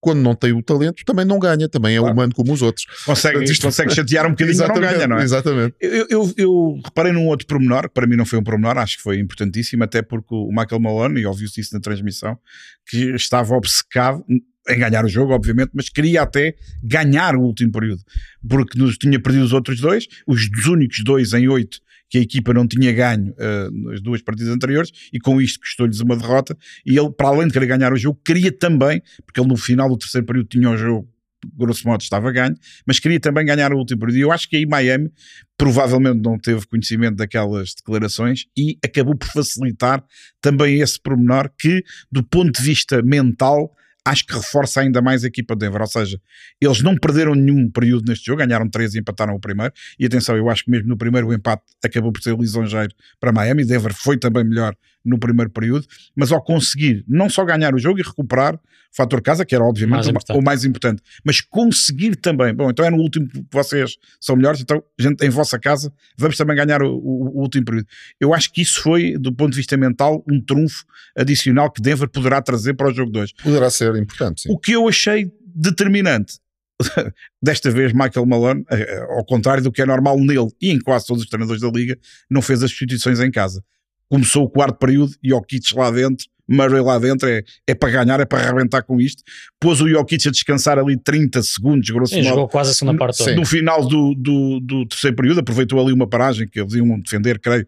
quando 0.00 0.20
não 0.20 0.34
tem 0.34 0.52
o 0.52 0.62
talento, 0.62 1.04
também 1.04 1.24
não 1.24 1.38
ganha, 1.38 1.68
também 1.68 1.96
é 1.96 1.98
claro. 1.98 2.14
humano 2.14 2.32
como 2.34 2.52
os 2.52 2.62
outros. 2.62 2.86
Consegue, 3.04 3.38
Portanto, 3.38 3.62
consegue 3.62 3.94
chatear 3.94 4.26
um 4.26 4.30
bocadinho 4.30 4.64
e 4.64 4.68
não 4.68 4.80
ganha, 4.80 5.06
não 5.06 5.18
é? 5.18 5.22
Exatamente. 5.22 5.74
Eu, 5.80 6.06
eu, 6.08 6.34
eu, 6.36 6.80
reparei 6.84 7.12
num 7.12 7.26
outro 7.26 7.46
pormenor, 7.46 7.82
que 7.88 7.94
para 7.94 8.06
mim 8.06 8.16
não 8.16 8.24
foi 8.24 8.38
um 8.38 8.44
pormenor, 8.44 8.78
acho 8.78 8.96
que 8.96 9.02
foi 9.02 9.18
importantíssimo, 9.18 9.82
até 9.84 10.00
porque 10.02 10.34
o 10.34 10.48
Michael 10.48 10.80
Malone, 10.80 11.20
e 11.20 11.26
ouviu-se 11.26 11.60
isso 11.60 11.74
na 11.74 11.80
transmissão, 11.80 12.38
que 12.86 13.14
estava 13.14 13.54
obcecado 13.54 14.24
em 14.68 14.78
ganhar 14.78 15.04
o 15.04 15.08
jogo, 15.08 15.32
obviamente, 15.32 15.70
mas 15.72 15.88
queria 15.88 16.22
até 16.22 16.54
ganhar 16.82 17.34
o 17.34 17.40
último 17.40 17.72
período, 17.72 18.02
porque 18.48 18.78
nos 18.78 18.98
tinha 18.98 19.18
perdido 19.20 19.44
os 19.44 19.52
outros 19.52 19.80
dois, 19.80 20.06
os 20.26 20.46
únicos 20.66 21.02
dois 21.02 21.32
em 21.32 21.48
oito 21.48 21.78
que 22.08 22.18
a 22.18 22.20
equipa 22.20 22.52
não 22.54 22.66
tinha 22.66 22.92
ganho 22.92 23.32
uh, 23.32 23.90
nas 23.90 24.00
duas 24.00 24.22
partidas 24.22 24.52
anteriores 24.52 24.90
e 25.12 25.18
com 25.18 25.40
isto 25.40 25.60
custou-lhes 25.60 26.00
uma 26.00 26.16
derrota 26.16 26.56
e 26.84 26.98
ele, 26.98 27.10
para 27.10 27.28
além 27.28 27.46
de 27.46 27.52
querer 27.52 27.66
ganhar 27.66 27.92
o 27.92 27.96
jogo, 27.96 28.20
queria 28.24 28.50
também, 28.50 29.02
porque 29.24 29.40
ele 29.40 29.48
no 29.48 29.56
final 29.56 29.88
do 29.88 29.96
terceiro 29.96 30.26
período 30.26 30.48
tinha 30.48 30.70
o 30.70 30.76
jogo 30.76 31.08
grosso 31.54 31.86
modo 31.86 32.00
estava 32.00 32.30
ganho, 32.32 32.56
mas 32.86 32.98
queria 32.98 33.20
também 33.20 33.44
ganhar 33.44 33.72
o 33.72 33.78
último 33.78 34.00
período. 34.00 34.18
E 34.18 34.20
eu 34.22 34.32
acho 34.32 34.48
que 34.48 34.56
aí 34.56 34.66
Miami 34.66 35.10
provavelmente 35.56 36.20
não 36.20 36.38
teve 36.38 36.66
conhecimento 36.66 37.16
daquelas 37.16 37.74
declarações 37.74 38.46
e 38.56 38.78
acabou 38.84 39.16
por 39.16 39.28
facilitar 39.28 40.04
também 40.40 40.80
esse 40.80 41.00
pormenor 41.00 41.50
que, 41.58 41.82
do 42.10 42.22
ponto 42.22 42.52
de 42.52 42.62
vista 42.62 43.02
mental, 43.02 43.72
acho 44.04 44.24
que 44.24 44.34
reforça 44.34 44.80
ainda 44.80 45.02
mais 45.02 45.24
a 45.24 45.26
equipa 45.26 45.54
de 45.54 45.66
Denver. 45.66 45.80
Ou 45.80 45.86
seja, 45.86 46.20
eles 46.60 46.82
não 46.82 46.96
perderam 46.96 47.34
nenhum 47.34 47.70
período 47.70 48.08
neste 48.08 48.26
jogo, 48.26 48.38
ganharam 48.38 48.68
três 48.68 48.94
e 48.94 48.98
empataram 48.98 49.34
o 49.34 49.40
primeiro. 49.40 49.72
E 49.98 50.06
atenção, 50.06 50.36
eu 50.36 50.48
acho 50.48 50.64
que 50.64 50.70
mesmo 50.70 50.88
no 50.88 50.96
primeiro 50.96 51.28
o 51.28 51.32
empate 51.32 51.62
acabou 51.84 52.12
por 52.12 52.22
ser 52.22 52.36
lisonjeiro 52.36 52.94
para 53.20 53.32
Miami. 53.32 53.64
Denver 53.64 53.92
foi 53.94 54.18
também 54.18 54.44
melhor 54.44 54.74
no 55.08 55.18
primeiro 55.18 55.50
período, 55.50 55.86
mas 56.14 56.30
ao 56.30 56.42
conseguir 56.42 57.04
não 57.08 57.28
só 57.28 57.44
ganhar 57.44 57.74
o 57.74 57.78
jogo 57.78 57.98
e 57.98 58.02
recuperar 58.02 58.54
o 58.54 58.60
fator 58.96 59.20
casa, 59.20 59.44
que 59.44 59.54
era 59.54 59.64
obviamente 59.64 60.12
mais 60.12 60.24
o, 60.30 60.32
o, 60.34 60.42
mais 60.42 60.64
importante, 60.64 61.02
mas 61.24 61.40
conseguir 61.40 62.16
também, 62.16 62.54
bom, 62.54 62.70
então 62.70 62.84
é 62.84 62.90
no 62.90 62.98
último 62.98 63.28
que 63.28 63.44
vocês 63.50 63.96
são 64.20 64.36
melhores, 64.36 64.60
então 64.60 64.82
gente 64.98 65.24
em 65.24 65.30
vossa 65.30 65.58
casa, 65.58 65.92
vamos 66.16 66.36
também 66.36 66.56
ganhar 66.56 66.82
o, 66.82 66.94
o, 66.96 67.38
o 67.38 67.40
último 67.40 67.64
período. 67.64 67.86
Eu 68.20 68.34
acho 68.34 68.52
que 68.52 68.62
isso 68.62 68.80
foi, 68.82 69.16
do 69.18 69.32
ponto 69.34 69.50
de 69.50 69.56
vista 69.56 69.76
mental, 69.76 70.24
um 70.30 70.40
trunfo 70.40 70.84
adicional 71.16 71.70
que 71.70 71.82
Denver 71.82 72.08
poderá 72.08 72.40
trazer 72.40 72.74
para 72.74 72.88
o 72.88 72.94
jogo 72.94 73.10
2. 73.12 73.32
Poderá 73.42 73.70
ser 73.70 73.94
importante, 73.96 74.42
sim. 74.42 74.50
O 74.50 74.58
que 74.58 74.72
eu 74.72 74.88
achei 74.88 75.30
determinante 75.54 76.38
desta 77.42 77.70
vez 77.70 77.92
Michael 77.92 78.26
Malone, 78.26 78.64
eh, 78.70 78.80
eh, 78.80 79.06
ao 79.10 79.24
contrário 79.24 79.62
do 79.62 79.72
que 79.72 79.82
é 79.82 79.86
normal 79.86 80.18
nele 80.18 80.48
e 80.60 80.70
em 80.70 80.78
quase 80.78 81.06
todos 81.06 81.22
os 81.22 81.28
treinadores 81.28 81.60
da 81.60 81.68
liga, 81.68 81.98
não 82.30 82.40
fez 82.40 82.62
as 82.62 82.70
substituições 82.70 83.20
em 83.20 83.30
casa 83.30 83.62
começou 84.08 84.44
o 84.44 84.50
quarto 84.50 84.78
período 84.78 85.12
e 85.22 85.32
o 85.32 85.40
Kits 85.40 85.72
lá 85.72 85.90
dentro 85.90 86.26
Murray 86.48 86.80
lá 86.80 86.98
dentro 86.98 87.28
é, 87.28 87.42
é 87.66 87.74
para 87.74 87.90
ganhar, 87.90 88.20
é 88.20 88.24
para 88.24 88.40
arrebentar 88.40 88.82
com 88.82 89.00
isto. 89.00 89.22
Pôs 89.60 89.80
o 89.80 89.88
Jokic 89.88 90.28
a 90.28 90.30
descansar 90.30 90.78
ali 90.78 90.96
30 90.96 91.42
segundos, 91.42 91.90
grosso 91.90 92.14
Sim, 92.14 92.22
modo. 92.22 92.28
jogou 92.28 92.48
quase 92.48 92.70
a 92.70 92.74
segunda 92.74 92.98
parte 92.98 93.18
toda. 93.18 93.34
No 93.34 93.44
final 93.44 93.86
do, 93.86 94.14
do, 94.14 94.60
do, 94.60 94.86
terceiro 94.86 95.16
período, 95.16 95.40
aproveitou 95.40 95.80
ali 95.80 95.92
uma 95.92 96.08
paragem 96.08 96.48
que 96.48 96.58
eles 96.60 96.72
iam 96.72 96.98
defender, 96.98 97.38
creio, 97.38 97.66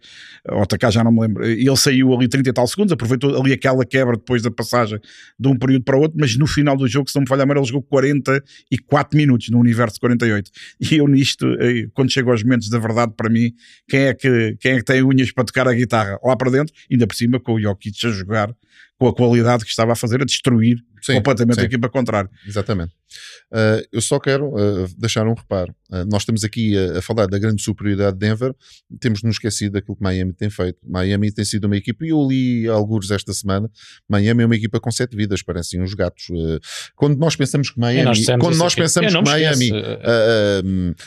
ou 0.49 0.62
atacar, 0.62 0.90
já 0.90 1.05
não 1.05 1.12
me 1.12 1.21
lembro. 1.21 1.47
E 1.47 1.66
ele 1.66 1.77
saiu 1.77 2.14
ali 2.14 2.29
30 2.29 2.49
e 2.49 2.53
tal 2.53 2.66
segundos, 2.66 2.93
aproveitou 2.93 3.38
ali 3.38 3.53
aquela 3.53 3.85
quebra 3.85 4.16
depois 4.16 4.43
da 4.43 4.51
passagem 4.51 4.99
de 5.38 5.49
um 5.49 5.57
período 5.57 5.85
para 5.85 5.97
o 5.97 6.01
outro, 6.01 6.16
mas 6.19 6.37
no 6.37 6.47
final 6.47 6.77
do 6.77 6.88
jogo, 6.88 7.11
se 7.11 7.16
não 7.16 7.23
me 7.23 7.29
falha 7.29 7.45
a 7.45 7.51
ele 7.51 7.64
jogou 7.64 7.83
44 7.83 9.16
minutos 9.16 9.49
no 9.51 9.59
universo 9.59 9.95
de 9.95 10.01
48. 10.01 10.51
E 10.81 10.97
eu 10.97 11.07
nisto, 11.07 11.47
eh, 11.61 11.88
quando 11.93 12.11
chego 12.11 12.31
aos 12.31 12.43
momentos 12.43 12.69
da 12.71 12.79
verdade, 12.79 13.12
para 13.16 13.29
mim, 13.29 13.53
quem 13.88 14.01
é 14.01 14.14
que, 14.14 14.57
quem 14.61 14.73
é 14.73 14.77
que 14.77 14.85
tem 14.85 15.03
unhas 15.03 15.33
para 15.33 15.45
tocar 15.45 15.69
a 15.69 15.75
guitarra 15.75 16.19
lá 16.25 16.37
para 16.37 16.51
dentro, 16.51 16.75
ainda 16.90 17.07
por 17.07 17.14
cima 17.14 17.38
com 17.38 17.55
o 17.55 17.61
Jokic 17.61 18.07
a 18.07 18.11
jogar 18.11 18.55
com 19.01 19.09
a 19.09 19.15
qualidade 19.15 19.65
que 19.65 19.71
estava 19.71 19.93
a 19.93 19.97
fazer, 19.97 20.21
a 20.21 20.27
destruir 20.27 20.77
sim, 21.01 21.15
completamente 21.15 21.55
sim. 21.55 21.63
a 21.63 21.65
equipa 21.65 21.89
contrária. 21.89 22.29
Exatamente. 22.47 22.93
Uh, 23.51 23.83
eu 23.91 24.03
só 24.03 24.21
quero 24.21 24.49
uh, 24.49 24.87
deixar 24.99 25.27
um 25.27 25.33
reparo. 25.33 25.75
Uh, 25.91 26.05
nós 26.05 26.21
estamos 26.21 26.45
aqui 26.45 26.77
a, 26.77 26.99
a, 26.99 27.03
falar 27.03 27.27
da 27.27 27.39
grande 27.39 27.63
superioridade 27.63 28.13
de 28.13 28.19
Denver, 28.19 28.55
temos 29.01 29.23
nos 29.23 29.37
esquecido 29.37 29.73
daquilo 29.73 29.97
que 29.97 30.03
Miami 30.03 30.35
tem 30.35 30.51
feito. 30.51 30.79
Miami 30.87 31.33
tem 31.33 31.47
sido 31.47 31.65
uma 31.65 31.79
equipa, 31.79 32.05
e 32.05 32.11
eu 32.11 32.29
li 32.29 32.69
alguns 32.69 33.11
esta 33.11 33.33
semana, 33.33 33.71
Miami 34.07 34.43
é 34.43 34.47
uma 34.47 34.57
equipa 34.57 34.79
com 34.79 34.91
sete 34.91 35.17
vidas, 35.17 35.43
parecem 35.43 35.81
uns 35.81 35.95
gatos. 35.95 36.27
quando 36.95 37.17
nós 37.17 37.35
pensamos 37.35 37.71
que 37.71 37.81
Miami, 37.81 38.05
nós 38.05 38.27
quando 38.39 38.59
nós 38.59 38.75
pensamos 38.75 39.15
que 39.15 39.23
Miami 39.23 39.71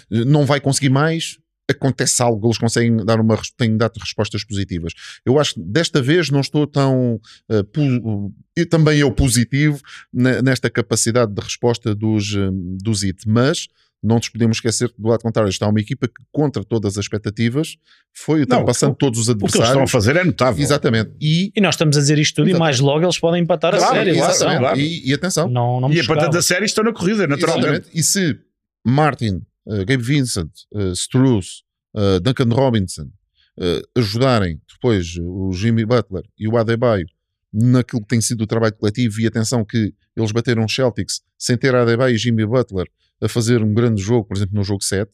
não 0.10 0.47
vai 0.47 0.60
conseguir 0.60 0.89
mais, 0.89 1.38
acontece 1.69 2.21
algo, 2.21 2.47
eles 2.47 2.58
conseguem 2.58 2.97
dar 2.97 3.19
uma, 3.19 3.39
têm 3.58 3.78
dado 3.78 3.97
respostas 3.97 4.43
positivas. 4.43 4.93
Eu 5.26 5.39
acho 5.39 5.56
que 5.56 5.62
desta 5.62 6.02
vez 6.02 6.30
não 6.30 6.41
estou 6.41 6.67
tão, 6.67 7.19
uh, 7.49 8.34
e 8.58 8.65
também 8.65 8.99
eu 8.99 9.12
positivo 9.12 9.80
nesta 10.12 10.69
capacidade 10.69 11.34
de 11.34 11.41
resposta 11.41 11.95
dos, 11.95 12.34
uh, 12.34 12.52
dos 12.52 13.04
IT, 13.04 13.28
mas 13.28 13.67
não 14.04 14.17
nos 14.17 14.28
podemos 14.28 14.58
esquecer 14.58 14.89
que 14.89 15.02
do 15.02 15.08
lado 15.08 15.21
contrário 15.21 15.49
está 15.49 15.65
uma 15.65 15.80
equipa 15.80 16.10
que 16.10 16.21
contra 16.30 16.62
todas 16.63 16.97
as 16.97 17.06
expectativas 17.06 17.78
foi 18.12 18.41
ultrapassando 18.41 18.95
todos 18.95 19.17
os 19.17 19.30
adversários. 19.30 19.69
O 19.69 19.73
que 19.73 19.80
eles 19.80 19.89
estão 19.89 19.99
a 19.99 20.02
fazer 20.02 20.17
é 20.17 20.23
notável. 20.26 20.62
Exatamente. 20.62 21.12
E, 21.21 21.54
e 21.56 21.62
nós 21.62 21.76
estamos 21.76 21.95
a 21.95 22.02
dizer 22.02 22.19
isto 22.19 22.36
tudo 22.36 22.49
exatamente. 22.49 22.58
e 22.58 22.60
mais 22.60 22.80
logo 22.82 23.06
eles 23.06 23.17
podem 23.17 23.41
empatar 23.41 23.73
claro, 23.78 23.86
a 23.86 24.34
série. 24.34 24.58
Claro. 24.60 24.80
E, 24.80 25.10
e, 25.10 25.13
atenção. 25.13 25.47
Não, 25.47 25.80
não 25.80 25.89
e 25.91 26.02
empatando 26.02 26.38
a 26.38 26.41
série 26.41 26.65
estão 26.65 26.84
na 26.84 26.91
corrida, 26.91 27.26
naturalmente. 27.26 27.67
Exatamente. 27.67 27.97
E 27.97 28.04
se 28.04 28.38
Martin 28.86 29.41
uh, 29.65 29.86
Gabe 29.86 30.04
Vincent, 30.04 30.52
uh, 30.73 30.91
Struz, 30.91 31.63
uh, 31.95 32.19
Duncan 32.19 32.54
Robinson 32.54 33.10
uh, 33.58 33.99
ajudarem 33.99 34.62
depois 34.71 35.15
o 35.19 35.52
Jimmy 35.54 35.86
Butler 35.86 36.23
e 36.38 36.47
o 36.47 36.58
Adebayo 36.58 37.08
naquilo 37.54 38.02
que 38.02 38.08
tem 38.08 38.21
sido 38.21 38.41
o 38.41 38.47
trabalho 38.47 38.73
coletivo 38.73 39.21
e 39.21 39.28
atenção 39.28 39.63
que 39.63 39.93
eles 40.15 40.32
bateram 40.32 40.65
os 40.65 40.73
Celtics 40.73 41.21
sem 41.38 41.56
ter 41.58 41.76
Adebayo 41.76 42.15
e 42.15 42.17
Jimmy 42.17 42.45
Butler 42.45 42.88
a 43.21 43.30
fazer 43.30 43.62
um 43.62 43.73
grande 43.73 44.02
jogo, 44.02 44.28
por 44.28 44.38
exemplo 44.38 44.56
no 44.56 44.63
jogo 44.63 44.84
7 44.84 45.10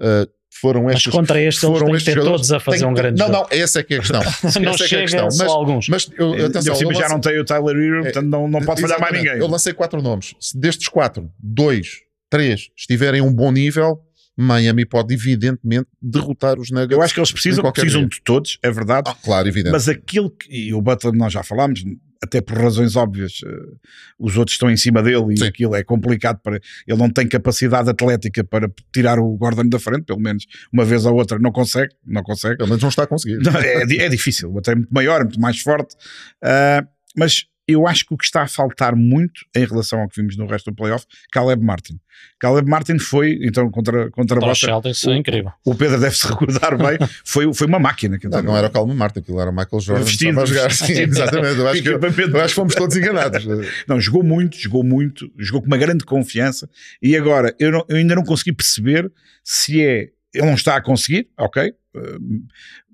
uh, 0.00 0.30
foram 0.60 0.90
estes, 0.90 1.06
mas 1.06 1.14
contra 1.14 1.40
estes 1.40 1.60
foram 1.60 1.88
eles 1.88 2.04
têm 2.04 2.14
que 2.14 2.20
ter 2.20 2.26
todos 2.26 2.52
a 2.52 2.60
fazer 2.60 2.80
tem, 2.80 2.86
um 2.86 2.94
grande 2.94 3.18
não, 3.18 3.26
jogo. 3.26 3.48
Não, 3.50 3.58
essa 3.58 3.80
é 3.80 3.82
que 3.82 3.94
é 3.94 3.96
a 3.96 4.00
questão. 4.00 4.20
não 4.60 4.72
essa 4.72 4.86
chega 4.86 4.96
é, 4.96 4.98
é 5.00 5.18
a 5.18 5.24
questão. 5.24 5.24
Mas, 5.24 5.40
alguns. 5.40 5.88
Mas 5.88 6.10
eu, 6.16 6.46
atenção, 6.46 6.80
eu, 6.80 6.90
eu 6.90 6.94
já 6.94 7.08
não 7.08 7.20
tenho 7.20 7.40
o 7.40 7.44
Tyler 7.44 7.76
Hero, 7.76 7.98
é, 8.00 8.02
portanto 8.02 8.26
não, 8.26 8.46
não 8.46 8.60
pode 8.60 8.82
falhar 8.82 9.00
mais 9.00 9.14
ninguém. 9.14 9.38
Eu 9.38 9.46
lancei 9.46 9.72
quatro 9.72 10.02
nomes. 10.02 10.34
Destes 10.54 10.88
quatro, 10.88 11.32
dois, 11.38 12.02
três 12.32 12.70
estiverem 12.74 13.20
a 13.20 13.24
um 13.24 13.32
bom 13.32 13.52
nível, 13.52 14.00
Miami 14.34 14.86
pode 14.86 15.12
evidentemente 15.12 15.86
derrotar 16.00 16.58
os 16.58 16.70
Nuggets. 16.70 16.96
Eu 16.96 17.02
acho 17.02 17.12
que 17.12 17.20
eles 17.20 17.30
precisam, 17.30 17.70
precisam 17.70 18.08
de 18.08 18.22
todos, 18.22 18.58
é 18.62 18.70
verdade. 18.70 19.10
Ah, 19.10 19.14
claro, 19.22 19.46
evidente. 19.46 19.70
Mas 19.72 19.86
aquilo 19.86 20.30
que, 20.30 20.50
e 20.50 20.72
o 20.72 20.80
Butler 20.80 21.12
nós 21.12 21.30
já 21.30 21.42
falámos, 21.42 21.84
até 22.24 22.40
por 22.40 22.56
razões 22.56 22.96
óbvias, 22.96 23.40
uh, 23.44 23.78
os 24.18 24.38
outros 24.38 24.54
estão 24.54 24.70
em 24.70 24.78
cima 24.78 25.02
dele 25.02 25.34
e 25.34 25.40
Sim. 25.40 25.44
aquilo 25.44 25.76
é 25.76 25.84
complicado 25.84 26.40
para. 26.42 26.58
Ele 26.88 26.98
não 26.98 27.10
tem 27.10 27.28
capacidade 27.28 27.90
atlética 27.90 28.42
para 28.42 28.72
tirar 28.94 29.18
o 29.18 29.36
Gordon 29.36 29.68
da 29.68 29.78
frente, 29.78 30.04
pelo 30.04 30.20
menos 30.20 30.46
uma 30.72 30.86
vez 30.86 31.04
ou 31.04 31.14
outra 31.14 31.38
não 31.38 31.52
consegue, 31.52 31.94
não 32.06 32.22
consegue. 32.22 32.56
Pelo 32.56 32.70
menos 32.70 32.82
não 32.82 32.88
está 32.88 33.02
a 33.02 33.06
conseguir. 33.06 33.40
é, 33.62 34.04
é 34.04 34.08
difícil, 34.08 34.48
o 34.48 34.54
outro 34.54 34.72
é 34.72 34.76
muito 34.76 34.94
maior, 34.94 35.20
muito 35.20 35.40
mais 35.40 35.60
forte, 35.60 35.94
uh, 36.42 36.88
mas 37.14 37.44
eu 37.72 37.86
acho 37.86 38.06
que 38.06 38.14
o 38.14 38.16
que 38.16 38.24
está 38.24 38.42
a 38.42 38.48
faltar 38.48 38.94
muito 38.96 39.44
em 39.54 39.64
relação 39.64 40.00
ao 40.00 40.08
que 40.08 40.20
vimos 40.20 40.36
no 40.36 40.46
resto 40.46 40.70
do 40.70 40.76
playoff, 40.76 41.06
Caleb 41.30 41.62
Martin. 41.62 41.98
Caleb 42.38 42.68
Martin 42.68 42.98
foi, 42.98 43.38
então, 43.42 43.70
contra, 43.70 44.10
contra, 44.10 44.36
a 44.38 44.40
Boston. 44.40 44.80
O, 44.84 45.10
é 45.10 45.16
incrível. 45.16 45.52
O 45.64 45.74
Pedro 45.74 46.00
deve 46.00 46.16
se 46.16 46.26
recordar 46.26 46.76
bem, 46.76 46.98
foi, 47.24 47.52
foi 47.52 47.66
uma 47.66 47.78
máquina. 47.78 48.18
Não, 48.24 48.42
não 48.42 48.56
era 48.56 48.68
o 48.68 48.70
Caleb 48.70 48.94
Martin, 48.94 49.20
aquilo 49.20 49.40
era 49.40 49.50
o 49.50 49.54
Michael 49.54 49.80
Jordan. 49.80 50.04
Vestido, 50.04 50.40
a 50.40 50.44
jogar. 50.44 50.72
Sim, 50.72 50.92
exatamente. 51.02 51.58
Eu 51.58 51.68
acho, 51.68 51.82
que, 51.82 51.88
eu 51.88 52.40
acho 52.40 52.48
que 52.48 52.54
fomos 52.54 52.74
todos 52.74 52.96
enganados. 52.96 53.44
não, 53.86 54.00
jogou 54.00 54.22
muito, 54.22 54.56
jogou 54.56 54.84
muito, 54.84 55.30
jogou 55.38 55.62
com 55.62 55.66
uma 55.66 55.78
grande 55.78 56.04
confiança 56.04 56.68
e 57.00 57.16
agora 57.16 57.54
eu, 57.58 57.72
não, 57.72 57.84
eu 57.88 57.96
ainda 57.96 58.14
não 58.14 58.24
consegui 58.24 58.52
perceber 58.52 59.10
se 59.44 59.82
é 59.82 60.10
ele 60.34 60.46
não 60.46 60.54
está 60.54 60.76
a 60.76 60.80
conseguir, 60.80 61.28
ok, 61.38 61.74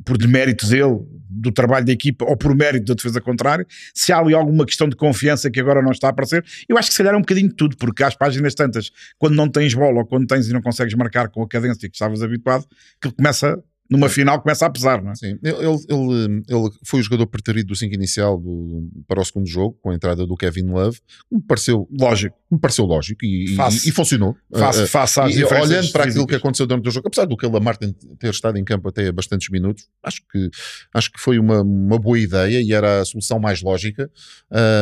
por 0.04 0.18
demérito 0.18 0.66
dele, 0.66 1.00
do 1.30 1.52
trabalho 1.52 1.84
da 1.84 1.92
equipa 1.92 2.24
ou 2.24 2.36
por 2.36 2.54
mérito 2.54 2.86
da 2.86 2.94
defesa 2.94 3.20
contrária, 3.20 3.66
se 3.94 4.12
há 4.12 4.18
ali 4.18 4.34
alguma 4.34 4.64
questão 4.64 4.88
de 4.88 4.96
confiança 4.96 5.50
que 5.50 5.60
agora 5.60 5.82
não 5.82 5.92
está 5.92 6.08
a 6.08 6.10
aparecer, 6.10 6.44
eu 6.68 6.76
acho 6.76 6.88
que 6.88 6.94
se 6.94 6.98
calhar 6.98 7.14
é 7.14 7.16
um 7.16 7.20
bocadinho 7.20 7.48
de 7.48 7.54
tudo, 7.54 7.76
porque 7.76 8.02
às 8.02 8.14
páginas 8.14 8.54
tantas, 8.54 8.90
quando 9.18 9.34
não 9.34 9.48
tens 9.48 9.74
bola 9.74 10.00
ou 10.00 10.06
quando 10.06 10.26
tens 10.26 10.48
e 10.48 10.52
não 10.52 10.62
consegues 10.62 10.94
marcar 10.94 11.28
com 11.28 11.42
a 11.42 11.48
cadência 11.48 11.88
que 11.88 11.94
estavas 11.94 12.22
habituado, 12.22 12.66
que 13.00 13.10
começa 13.12 13.62
numa 13.90 14.08
final 14.08 14.40
começa 14.40 14.66
a 14.66 14.70
pesar, 14.70 15.02
não 15.02 15.12
é? 15.12 15.14
Sim, 15.14 15.38
ele, 15.42 15.56
ele, 15.88 16.44
ele 16.46 16.70
foi 16.84 17.00
o 17.00 17.02
jogador 17.02 17.26
preferido 17.26 17.68
do 17.68 17.76
5 17.76 17.94
inicial 17.94 18.38
do, 18.38 18.86
para 19.06 19.20
o 19.20 19.24
segundo 19.24 19.46
jogo, 19.46 19.78
com 19.80 19.90
a 19.90 19.94
entrada 19.94 20.26
do 20.26 20.36
Kevin 20.36 20.66
Love, 20.66 21.00
me 21.32 21.40
pareceu 21.40 21.88
lógico, 21.98 22.36
me 22.50 22.58
pareceu 22.58 22.84
lógico 22.84 23.24
e, 23.24 23.56
e, 23.56 23.88
e 23.88 23.90
funcionou. 23.90 24.36
Face, 24.52 24.82
uh, 24.82 24.86
face 24.86 25.20
às 25.20 25.34
e, 25.34 25.44
olhando 25.44 25.90
para 25.90 26.04
aquilo 26.04 26.26
que 26.26 26.34
aconteceu 26.34 26.66
durante 26.66 26.88
o 26.88 26.90
jogo, 26.90 27.08
apesar 27.08 27.24
do 27.24 27.36
que 27.36 27.48
Martin 27.48 27.94
ter 28.18 28.30
estado 28.30 28.58
em 28.58 28.64
campo 28.64 28.88
até 28.88 29.10
bastantes 29.10 29.48
minutos, 29.48 29.88
acho 30.02 30.20
que, 30.30 30.50
acho 30.92 31.10
que 31.10 31.18
foi 31.18 31.38
uma, 31.38 31.62
uma 31.62 31.98
boa 31.98 32.18
ideia 32.18 32.60
e 32.60 32.72
era 32.72 33.00
a 33.00 33.04
solução 33.04 33.38
mais 33.38 33.62
lógica. 33.62 34.10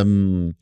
Um, 0.04 0.52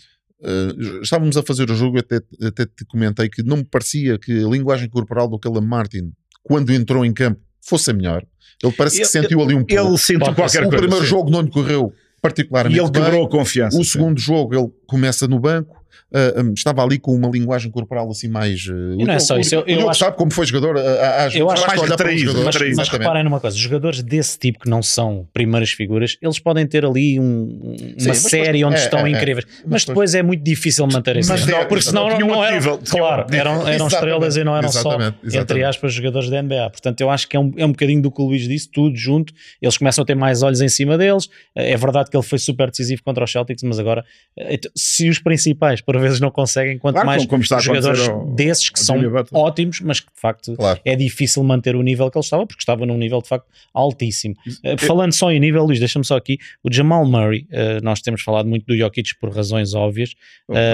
Uh, 0.41 1.01
estávamos 1.01 1.39
a 1.39 1.43
fazer 1.43 1.71
o 1.71 1.75
jogo, 1.75 1.99
até, 1.99 2.17
até 2.43 2.67
te 2.67 2.85
comentei 2.85 3.31
que 3.31 3.43
não 3.43 3.59
me 3.59 3.65
parecia 3.65 4.19
que 4.19 4.45
a 4.45 4.47
linguagem 4.47 4.91
corporal 4.91 5.27
do 5.27 5.39
Caleb 5.39 5.67
Martin 5.67 6.13
quando 6.45 6.71
entrou 6.73 7.05
em 7.05 7.13
campo, 7.13 7.41
fosse 7.65 7.93
melhor. 7.93 8.23
Ele 8.63 8.73
parece 8.73 8.97
que 8.97 9.03
Ele- 9.03 9.09
sentiu 9.09 9.43
ali 9.43 9.55
um 9.55 9.65
pouco. 9.65 9.73
Ele 9.89 9.99
sentiu 9.99 10.35
qualquer 10.35 10.61
o 10.65 10.69
coisa. 10.69 10.77
primeiro 10.79 11.05
sim. 11.05 11.11
jogo 11.11 11.31
não 11.31 11.43
lhe 11.43 11.51
correu 11.51 11.93
particularmente 12.23 12.79
E 12.79 12.81
ele 12.83 12.91
bem. 12.91 13.03
quebrou 13.03 13.27
a 13.27 13.29
confiança. 13.29 13.77
O 13.79 13.85
sim. 13.85 13.91
segundo 13.93 14.19
jogo 14.19 14.55
ele 14.55 14.69
começa 14.87 15.27
no 15.29 15.39
banco, 15.39 15.84
ah, 16.15 16.41
um, 16.43 16.53
estava 16.53 16.83
ali 16.83 16.99
com 16.99 17.13
uma 17.15 17.29
linguagem 17.29 17.71
corporal 17.71 18.09
assim 18.11 18.29
mais. 18.29 18.67
uh, 18.69 18.95
E 19.01 19.05
não 19.05 19.15
é 19.15 19.19
só 19.19 19.37
isso, 19.39 19.55
eu- 19.57 19.65
eu 19.67 19.91
acho- 19.91 20.01
sabe 20.01 20.17
como 20.17 20.33
foi 20.33 20.47
jogador. 20.47 20.77
às 20.79 21.35
Eu 21.35 21.51
acho 21.51 21.67
mais 21.67 21.81
para 21.81 21.87
um 21.89 21.91
retraído, 21.91 22.21
jogador. 22.21 22.45
Mas, 22.45 22.55
Exatamente. 22.55 22.77
mas 22.77 22.89
reparem 22.89 23.25
numa 23.25 23.41
coisa: 23.41 23.57
jogadores 23.57 24.03
desse 24.03 24.39
tipo 24.39 24.61
que 24.61 24.69
não 24.71 24.83
são 24.83 25.27
primeiras 25.33 25.71
figuras, 25.71 26.17
eles 26.23 26.39
podem 26.39 26.67
ter 26.67 26.85
ali 26.85 27.19
um- 27.21 27.75
uma 27.75 28.09
mas 28.09 28.19
série 28.19 28.59
depois- 28.59 28.65
onde 28.65 28.75
é, 28.77 28.79
estão 28.85 29.01
é, 29.01 29.11
é. 29.11 29.13
incríveis, 29.13 29.47
Mas 29.65 29.71
mas 29.75 29.85
depois 29.85 30.15
é 30.15 30.23
muito 30.23 30.43
difícil 30.45 30.87
manter 30.87 31.17
esse 31.17 31.29
Mas 31.29 31.47
não, 31.47 31.67
porque 31.67 31.83
senão 31.85 32.07
tinha 32.09 32.21
não, 32.21 32.27
um 32.29 32.31
não 32.33 32.45
eram, 32.45 32.75
um 32.75 32.79
claro, 32.79 33.27
eram, 33.35 33.69
eram 33.69 33.87
estrelas 33.89 34.37
e 34.37 34.45
não 34.45 34.57
eram 34.57 34.71
só, 34.71 34.97
entre 35.25 35.65
aspas, 35.65 35.93
jogadores 35.93 36.31
da 36.31 36.39
NBA. 36.43 36.71
Portanto, 36.71 37.01
eu 37.01 37.11
acho 37.11 37.29
que 37.29 37.37
é 37.37 37.41
um, 37.41 37.53
é 37.57 37.65
um 37.67 37.71
bocadinho 37.73 38.01
do 38.03 38.11
que 38.11 38.23
o 38.23 38.27
Luís 38.27 38.47
disse, 38.47 38.69
tudo 38.71 38.97
junto. 38.97 39.33
Eles 39.61 39.77
começam 39.77 40.03
a 40.03 40.07
ter 40.07 40.15
mais 40.15 40.43
olhos 40.43 40.61
em 40.61 40.69
cima 40.69 40.97
deles. 40.97 41.29
É 41.55 41.77
verdade 41.77 42.11
que 42.11 42.17
ele 42.17 42.23
foi 42.25 42.39
super 42.39 42.71
decisivo 42.71 43.03
contra 43.03 43.25
os 43.25 43.33
Celtics, 43.33 43.63
mas 43.65 43.79
agora, 43.79 44.05
eh, 44.39 44.59
se 44.77 45.09
os 45.09 45.19
principais 45.19 45.81
por 45.81 45.97
vezes 46.05 46.21
não 46.21 46.31
conseguem, 46.31 46.79
quanto 46.79 46.95
Claro, 46.95 47.07
mais 47.07 47.27
como- 47.27 47.43
como 47.47 47.61
jogadores 47.63 48.09
ao- 48.09 48.27
desses 48.35 48.71
que 48.71 48.79
são 48.79 48.97
ótimos, 49.33 49.81
mas 49.81 50.01
que 50.01 50.13
de 50.15 50.21
facto 50.21 50.55
Claro. 50.57 50.81
é 50.85 50.95
difícil 50.95 51.43
manter 51.43 51.75
o 51.77 51.83
nível 51.83 52.11
que 52.11 52.17
ele 52.19 52.25
estava, 52.25 52.47
porque 52.47 52.61
estava 52.63 52.87
num 52.87 52.97
nível 52.99 53.21
de 53.21 53.29
facto 53.29 53.47
altíssimo. 53.73 54.35
Eh, 54.63 54.77
falando 54.77 55.13
só 55.13 55.31
em 55.33 55.41
nível, 55.41 55.65
Luís, 55.65 55.79
deixa-me 55.79 56.05
só 56.05 56.17
aqui, 56.17 56.39
o 56.63 56.73
Jamal 56.73 57.05
Murray, 57.07 57.47
eh, 57.51 57.81
nós 57.83 58.01
temos 58.01 58.23
falado 58.23 58.49
muito 58.49 58.67
do 58.67 58.77
Jokic 58.77 59.19
por 59.21 59.31
razões 59.35 59.75
óbvias. 59.75 60.15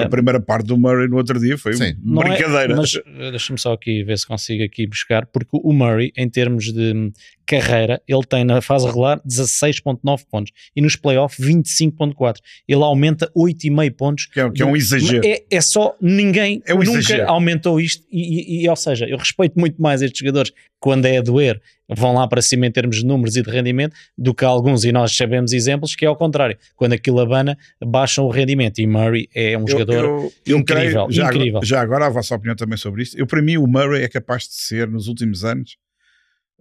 A 0.05 0.09
primeira 0.09 0.41
parte 0.41 0.67
do 0.67 0.77
Murray 0.77 1.09
no 1.09 1.17
outro 1.17 1.39
dia 1.39 1.57
foi 1.57 1.75
Sim. 1.75 1.85
é- 1.85 1.95
brincadeira. 1.95 2.77
mas 2.77 2.95
eh, 2.97 3.31
deixa-me 3.31 3.59
só 3.59 3.73
aqui 3.73 4.03
ver 4.03 4.19
se 4.19 4.27
consigo 4.27 4.65
aqui 4.65 4.87
buscar, 4.87 5.27
porque 5.27 5.51
o 5.53 5.73
Murray, 5.73 6.13
em 6.17 6.29
termos 6.29 6.73
de 6.73 6.93
hum, 6.93 7.13
carreira, 7.47 8.01
ele 8.07 8.23
tem 8.29 8.45
na 8.45 8.61
fase 8.61 8.87
regular 8.87 9.21
16.9 9.25 10.25
pontos 10.31 10.53
e 10.75 10.81
nos 10.81 10.95
playoffs 10.97 11.39
25.4. 11.45 12.41
Ele 12.69 12.83
aumenta 12.83 13.31
8,5 13.35 13.91
pontos. 13.97 14.27
Que 14.27 14.41
é- 14.41 14.51
que 14.51 14.63
é 14.63 14.67
um 14.67 14.77
exagero. 14.77 15.10
É, 15.25 15.43
é 15.51 15.61
só 15.61 15.97
ninguém 16.01 16.63
É 16.67 16.75
um 16.75 16.79
nunca 16.79 16.99
exagero. 16.99 17.29
aumentou 17.29 17.81
isto 17.81 18.05
e, 18.11 18.61
e- 18.61 18.65
e, 18.65 18.69
ou 18.69 18.77
seja, 18.77 19.07
eu 19.07 19.17
respeito 19.17 19.59
muito 19.59 19.81
mais 19.81 20.03
estes 20.03 20.19
jogadores 20.19 20.53
quando 20.79 21.07
é 21.07 21.19
a 21.19 21.23
doer 21.23 21.61
vão 21.89 22.15
lá 22.15 22.27
para 22.29 22.41
cima 22.41 22.67
em 22.67 22.71
termos 22.71 22.97
de 22.99 23.05
números 23.05 23.37
e 23.37 23.43
de 23.43 23.51
rendimento 23.51 23.95
do 24.17 24.33
que 24.33 24.45
alguns, 24.45 24.85
e 24.85 24.93
nós 24.93 25.15
sabemos 25.17 25.53
exemplos 25.53 25.97
que 25.97 26.05
é 26.05 26.09
ao 26.09 26.17
contrário, 26.17 26.57
quando 26.77 26.93
aquilo 26.93 27.19
abana 27.21 27.59
baixam 27.85 28.25
o 28.25 28.31
rendimento 28.31 28.79
e 28.79 28.87
Murray 28.87 29.29
é 29.35 29.59
um 29.59 29.63
Eu- 29.63 29.69
jogador 29.69 30.05
eu- 30.05 30.33
eu 30.47 30.59
incrível, 30.59 31.07
creio- 31.07 31.13
já, 31.13 31.25
incrível. 31.27 31.49
Agora, 31.57 31.67
já 31.67 31.81
agora 31.81 32.07
a 32.07 32.11
vossa 32.11 32.35
opinião 32.35 32.55
também 32.55 32.79
sobre 32.79 33.03
isto. 33.03 33.19
Eu, 33.19 33.27
para 33.27 33.43
mim, 33.43 33.57
o 33.57 33.67
Murray 33.67 34.03
é 34.05 34.09
capaz 34.09 34.45
de 34.45 34.55
ser, 34.55 34.89
nos 34.89 35.09
últimos 35.09 35.45
anos, 35.45 35.77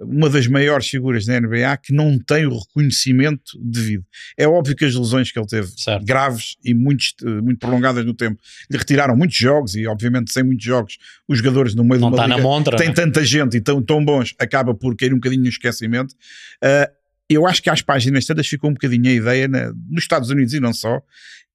uma 0.01 0.29
das 0.29 0.47
maiores 0.47 0.87
figuras 0.87 1.25
da 1.25 1.39
NBA 1.39 1.77
que 1.83 1.93
não 1.93 2.17
tem 2.17 2.45
o 2.45 2.57
reconhecimento 2.57 3.57
devido. 3.61 4.03
É 4.37 4.47
óbvio 4.47 4.75
que 4.75 4.85
as 4.85 4.95
lesões 4.95 5.31
que 5.31 5.39
ele 5.39 5.47
teve, 5.47 5.67
Certo. 5.77 6.05
graves 6.05 6.55
e 6.63 6.73
muito, 6.73 7.03
muito 7.43 7.59
prolongadas 7.59 8.05
no 8.05 8.13
tempo, 8.13 8.39
lhe 8.71 8.77
retiraram 8.77 9.15
muitos 9.15 9.37
jogos 9.37 9.75
e, 9.75 9.85
obviamente, 9.87 10.31
sem 10.31 10.43
muitos 10.43 10.65
jogos, 10.65 10.97
os 11.27 11.37
jogadores 11.37 11.75
no 11.75 11.83
meio 11.83 11.99
não 11.99 12.09
de 12.09 12.15
uma 12.15 12.27
na 12.27 12.35
liga 12.35 12.47
montra. 12.47 12.77
tem 12.77 12.87
né? 12.87 12.93
tanta 12.93 13.23
gente 13.25 13.57
e 13.57 13.61
tão, 13.61 13.81
tão 13.81 14.03
bons, 14.03 14.33
acaba 14.39 14.73
por 14.73 14.95
cair 14.95 15.11
um 15.13 15.17
bocadinho 15.17 15.43
no 15.43 15.49
esquecimento. 15.49 16.15
Ah, 16.63 16.89
eu 17.29 17.45
acho 17.47 17.61
que 17.61 17.69
às 17.69 17.81
páginas 17.81 18.25
tantas 18.25 18.47
ficou 18.47 18.69
um 18.69 18.73
bocadinho 18.73 19.07
a 19.09 19.13
ideia 19.13 19.47
na- 19.47 19.71
nos 19.89 20.03
Estados 20.03 20.29
Unidos 20.29 20.53
e 20.53 20.59
não 20.59 20.73
só. 20.73 21.01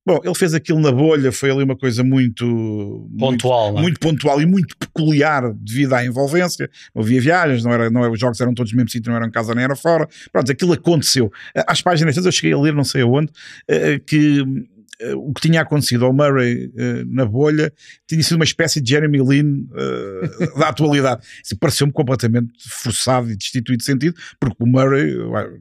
Bom, 0.07 0.21
ele 0.23 0.35
fez 0.35 0.53
aquilo 0.53 0.79
na 0.81 0.93
bolha, 0.93 1.33
foi 1.33 1.51
ali 1.51 1.63
uma 1.63 1.75
coisa 1.75 2.05
muito 2.05 2.45
muito, 2.45 3.19
pontual. 3.19 3.73
não 3.73 3.79
é? 3.79 3.83
muito 3.83 3.99
pontual 3.99 4.43
e 4.43 4.45
muito 4.45 4.77
peculiar 4.77 5.51
devido 5.55 5.95
à 5.95 6.05
envolvência. 6.05 6.69
Não 6.95 7.03
havia 7.03 7.19
viagens, 7.23 7.65
não 7.65 7.73
era, 7.73 7.89
não 7.89 8.05
era, 8.05 8.13
os 8.13 8.21
jogos 8.21 8.39
eram 8.39 8.53
todos 8.53 8.71
no 8.73 8.77
mesmo 8.77 8.91
sítio, 8.91 9.09
não 9.11 9.17
eram 9.17 9.29
em 9.29 9.31
casa 9.31 9.55
nem 9.55 9.65
era 9.65 9.75
fora. 9.75 10.07
Pronto, 10.31 10.53
aquilo 10.53 10.75
aconteceu. 10.75 11.33
Às 11.67 11.81
páginas 11.81 12.15
tantas 12.15 12.27
eu 12.27 12.33
cheguei 12.33 12.53
a 12.53 12.61
ler, 12.61 12.75
não 12.75 12.85
sei 12.85 13.01
aonde, 13.01 13.31
ah, 13.67 13.99
que 14.07 14.45
ah, 14.47 14.74
o 15.17 15.33
que 15.33 15.41
tinha 15.41 15.61
acontecido 15.61 16.05
ao 16.05 16.13
Murray 16.13 16.71
ah, 16.79 17.05
na 17.07 17.25
bolha 17.25 17.73
tinha 18.07 18.23
sido 18.23 18.37
uma 18.37 18.45
espécie 18.45 18.81
de 18.81 18.91
Jeremy 18.91 19.19
Lin 19.19 19.67
ah, 19.73 20.59
da 20.59 20.69
atualidade. 20.69 21.23
Isso 21.45 21.57
pareceu-me 21.59 21.93
completamente 21.93 22.53
forçado 22.69 23.31
e 23.31 23.37
destituído 23.37 23.79
de 23.79 23.85
sentido, 23.85 24.15
porque 24.41 24.63
o 24.63 24.67
Murray, 24.67 25.13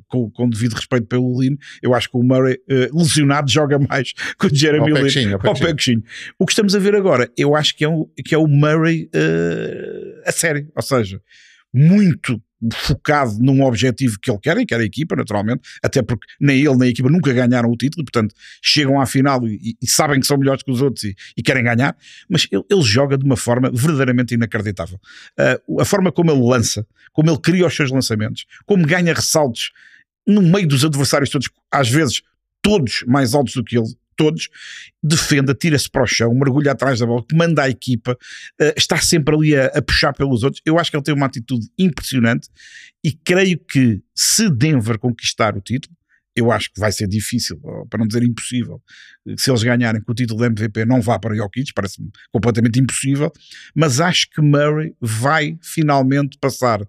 com, 0.08 0.30
com 0.32 0.50
devido 0.50 0.74
respeito 0.74 1.08
pelo 1.08 1.42
Lin, 1.42 1.58
eu 1.82 1.94
acho 1.94 2.10
que 2.10 2.18
o 2.18 2.24
Murray 2.24 2.58
eh, 2.70 2.90
lesionado 2.94 3.52
joga 3.52 3.80
mais 3.80 4.14
que 4.40 4.48
o 4.48 4.56
Jeremy 4.56 4.92
Ao 4.92 4.98
Lin. 4.98 5.02
coxinho, 5.04 5.40
ao. 5.40 6.04
O 6.40 6.46
que 6.46 6.52
estamos 6.52 6.76
a 6.76 6.80
ver 6.80 6.96
agora, 6.96 7.30
eu 7.38 7.56
acho 7.56 7.76
que 7.76 7.84
é, 7.84 7.90
um, 7.90 8.06
que 8.26 8.36
é 8.36 8.38
o 8.38 8.48
Murray 8.48 9.10
eh, 9.14 10.22
a 10.26 10.32
sério, 10.32 10.70
ou 10.76 10.82
seja, 10.82 11.22
muito 11.74 12.42
focado 12.72 13.38
num 13.40 13.64
objetivo 13.64 14.18
que 14.20 14.30
ele 14.30 14.40
quer 14.40 14.58
e 14.58 14.66
quer 14.66 14.80
a 14.80 14.84
equipa, 14.84 15.16
naturalmente, 15.16 15.62
até 15.84 16.02
porque 16.02 16.26
nem 16.40 16.60
ele 16.60 16.76
nem 16.76 16.88
a 16.88 16.92
equipa 16.92 17.10
nunca 17.10 17.34
ganharam 17.34 17.70
o 17.70 17.76
título, 17.76 18.06
portanto 18.06 18.34
chegam 18.62 19.00
à 19.00 19.06
final 19.06 19.46
e, 19.48 19.76
e 19.82 19.88
sabem 19.88 20.20
que 20.20 20.28
são 20.28 20.38
melhores 20.38 20.64
que 20.64 20.72
os 20.72 20.82
outros 20.82 21.04
e, 21.04 21.16
e 21.38 21.42
querem 21.42 21.64
ganhar, 21.64 21.96
mas 22.30 22.48
ele, 22.52 22.64
ele 22.70 22.82
joga 22.82 23.18
de 23.18 23.26
uma 23.26 23.38
forma 23.38 23.72
verdadeiramente 23.72 24.34
inacreditável. 24.34 25.00
Ah, 25.38 25.60
a 25.80 25.86
forma 25.86 26.12
como 26.12 26.32
ele 26.32 26.42
lança, 26.42 26.86
como 27.12 27.30
ele 27.30 27.40
cria 27.40 27.66
os 27.66 27.76
seus 27.76 27.92
lançamentos, 27.92 28.46
como 28.66 28.86
ganha 28.86 29.14
ressaltos 29.14 29.72
no 30.26 30.42
meio 30.42 30.68
dos 30.68 30.86
adversários 30.86 31.30
todos, 31.30 31.50
às 31.72 31.90
vezes 31.90 32.22
todos 32.62 33.04
mais 33.06 33.34
altos 33.34 33.54
do 33.56 33.64
que 33.64 33.78
ele, 33.78 33.94
todos, 34.16 34.50
defende, 35.02 35.52
atira-se 35.52 35.90
para 35.90 36.04
o 36.04 36.08
chão, 36.08 36.34
mergulha 36.34 36.72
atrás 36.72 37.00
da 37.00 37.06
bola, 37.06 37.24
comanda 37.30 37.64
a 37.64 37.70
equipa, 37.70 38.18
eh, 38.60 38.74
está 38.78 38.98
sempre 38.98 39.36
ali 39.36 39.56
a, 39.56 39.68
a 39.68 39.82
puxar 39.82 40.14
pelos 40.14 40.44
outros. 40.44 40.62
Eu 40.66 40.80
acho 40.80 40.90
que 40.92 40.98
ele 40.98 41.04
tem 41.04 41.14
uma 41.14 41.26
atitude 41.26 41.68
impressionante 41.78 42.50
e 43.04 43.12
creio 43.12 43.60
que 43.60 44.02
se 44.16 44.50
Denver 44.50 44.98
conquistar 44.98 45.58
o 45.58 45.62
título, 45.62 45.96
eu 46.36 46.52
acho 46.52 46.74
que 46.74 46.80
vai 46.80 46.92
ser 46.92 47.08
difícil, 47.08 47.60
para 47.90 48.00
não 48.00 48.08
dizer 48.08 48.24
impossível, 48.24 48.82
se 49.38 49.52
eles 49.52 49.62
ganharem 49.62 50.02
que 50.02 50.12
o 50.12 50.16
título 50.16 50.40
de 50.40 50.48
MVP 50.48 50.86
não 50.86 51.02
vá 51.02 51.20
para 51.20 51.36
Jokic, 51.36 51.74
parece-me 51.74 52.10
completamente 52.32 52.80
impossível, 52.80 53.32
mas 53.76 54.00
acho 54.00 54.30
que 54.32 54.42
Murray 54.42 54.96
vai 55.00 55.58
finalmente 55.62 56.38
passar 56.40 56.82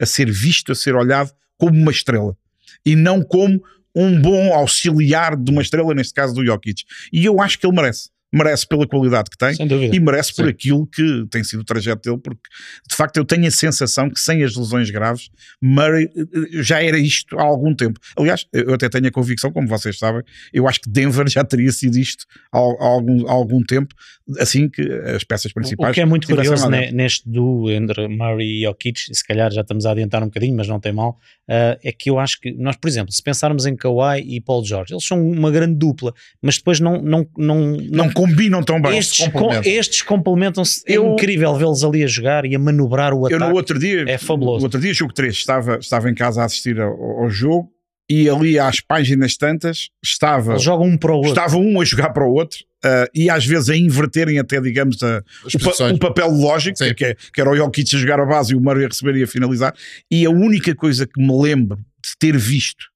a 0.00 0.06
ser 0.06 0.30
visto, 0.30 0.72
a 0.72 0.74
ser 0.74 0.94
olhado 0.94 1.32
como 1.58 1.76
uma 1.76 1.90
estrela 1.90 2.36
e 2.84 2.94
não 2.94 3.22
como 3.22 3.62
um 3.94 4.20
bom 4.20 4.52
auxiliar 4.54 5.36
de 5.36 5.50
uma 5.50 5.62
estrela, 5.62 5.94
neste 5.94 6.14
caso 6.14 6.34
do 6.34 6.44
Jokic. 6.44 6.84
E 7.12 7.24
eu 7.24 7.40
acho 7.40 7.58
que 7.58 7.66
ele 7.66 7.76
merece. 7.76 8.11
Merece 8.32 8.66
pela 8.66 8.86
qualidade 8.86 9.30
que 9.30 9.36
tem 9.36 9.54
e 9.92 10.00
merece 10.00 10.34
por 10.34 10.44
Sim. 10.44 10.50
aquilo 10.50 10.86
que 10.86 11.26
tem 11.30 11.44
sido 11.44 11.60
o 11.60 11.64
trajeto 11.64 12.02
dele, 12.02 12.20
porque 12.22 12.40
de 12.88 12.96
facto 12.96 13.16
eu 13.16 13.24
tenho 13.24 13.46
a 13.46 13.50
sensação 13.50 14.08
que 14.08 14.18
sem 14.18 14.42
as 14.42 14.56
lesões 14.56 14.90
graves, 14.90 15.30
Murray 15.60 16.08
eh, 16.16 16.62
já 16.62 16.82
era 16.82 16.98
isto 16.98 17.38
há 17.38 17.42
algum 17.42 17.74
tempo. 17.74 18.00
Aliás, 18.16 18.46
eu 18.52 18.74
até 18.74 18.88
tenho 18.88 19.06
a 19.06 19.10
convicção, 19.10 19.52
como 19.52 19.68
vocês 19.68 19.98
sabem, 19.98 20.22
eu 20.52 20.66
acho 20.66 20.80
que 20.80 20.90
Denver 20.90 21.28
já 21.28 21.44
teria 21.44 21.70
sido 21.72 21.98
isto 21.98 22.24
há, 22.52 22.58
há 22.58 22.86
algum, 22.86 23.28
há 23.28 23.32
algum 23.32 23.62
tempo, 23.62 23.94
assim 24.38 24.68
que 24.68 24.82
as 24.82 25.24
peças 25.24 25.52
principais. 25.52 25.90
O 25.90 25.94
que 25.94 26.00
é 26.00 26.04
muito 26.04 26.26
curioso 26.26 26.70
dentro. 26.70 26.96
neste 26.96 27.28
duo 27.28 27.70
entre 27.70 28.08
Murray 28.08 28.60
e 28.60 28.62
Jokic, 28.62 29.14
se 29.14 29.24
calhar 29.26 29.52
já 29.52 29.60
estamos 29.60 29.84
a 29.86 29.90
adiantar 29.90 30.22
um 30.22 30.26
bocadinho, 30.26 30.56
mas 30.56 30.68
não 30.68 30.80
tem 30.80 30.92
mal, 30.92 31.18
ah, 31.48 31.78
é 31.82 31.92
que 31.92 32.08
eu 32.08 32.18
acho 32.18 32.40
que 32.40 32.52
nós, 32.52 32.76
por 32.76 32.88
exemplo, 32.88 33.12
se 33.12 33.22
pensarmos 33.22 33.66
em 33.66 33.76
Kawhi 33.76 34.22
e 34.26 34.40
Paul 34.40 34.64
George, 34.64 34.94
eles 34.94 35.04
são 35.04 35.20
uma 35.20 35.50
grande 35.50 35.74
dupla, 35.74 36.14
mas 36.40 36.56
depois 36.56 36.80
não, 36.80 37.02
não, 37.02 37.26
não, 37.36 37.76
Não 37.76 38.10
combinam 38.26 38.62
tão 38.62 38.80
bem. 38.80 38.98
estes, 38.98 39.26
complementam. 39.28 39.62
com- 39.62 39.68
estes 39.68 40.02
complementam-se. 40.02 40.82
É 40.86 40.96
Eu- 40.96 41.12
incrível 41.12 41.54
vê-los 41.56 41.84
ali 41.84 42.02
a 42.04 42.06
jogar 42.06 42.44
e 42.44 42.54
a 42.54 42.58
manobrar 42.58 43.12
o 43.14 43.20
Eu 43.28 43.36
ataque. 43.36 43.44
no 43.50 43.54
outro 43.56 43.78
dia, 43.78 44.04
é 44.08 44.18
fabuloso. 44.18 44.58
no 44.58 44.64
outro 44.64 44.80
dia, 44.80 44.92
jogo 44.94 45.12
3, 45.12 45.34
estava, 45.34 45.76
estava 45.78 46.10
em 46.10 46.14
casa 46.14 46.42
a 46.42 46.44
assistir 46.44 46.80
ao, 46.80 46.92
ao 47.22 47.30
jogo 47.30 47.70
e 48.10 48.28
ali 48.28 48.58
às 48.58 48.80
páginas 48.80 49.36
tantas 49.36 49.88
estava, 50.04 50.52
Eles 50.52 50.62
jogam 50.62 50.86
um 50.86 50.96
para 50.98 51.12
o 51.12 51.16
outro. 51.16 51.30
estava 51.30 51.56
um 51.56 51.80
a 51.80 51.84
jogar 51.84 52.10
para 52.10 52.24
o 52.26 52.32
outro 52.32 52.58
ah, 52.84 53.06
e 53.14 53.30
às 53.30 53.46
vezes 53.46 53.70
a 53.70 53.76
inverterem 53.76 54.38
até, 54.38 54.60
digamos, 54.60 55.02
a, 55.02 55.22
o, 55.54 55.58
pa- 55.58 55.90
o 55.92 55.98
papel 55.98 56.28
lógico, 56.30 56.76
Sim. 56.78 56.92
que, 56.94 57.04
é, 57.04 57.14
que 57.32 57.40
era 57.40 57.48
o 57.50 57.56
Jokic 57.56 57.94
a 57.94 57.98
jogar 57.98 58.18
a 58.20 58.26
base 58.26 58.52
e 58.52 58.56
o 58.56 58.60
Murray 58.60 58.84
a 58.84 58.88
receber 58.88 59.16
e 59.16 59.22
a 59.22 59.26
finalizar. 59.26 59.72
E 60.10 60.26
a 60.26 60.30
única 60.30 60.74
coisa 60.74 61.06
que 61.06 61.20
me 61.22 61.32
lembro 61.42 61.76
de 61.76 62.10
ter 62.18 62.36
visto, 62.36 62.86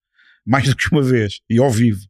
mais 0.44 0.68
do 0.68 0.76
que 0.76 0.90
uma 0.90 1.02
vez, 1.02 1.38
e 1.48 1.58
ao 1.60 1.70
vivo, 1.70 2.00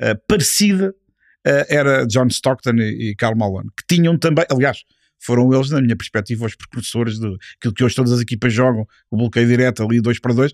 ah, 0.00 0.14
parecida, 0.28 0.94
era 1.44 2.06
John 2.06 2.26
Stockton 2.28 2.74
e, 2.76 3.10
e 3.10 3.16
Karl 3.16 3.36
Malone, 3.36 3.68
que 3.76 3.96
tinham 3.96 4.18
também, 4.18 4.44
aliás, 4.50 4.78
foram 5.24 5.52
eles, 5.54 5.70
na 5.70 5.80
minha 5.80 5.96
perspectiva, 5.96 6.46
os 6.46 6.56
precursores 6.56 7.16
aquilo 7.56 7.72
que 7.74 7.84
hoje 7.84 7.94
todas 7.94 8.10
as 8.10 8.20
equipas 8.20 8.52
jogam, 8.52 8.84
o 9.08 9.16
bloqueio 9.16 9.46
direto 9.46 9.82
ali, 9.82 10.00
dois 10.00 10.18
para 10.18 10.34
dois. 10.34 10.52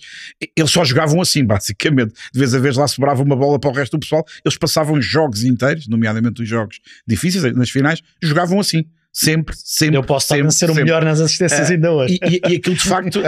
Eles 0.54 0.70
só 0.70 0.84
jogavam 0.84 1.20
assim, 1.22 1.42
basicamente. 1.46 2.12
De 2.32 2.38
vez 2.38 2.54
a 2.54 2.58
vez 2.58 2.76
lá 2.76 2.86
sobrava 2.86 3.22
uma 3.22 3.34
bola 3.34 3.58
para 3.58 3.70
o 3.70 3.72
resto 3.72 3.96
do 3.96 4.00
pessoal. 4.00 4.24
Eles 4.44 4.58
passavam 4.58 5.00
jogos 5.00 5.42
inteiros, 5.42 5.88
nomeadamente 5.88 6.42
os 6.42 6.48
jogos 6.48 6.80
difíceis, 7.06 7.42
nas 7.54 7.70
finais, 7.70 8.02
jogavam 8.22 8.60
assim. 8.60 8.84
Sempre, 9.20 9.52
sempre. 9.64 9.96
Eu 9.96 10.04
posso 10.04 10.28
sempre, 10.28 10.52
ser 10.52 10.66
o 10.66 10.68
sempre. 10.68 10.84
melhor 10.84 11.04
nas 11.04 11.20
assistências 11.20 11.68
Ah, 11.68 11.72
ainda 11.72 11.90
hoje. 11.90 12.20
E, 12.22 12.36
e, 12.36 12.52
e 12.52 12.56
aquilo 12.56 12.76
de 12.76 12.82
facto, 12.82 13.18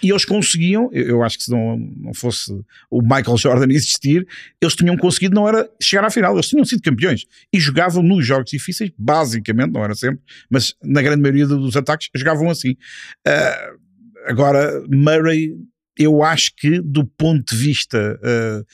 e 0.00 0.08
eles 0.08 0.24
conseguiam, 0.24 0.88
eu 0.92 1.24
acho 1.24 1.38
que 1.38 1.42
se 1.42 1.50
não, 1.50 1.76
não 1.76 2.14
fosse 2.14 2.52
o 2.88 3.02
Michael 3.02 3.36
Jordan 3.36 3.66
existir, 3.72 4.24
eles 4.62 4.76
tinham 4.76 4.96
conseguido, 4.96 5.34
não 5.34 5.48
era 5.48 5.68
chegar 5.82 6.04
à 6.04 6.10
final, 6.10 6.34
eles 6.34 6.46
tinham 6.46 6.64
sido 6.64 6.80
campeões 6.82 7.24
e 7.52 7.58
jogavam 7.58 8.00
nos 8.00 8.24
jogos 8.24 8.48
difíceis, 8.48 8.92
basicamente, 8.96 9.72
não 9.72 9.82
era 9.82 9.96
sempre, 9.96 10.20
mas 10.48 10.72
na 10.84 11.02
grande 11.02 11.20
maioria 11.20 11.48
dos 11.48 11.76
ataques 11.76 12.08
jogavam 12.14 12.48
assim. 12.48 12.76
Ah, 13.26 13.70
agora, 14.26 14.84
Murray, 14.88 15.52
eu 15.98 16.22
acho 16.22 16.52
que 16.56 16.80
do 16.80 17.04
ponto 17.04 17.56
de 17.56 17.60
vista 17.60 18.20
uh, 18.22 18.64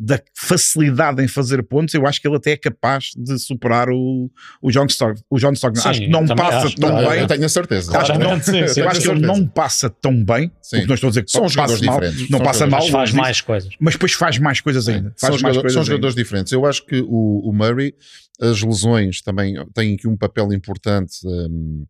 da 0.00 0.22
facilidade 0.36 1.20
em 1.24 1.26
fazer 1.26 1.60
pontos, 1.64 1.92
eu 1.92 2.06
acho 2.06 2.20
que 2.22 2.28
ele 2.28 2.36
até 2.36 2.52
é 2.52 2.56
capaz 2.56 3.06
de 3.16 3.36
superar 3.36 3.88
o, 3.90 4.30
o 4.62 4.70
John 4.70 4.86
Stockton. 4.86 5.20
O 5.28 5.38
John 5.38 5.52
Stockton 5.54 5.80
Sim, 5.80 5.88
acho 5.88 6.00
que 6.02 6.08
não 6.08 6.24
passa 6.24 6.66
acho. 6.68 6.76
tão 6.76 6.88
Não, 7.02 7.08
bem. 7.10 7.20
Eu 7.20 7.26
tenho 7.26 7.44
a 7.44 7.48
certeza. 7.48 7.98
Acho 7.98 8.12
que, 8.12 8.18
não, 8.18 8.40
sim, 8.40 8.68
sim. 8.68 8.80
eu 8.80 8.88
acho 8.88 9.00
que 9.00 9.08
ele 9.10 9.20
não 9.26 9.44
passa 9.44 9.90
tão 9.90 10.24
bem. 10.24 10.52
Sim. 10.62 10.76
O 10.78 10.80
que 10.82 10.86
não 10.86 10.94
estou 10.94 11.08
a 11.08 11.10
dizer 11.10 11.24
que 11.24 11.30
São 11.32 11.42
passa 11.42 11.52
jogadores 11.54 11.82
mal, 11.82 12.00
diferentes. 12.00 12.30
não 12.30 12.38
São 12.38 12.46
passa 12.46 12.58
jogadores 12.66 12.70
mal, 12.70 13.00
Mas 13.00 13.10
faz 13.10 13.12
mais 13.12 13.36
disso, 13.36 13.46
coisas. 13.46 13.74
mas 13.80 13.94
depois 13.94 14.12
faz 14.12 14.38
mais 14.38 14.60
coisas 14.60 14.88
ainda. 14.88 15.12
São, 15.16 15.28
Faz 15.30 15.42
mais 15.42 15.54
jogadores, 15.56 15.62
coisas 15.62 15.72
são 15.72 15.80
ainda. 15.82 15.90
jogadores 15.90 16.14
diferentes. 16.14 16.52
Eu 16.52 16.64
acho 16.64 16.86
que 16.86 17.00
o, 17.00 17.48
o 17.48 17.52
Murray, 17.52 17.92
as 18.40 18.62
lesões 18.62 19.20
também 19.20 19.54
têm 19.74 19.94
aqui 19.94 20.06
um 20.06 20.16
papel 20.16 20.52
importante 20.52 21.16
hum, 21.26 21.84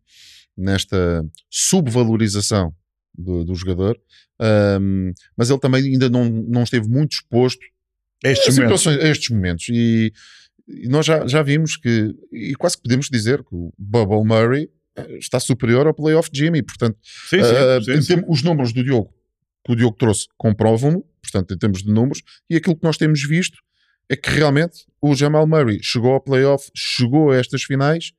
nesta 0.57 1.23
subvalorização 1.49 2.73
do, 3.15 3.43
do 3.43 3.53
jogador, 3.55 3.97
Hum, 4.81 5.11
mas 5.37 5.49
ele 5.49 5.59
também 5.59 5.83
ainda 5.83 6.09
não, 6.09 6.23
não 6.29 6.63
esteve 6.63 6.87
muito 6.87 7.11
exposto 7.11 7.59
Estes 8.23 8.57
momentos. 8.57 8.85
estes 8.85 9.29
momentos. 9.29 9.65
E, 9.69 10.11
e 10.67 10.87
nós 10.87 11.05
já, 11.05 11.25
já 11.27 11.41
vimos 11.41 11.77
que, 11.77 12.13
e 12.31 12.53
quase 12.55 12.77
que 12.77 12.83
podemos 12.83 13.07
dizer 13.09 13.39
que 13.43 13.53
o 13.55 13.73
Bubble 13.77 14.23
Murray 14.25 14.69
eh, 14.95 15.17
está 15.17 15.39
superior 15.39 15.87
ao 15.87 15.93
playoff 15.93 16.29
Jimmy. 16.33 16.61
Portanto, 16.61 16.97
Sim, 17.03 17.43
sim, 17.43 17.51
Uh, 17.51 18.01
sim, 18.01 18.07
termos- 18.07 18.25
os 18.29 18.43
números 18.43 18.73
do 18.73 18.83
Diogo 18.83 19.13
que 19.65 19.73
o 19.73 19.75
Diogo 19.75 19.95
trouxe 19.97 20.27
comprovam-no, 20.37 21.03
portanto, 21.21 21.53
em 21.53 21.57
termos 21.57 21.83
de 21.83 21.91
números, 21.91 22.21
e 22.49 22.55
aquilo 22.55 22.75
que 22.75 22.83
nós 22.83 22.97
temos 22.97 23.21
visto 23.27 23.57
é 24.09 24.15
que 24.15 24.29
realmente 24.29 24.85
o 25.01 25.13
Jamal 25.13 25.45
Murray 25.45 25.79
chegou 25.83 26.13
ao 26.13 26.21
playoff, 26.21 26.71
chegou 26.75 27.31
a 27.31 27.35
estas 27.37 27.63
finais 27.63 28.11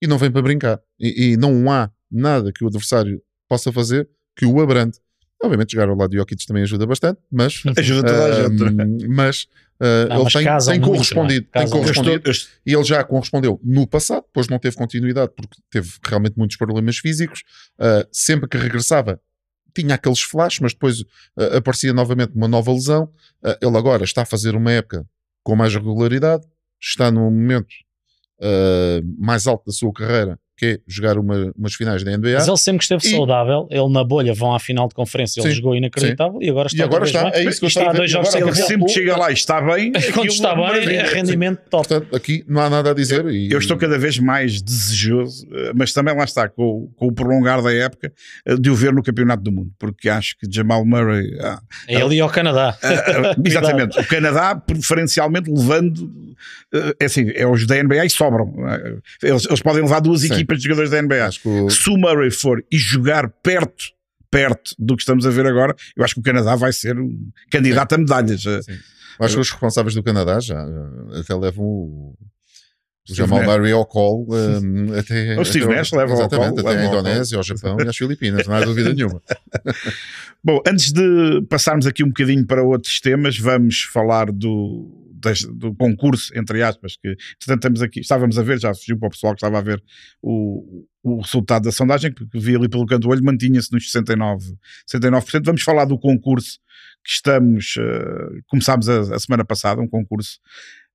e 0.00 0.06
não 0.06 0.16
vem 0.18 0.30
para 0.30 0.40
brincar. 0.42 0.80
E, 0.98 1.32
e 1.32 1.36
não 1.36 1.70
há 1.70 1.90
nada 2.10 2.52
que 2.52 2.64
o 2.64 2.68
adversário 2.68 3.20
possa 3.48 3.72
fazer 3.72 4.08
que 4.36 4.46
o 4.46 4.60
abrande. 4.60 4.98
Obviamente, 5.42 5.72
jogar 5.72 5.88
ao 5.88 5.94
lado 5.96 6.10
de 6.10 6.16
Jokic 6.16 6.46
também 6.46 6.62
ajuda 6.64 6.86
bastante, 6.86 7.20
mas. 7.30 7.62
Ajuda 7.76 8.08
toda 8.08 8.24
a 8.24 8.48
gente. 8.48 8.62
uh, 9.04 9.08
mas 9.08 9.42
uh, 9.80 10.08
Não, 10.08 10.16
ele 10.16 10.24
mas 10.24 10.32
tem, 10.32 10.44
tem 10.44 10.80
muito, 10.80 10.84
correspondido. 10.92 11.46
é? 11.54 11.58
Tem 11.60 11.62
Casam 11.62 11.78
muito. 11.78 11.86
Eu 11.88 11.90
estou- 11.90 11.94
correspondido 11.94 12.22
eu 12.28 12.32
estou- 12.32 12.50
e 12.66 12.74
ele 12.74 12.84
já 12.84 13.04
correspondeu 13.04 13.60
no 13.62 13.86
passado, 13.86 14.24
depois 14.24 14.48
não 14.48 14.58
teve 14.58 14.76
continuidade 14.76 15.32
porque 15.36 15.56
teve 15.70 15.90
realmente 16.04 16.36
muitos 16.36 16.56
problemas 16.56 16.98
físicos. 16.98 17.42
Uh, 17.78 18.06
sempre 18.10 18.48
que 18.48 18.56
regressava, 18.58 19.20
tinha 19.74 19.94
aqueles 19.94 20.20
flashes, 20.20 20.58
mas 20.58 20.72
depois 20.72 21.00
uh, 21.02 21.56
aparecia 21.56 21.92
novamente 21.92 22.32
uma 22.34 22.48
nova 22.48 22.72
lesão. 22.72 23.04
Uh, 23.44 23.54
ele 23.64 23.76
agora 23.78 24.02
está 24.02 24.22
a 24.22 24.26
fazer 24.26 24.56
uma 24.56 24.72
época 24.72 25.06
com 25.44 25.54
mais 25.54 25.72
regularidade, 25.72 26.44
está 26.82 27.12
num 27.12 27.30
momento 27.30 27.68
uh, 28.40 29.00
mais 29.18 29.46
alto 29.46 29.66
da 29.66 29.72
sua 29.72 29.92
carreira, 29.92 30.38
que 30.58 30.66
é 30.66 30.78
jogar 30.88 31.16
uma- 31.18 31.52
umas 31.56 31.74
finais 31.74 32.02
da 32.02 32.10
NBA. 32.10 32.34
Mas 32.34 32.48
ele 32.48 32.56
sempre 32.56 32.82
esteve 32.82 33.06
E- 33.06 33.10
saudável, 33.10 33.68
ele 33.70 33.88
na 33.90 34.02
bolha 34.02 34.34
vão 34.34 34.52
à 34.54 34.58
final 34.58 34.88
de 34.88 34.94
conferência, 34.94 35.40
ele 35.40 35.50
Sim, 35.50 35.54
jogou 35.54 35.76
inacreditável 35.76 36.38
e 36.42 36.50
agora 36.50 36.66
está 36.66 36.78
E 36.78 36.82
agora 36.82 37.04
está, 37.04 37.30
é 37.32 37.44
isso 37.44 37.60
que 37.60 37.64
eu 37.64 37.68
está 37.68 37.90
a 37.90 37.92
dois 37.92 38.10
jogos 38.10 38.34
Agora 38.34 38.52
sem 38.54 38.62
Ele 38.62 38.66
sempre 38.68 38.92
chega 38.92 39.16
lá 39.16 39.30
e 39.30 39.34
está 39.34 39.60
bem. 39.60 39.92
Quando 40.12 40.26
está 40.28 40.50
é 40.50 40.52
uma 40.54 40.72
bem, 40.72 40.96
é 40.96 41.02
rendimento 41.04 41.60
top. 41.70 41.86
Portanto, 41.88 42.14
aqui 42.16 42.44
não 42.48 42.60
há 42.60 42.68
nada 42.68 42.90
a 42.90 42.94
dizer. 42.94 43.24
e- 43.26 43.50
Eu 43.52 43.58
estou 43.58 43.76
cada 43.76 43.96
vez 43.98 44.18
mais 44.18 44.60
desejoso, 44.60 45.46
eh, 45.52 45.72
mas 45.74 45.92
também 45.92 46.14
lá 46.16 46.24
está, 46.24 46.48
com, 46.48 46.90
com 46.96 47.06
o 47.06 47.12
prolongar 47.12 47.62
da 47.62 47.72
época, 47.72 48.12
eh, 48.44 48.56
de 48.56 48.68
o 48.70 48.74
ver 48.74 48.92
no 48.92 49.02
Campeonato 49.02 49.42
do 49.42 49.52
Mundo, 49.52 49.70
porque 49.78 50.08
acho 50.08 50.36
que 50.38 50.46
Jamal 50.50 50.84
Murray. 50.84 51.38
ah, 51.40 51.60
É 51.86 51.94
ele 52.00 52.16
e 52.16 52.20
ao 52.20 52.28
Canadá. 52.28 52.76
ah, 52.82 52.88
ah, 52.88 53.36
exatamente, 53.44 53.98
o 53.98 54.04
Canadá, 54.06 54.54
preferencialmente 54.56 55.50
levando. 55.50 56.10
eh, 56.74 56.94
É 57.00 57.04
assim, 57.04 57.30
é 57.34 57.46
os 57.46 57.66
da 57.66 57.76
NBA 57.82 58.04
e 58.06 58.10
sobram. 58.10 58.52
eh, 58.68 58.96
Eles, 59.22 59.46
eles 59.46 59.60
podem 59.62 59.82
levar 59.82 60.00
duas 60.00 60.20
Sim. 60.22 60.28
Equipas 60.48 60.58
de 60.58 60.64
jogadores 60.64 60.90
da 60.90 60.98
NBA. 61.02 61.26
Acho 61.26 61.42
que 61.42 61.48
o- 61.48 61.70
Se 61.70 61.90
o 61.90 61.96
Murray 61.96 62.30
for 62.30 62.64
e 62.70 62.78
jogar 62.78 63.28
perto. 63.28 63.84
Perto 64.30 64.74
do 64.78 64.94
que 64.94 65.00
estamos 65.00 65.24
a 65.24 65.30
ver 65.30 65.46
agora, 65.46 65.74
eu 65.96 66.04
acho 66.04 66.12
que 66.12 66.20
o 66.20 66.22
Canadá 66.22 66.54
vai 66.54 66.70
ser 66.70 66.98
um 66.98 67.18
candidato 67.50 67.94
a 67.94 67.98
medalhas. 67.98 68.44
Eh, 68.44 68.60
acho 69.20 69.34
que 69.36 69.40
os 69.40 69.50
responsáveis 69.50 69.94
do 69.94 70.02
Canadá 70.02 70.38
já, 70.38 70.54
já 70.54 71.20
até 71.20 71.34
levam 71.34 71.64
o, 71.64 72.14
o 73.08 73.14
Jamal. 73.14 73.42
Murray 73.42 73.72
ao 73.72 73.86
colo. 73.86 74.26
um, 74.30 74.92
até, 75.00 75.40
O 75.40 75.44
Steve 75.46 75.64
até 75.64 75.76
Nash 75.76 75.92
leva 75.92 76.12
ao 76.12 76.28
colo, 76.28 76.60
até 76.60 76.76
a. 76.78 76.84
Indonésia, 76.84 77.38
ao 77.38 77.42
Japão 77.42 77.78
e 77.82 77.88
às 77.88 77.96
Filipinas, 77.96 78.46
não 78.46 78.54
há 78.54 78.60
dúvida 78.60 78.92
nenhuma. 78.92 79.22
Bom, 80.44 80.60
antes 80.66 80.92
de 80.92 81.40
passarmos 81.48 81.86
aqui 81.86 82.04
um 82.04 82.08
bocadinho 82.08 82.46
para 82.46 82.62
outros 82.62 83.00
temas, 83.00 83.38
vamos 83.38 83.80
falar 83.90 84.30
do, 84.30 84.97
do 85.54 85.74
concurso, 85.74 86.36
entre 86.36 86.62
aspas, 86.62 86.96
que 86.96 87.16
portanto, 87.44 87.82
aqui, 87.82 88.00
estávamos 88.00 88.38
a 88.38 88.42
ver, 88.42 88.60
já 88.60 88.74
fugiu 88.74 88.98
para 88.98 89.08
o 89.08 89.10
pessoal 89.10 89.34
que 89.34 89.38
estava 89.38 89.58
a 89.58 89.62
ver 89.62 89.82
o, 90.22 90.86
o 91.02 91.20
resultado 91.20 91.64
da 91.64 91.72
sondagem, 91.72 92.12
que 92.12 92.24
vi 92.34 92.56
ali 92.56 92.68
pelo 92.68 92.86
canto 92.86 93.02
do 93.02 93.10
olho, 93.10 93.24
mantinha-se 93.24 93.72
nos 93.72 93.90
69%, 93.92 94.56
69%. 94.90 95.42
Vamos 95.44 95.62
falar 95.62 95.84
do 95.84 95.98
concurso 95.98 96.58
que 97.04 97.10
estamos, 97.10 97.74
eh, 97.78 98.40
começámos 98.46 98.88
a, 98.88 99.14
a 99.14 99.18
semana 99.18 99.44
passada, 99.44 99.80
um 99.80 99.88
concurso 99.88 100.38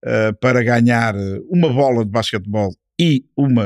eh, 0.06 0.34
para 0.34 0.62
ganhar 0.64 1.16
eh, 1.16 1.40
uma 1.50 1.72
bola 1.72 2.04
de 2.04 2.12
basquetebol 2.12 2.76
e 3.00 3.24
uma 3.36 3.66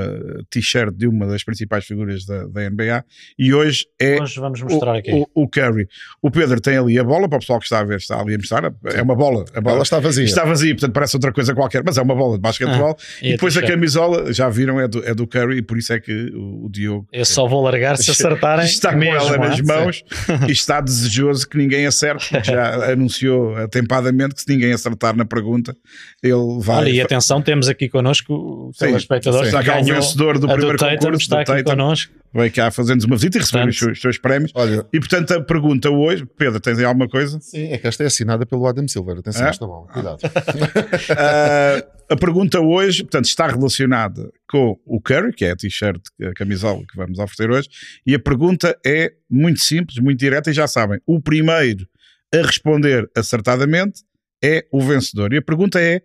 t-shirt 0.50 0.94
de 0.96 1.08
uma 1.08 1.28
das 1.28 1.44
principais 1.44 1.86
figuras 1.86 2.26
da, 2.26 2.48
da 2.48 2.70
NBA, 2.70 3.04
e 3.38 3.54
hoje 3.54 3.86
é 4.00 4.22
Hoje 4.22 4.40
vamos 4.40 4.62
mostrar 4.62 4.96
aqui. 4.96 5.12
o, 5.12 5.28
o 5.34 5.48
Curry. 5.48 5.88
O 6.22 6.32
Pedro 6.32 6.62
tem 6.62 6.78
ali 6.78 6.98
a 6.98 7.04
bola, 7.04 7.28
para 7.28 7.38
o 7.38 7.40
pessoal 7.40 7.60
que 7.60 7.66
está 7.66 7.80
a 7.80 7.84
ver, 7.84 7.98
está 7.98 8.20
ali 8.20 8.36
a 8.36 8.38
mostrar. 8.38 8.74
É 8.86 9.02
uma 9.02 9.16
bola. 9.16 9.46
A 9.54 9.62
bola 9.62 9.84
está 9.84 10.00
vazia. 10.00 10.24
está 10.24 10.46
vazia, 10.46 10.74
portanto 10.74 10.94
parece 10.94 11.16
outra 11.16 11.34
coisa 11.34 11.54
qualquer, 11.54 11.84
mas 11.86 11.98
é 11.98 12.02
uma 12.02 12.16
bola 12.16 12.36
de 12.36 12.42
basquetebol. 12.42 12.98
e 13.22 13.28
e 13.28 13.30
a 13.30 13.32
depois 13.34 13.56
a 13.58 13.62
t-shirt? 13.62 13.76
camisola, 13.76 14.34
já 14.34 14.50
viram, 14.50 14.80
é 14.80 14.88
do, 14.88 15.06
é 15.06 15.14
do 15.14 15.28
Curry, 15.28 15.58
e 15.58 15.62
por 15.62 15.78
isso 15.78 15.94
é 15.94 16.00
que 16.00 16.32
o, 16.34 16.66
o 16.66 16.70
Diogo 16.70 17.08
Eu 17.12 17.26
só 17.26 17.48
vou 17.48 17.62
largar 17.64 17.98
se 17.98 18.10
acertarem. 18.12 18.66
está 18.66 18.94
com 18.94 19.00
mesmo, 19.00 19.16
ela 19.16 19.38
nas 19.38 19.60
ah? 19.60 19.64
mãos 19.64 20.04
e 20.48 20.52
está 20.52 20.80
desejoso 20.80 21.48
que 21.48 21.58
ninguém 21.58 21.86
acerte. 21.86 22.30
porque 22.30 22.52
Já 22.52 22.92
anunciou 22.92 23.56
atempadamente 23.58 24.36
que 24.36 24.42
se 24.42 24.50
ninguém 24.50 24.72
acertar 24.72 25.16
na 25.16 25.26
pergunta, 25.26 25.76
ele 26.24 26.60
vai. 26.60 26.78
Olha, 26.78 26.90
e 26.90 27.02
atenção, 27.02 27.42
temos 27.42 27.68
aqui 27.68 27.90
connosco 27.90 28.34
o 28.34 28.72
Sim, 28.74 28.94
telespectador 29.20 29.42
sim. 29.42 29.48
Está 29.48 29.60
que 29.60 29.66
cá 29.70 29.80
o 29.80 29.84
vencedor 29.84 30.40
do 30.40 30.46
a 30.46 30.50
do 30.50 30.54
primeiro 30.56 30.78
Tatum, 30.78 30.96
concurso. 30.98 31.22
está 31.22 31.36
do 31.36 31.40
aqui 31.52 31.64
Tatum. 31.64 31.70
connosco. 31.82 32.14
Veio 32.34 32.52
cá 32.52 32.70
fazer-nos 32.70 33.06
uma 33.06 33.16
visita 33.16 33.38
e 33.38 33.42
receber 33.42 33.70
os 33.70 33.82
os 33.82 34.02
seus 34.02 34.18
prémios. 34.18 34.52
Olha, 34.54 34.86
E 34.94 35.00
portanto 35.00 35.32
a 35.32 35.42
pergunta 35.42 35.90
hoje, 35.90 36.26
Pedro, 36.38 36.60
tens 36.60 36.78
aí 36.78 36.86
alguma 36.86 37.08
coisa? 37.08 37.40
sim, 37.42 37.72
é 37.72 37.78
que 37.78 37.88
esta 37.88 38.04
é 38.04 38.08
assinada 38.08 38.46
pelo 38.46 38.68
Adam 38.68 38.88
Silver. 38.88 39.18
Atenção 39.20 39.44
É? 39.44 39.48
a 39.48 39.50
esta 39.50 39.66
bola, 39.66 39.88
cuidado. 39.88 40.18
Ah, 41.18 41.84
a 42.10 42.16
pergunta 42.16 42.60
hoje, 42.62 43.04
portanto, 43.04 43.26
está 43.26 43.48
relacionada 43.48 44.30
com 44.50 44.78
o 44.86 45.02
Curry, 45.02 45.34
que 45.34 45.46
é 45.46 45.52
a 45.52 45.56
t-shirt, 45.56 46.02
a 46.22 46.34
camisola 46.34 46.80
que 46.90 46.96
vamos 46.96 47.20
oferecer 47.20 47.50
hoje, 47.52 47.70
e 48.06 48.16
a 48.16 48.20
pergunta 48.20 48.78
é 48.86 49.12
muito 49.30 49.60
simples, 49.62 49.98
muito 50.00 50.20
direta, 50.20 50.50
e 50.50 50.54
já 50.54 50.68
sabem, 50.68 51.00
o 51.06 51.20
primeiro 51.22 51.86
a 52.34 52.38
responder 52.38 53.10
acertadamente 53.16 54.02
é 54.44 54.66
o 54.72 54.82
vencedor. 54.82 55.34
E 55.34 55.38
a 55.38 55.42
pergunta 55.42 55.80
é 55.82 56.02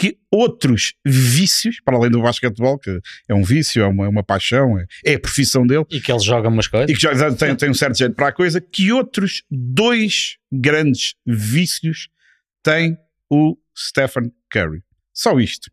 que 0.00 0.16
outros 0.30 0.94
vícios, 1.04 1.78
para 1.84 1.94
além 1.94 2.10
do 2.10 2.22
basquetebol, 2.22 2.78
que 2.78 3.00
é 3.28 3.34
um 3.34 3.42
vício, 3.42 3.82
é 3.82 3.86
uma, 3.86 4.06
é 4.06 4.08
uma 4.08 4.22
paixão, 4.22 4.78
é, 4.78 4.86
é 5.04 5.14
a 5.16 5.20
profissão 5.20 5.66
dele, 5.66 5.84
E 5.90 6.00
que 6.00 6.10
ele 6.10 6.20
joga 6.20 6.48
umas 6.48 6.66
coisas. 6.66 6.88
e 6.88 6.94
que 6.94 7.02
já 7.02 7.30
tem, 7.34 7.54
tem 7.54 7.68
um 7.68 7.74
certo 7.74 7.98
jeito 7.98 8.14
para 8.14 8.28
a 8.28 8.32
coisa, 8.32 8.62
que 8.62 8.90
outros 8.90 9.42
dois 9.50 10.38
grandes 10.50 11.16
vícios 11.26 12.08
tem 12.62 12.96
o 13.28 13.58
Stephen 13.76 14.32
Curry. 14.50 14.80
Só 15.12 15.38
isto. 15.38 15.70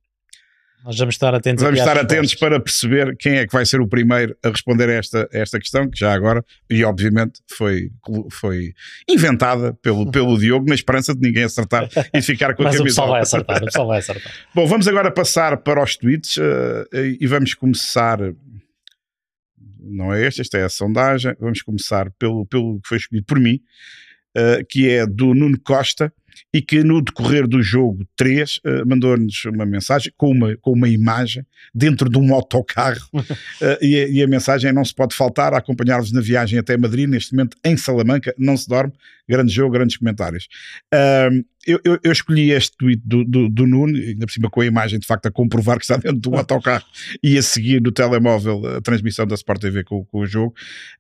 Nós 0.88 0.98
vamos 0.98 1.16
estar 1.16 1.36
atentos 1.36 1.62
Vamos 1.62 1.80
estar 1.80 1.98
atentos 1.98 2.32
respostas. 2.32 2.40
para 2.40 2.60
perceber 2.62 3.18
quem 3.18 3.34
é 3.34 3.46
que 3.46 3.52
vai 3.52 3.66
ser 3.66 3.82
o 3.82 3.88
primeiro 3.90 4.38
a 4.42 4.48
responder 4.48 4.88
a 4.88 4.94
esta, 4.94 5.30
a 5.34 5.38
esta 5.38 5.60
questão, 5.60 5.90
que 5.90 6.00
já 6.00 6.14
agora, 6.14 6.46
e 6.70 6.82
obviamente 6.86 7.42
foi, 7.58 7.90
foi 8.32 8.74
inventada 9.06 9.74
pelo, 9.82 10.08
pelo 10.12 10.38
Diogo, 10.38 10.66
na 10.70 10.76
esperança 10.76 11.14
de 11.14 11.20
ninguém 11.20 11.44
acertar 11.44 11.90
e 12.14 12.22
ficar 12.22 12.56
com 12.56 12.62
a 12.62 12.68
Mas 12.68 12.76
o 12.76 12.78
camisola. 12.78 13.12
vai 13.12 13.22
acertar, 13.22 13.62
o 13.62 13.86
vai 13.86 14.00
acertar. 14.00 14.32
Bom, 14.56 14.66
vamos 14.66 14.88
agora 14.88 15.12
passar 15.12 15.58
para 15.58 15.84
os 15.84 15.98
tweets 15.98 16.38
eh, 16.38 17.18
e 17.20 17.28
vamos 17.28 17.54
começar. 17.54 18.20
Não 19.78 20.14
é 20.14 20.26
este, 20.26 20.40
esta 20.40 20.58
é 20.58 20.64
a 20.64 20.70
sondagem. 20.70 21.36
Vamos 21.38 21.62
começar 21.62 22.10
pelo, 22.18 22.46
pelo 22.46 22.80
que 22.80 22.88
foi 22.88 22.98
escolhido 22.98 23.26
por 23.26 23.42
mim, 23.42 23.60
eh, 24.38 24.64
que 24.70 24.90
é 24.90 25.06
do 25.06 25.34
Nuno 25.34 25.60
Costa, 25.60 26.14
e 26.54 26.62
que 26.62 26.84
no 26.84 27.02
decorrer 27.02 27.48
do 27.48 27.62
jogo 27.62 28.06
3 28.16 28.60
eh, 28.64 28.86
mandou-nos 28.86 29.46
uma 29.46 29.66
mensagem 29.66 30.12
com 30.18 30.32
uma, 30.32 30.56
com 30.58 30.72
uma 30.72 30.88
imagem 30.88 31.46
dentro 31.74 32.10
de 32.10 32.18
um 32.18 32.34
autocarro. 32.34 33.08
Eh, 33.60 33.80
e, 33.82 33.96
a, 33.96 34.08
e 34.08 34.24
a 34.24 34.28
mensagem 34.28 34.70
é: 34.70 34.74
não 34.74 34.86
se 34.86 34.94
pode 34.94 35.16
faltar 35.16 35.54
a 35.54 35.58
acompanhar-vos 35.58 36.12
na 36.12 36.22
viagem 36.22 36.60
até 36.60 36.78
Madrid, 36.78 37.10
neste 37.10 37.34
momento 37.34 37.58
em 37.64 37.76
Salamanca, 37.76 38.34
não 38.38 38.56
se 38.56 38.68
dorme. 38.68 38.94
Grande 39.28 39.51
jogo, 39.53 39.73
grandes 39.73 39.97
comentários. 39.97 40.47
Ahm, 40.93 41.41
eu, 41.65 41.80
eu- 41.84 41.99
eu 42.01 42.11
escolhi 42.11 42.51
este 42.51 42.78
tweet 42.78 43.01
do, 43.05 43.25
do, 43.25 43.49
do 43.49 43.67
Nuno, 43.67 43.97
ainda 43.97 44.25
por 44.25 44.32
cima 44.32 44.49
com 44.49 44.61
a 44.61 44.65
imagem 44.65 44.99
de 44.99 45.05
facto 45.05 45.25
a 45.25 45.32
comprovar 45.32 45.78
que 45.78 45.84
está 45.84 45.97
dentro 45.97 46.19
do 46.19 46.34
autocarro 46.38 46.86
e 47.21 47.38
a 47.38 47.41
seguir 47.41 47.82
no 47.82 47.91
telemóvel 47.91 48.65
a 48.78 48.82
transmissão 48.82 49.28
da 49.28 49.36
Sport 49.36 49.59
TV 49.61 49.84
com, 49.84 50.05
com 50.05 50.19
o 50.19 50.25
jogo, 50.25 50.53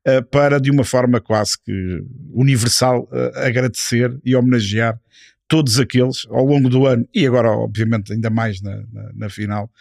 ah, 0.05 0.21
para 0.29 0.59
de 0.59 0.69
uma 0.69 0.83
forma 0.83 1.21
quase 1.21 1.57
que 1.63 2.03
universal 2.33 3.07
ah, 3.11 3.45
agradecer 3.47 4.17
e 4.25 4.35
homenagear 4.35 4.99
todos 5.47 5.79
aqueles 5.79 6.27
ao 6.29 6.45
longo 6.45 6.67
do 6.69 6.85
ano 6.85 7.07
e 7.15 7.25
agora, 7.25 7.49
obviamente, 7.51 8.11
ainda 8.11 8.29
mais 8.29 8.61
na, 8.61 8.75
na, 8.91 9.11
na 9.15 9.29
final. 9.29 9.71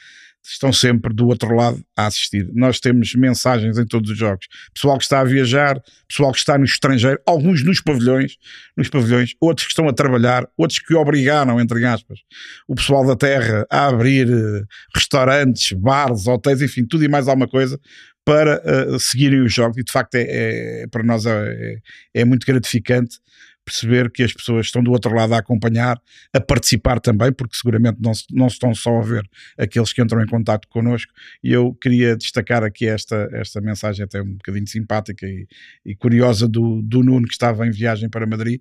Estão 0.49 0.73
sempre 0.73 1.13
do 1.13 1.27
outro 1.27 1.55
lado 1.55 1.83
a 1.97 2.07
assistir. 2.07 2.49
Nós 2.55 2.79
temos 2.79 3.15
mensagens 3.15 3.79
em 3.79 3.87
todos 3.87 4.11
os 4.11 4.17
jogos. 4.17 4.47
Pessoal 4.73 4.97
que 4.97 5.05
está 5.05 5.21
a 5.21 5.25
viajar, 5.25 5.83
pessoal 6.09 6.33
que 6.33 6.39
está 6.39 6.57
no 6.57 6.65
estrangeiro, 6.65 7.21
alguns 7.27 7.65
nos 7.65 7.81
pavilhões, 7.81 8.37
nos 8.77 8.89
pavilhões, 8.89 9.35
outros 9.41 9.67
que 9.67 9.73
estão 9.73 9.89
a 9.89 9.93
trabalhar, 9.93 10.47
outros 10.57 10.79
que 10.79 10.95
obrigaram, 10.95 11.61
entre 11.61 11.85
aspas, 11.85 12.21
o 12.69 12.75
pessoal 12.75 13.05
da 13.07 13.17
terra 13.17 13.67
a 13.71 13.89
abrir 13.89 14.29
uh, 14.29 14.67
restaurantes, 14.95 15.73
bares, 15.73 16.27
hotéis, 16.27 16.63
enfim, 16.63 16.85
tudo 16.87 17.05
e 17.05 17.09
mais 17.09 17.27
alguma 17.27 17.49
coisa 17.49 17.79
para 18.25 18.61
uh, 18.61 18.99
seguirem 18.99 19.41
os 19.41 19.55
jogos 19.55 19.79
e 19.79 19.85
de 19.85 19.93
facto 19.93 20.17
é, 20.17 20.83
é 20.83 20.87
para 20.89 21.05
nós 21.05 21.25
é, 21.27 21.79
é, 22.13 22.25
muito 22.25 22.45
gratificante 22.45 23.19
perceber 23.67 24.13
que 24.13 24.23
as 24.23 24.33
pessoas 24.33 24.67
estão 24.67 24.81
do 24.81 24.93
outro 24.93 25.13
lado 25.13 25.35
a 25.35 25.39
acompanhar, 25.39 26.01
a 26.33 26.41
participar 26.41 27.01
também, 27.01 27.33
porque 27.33 27.57
seguramente 27.57 27.99
não, 28.01 28.13
não 28.31 28.47
estão 28.47 28.73
só 28.73 28.97
a 28.97 29.03
ver 29.03 29.29
aqueles 29.59 29.93
que 29.93 30.01
entram 30.01 30.23
em 30.23 30.27
contato 30.27 30.69
connosco. 30.69 31.13
E 31.43 31.53
eu 31.53 31.75
queria 31.75 32.17
destacar 32.17 32.63
aqui 32.63 32.87
esta, 32.87 33.29
esta 33.33 33.61
mensagem, 33.61 34.05
até 34.05 34.23
um 34.23 34.35
bocadinho 34.35 34.69
simpática 34.69 35.27
e, 35.27 35.49
e 35.85 35.97
curiosa, 35.97 36.47
do, 36.47 36.81
do 36.81 37.03
Nuno, 37.03 37.27
que 37.27 37.33
estava 37.33 37.67
em 37.67 37.73
viagem 37.73 38.09
para 38.09 38.25
Madrid, 38.25 38.61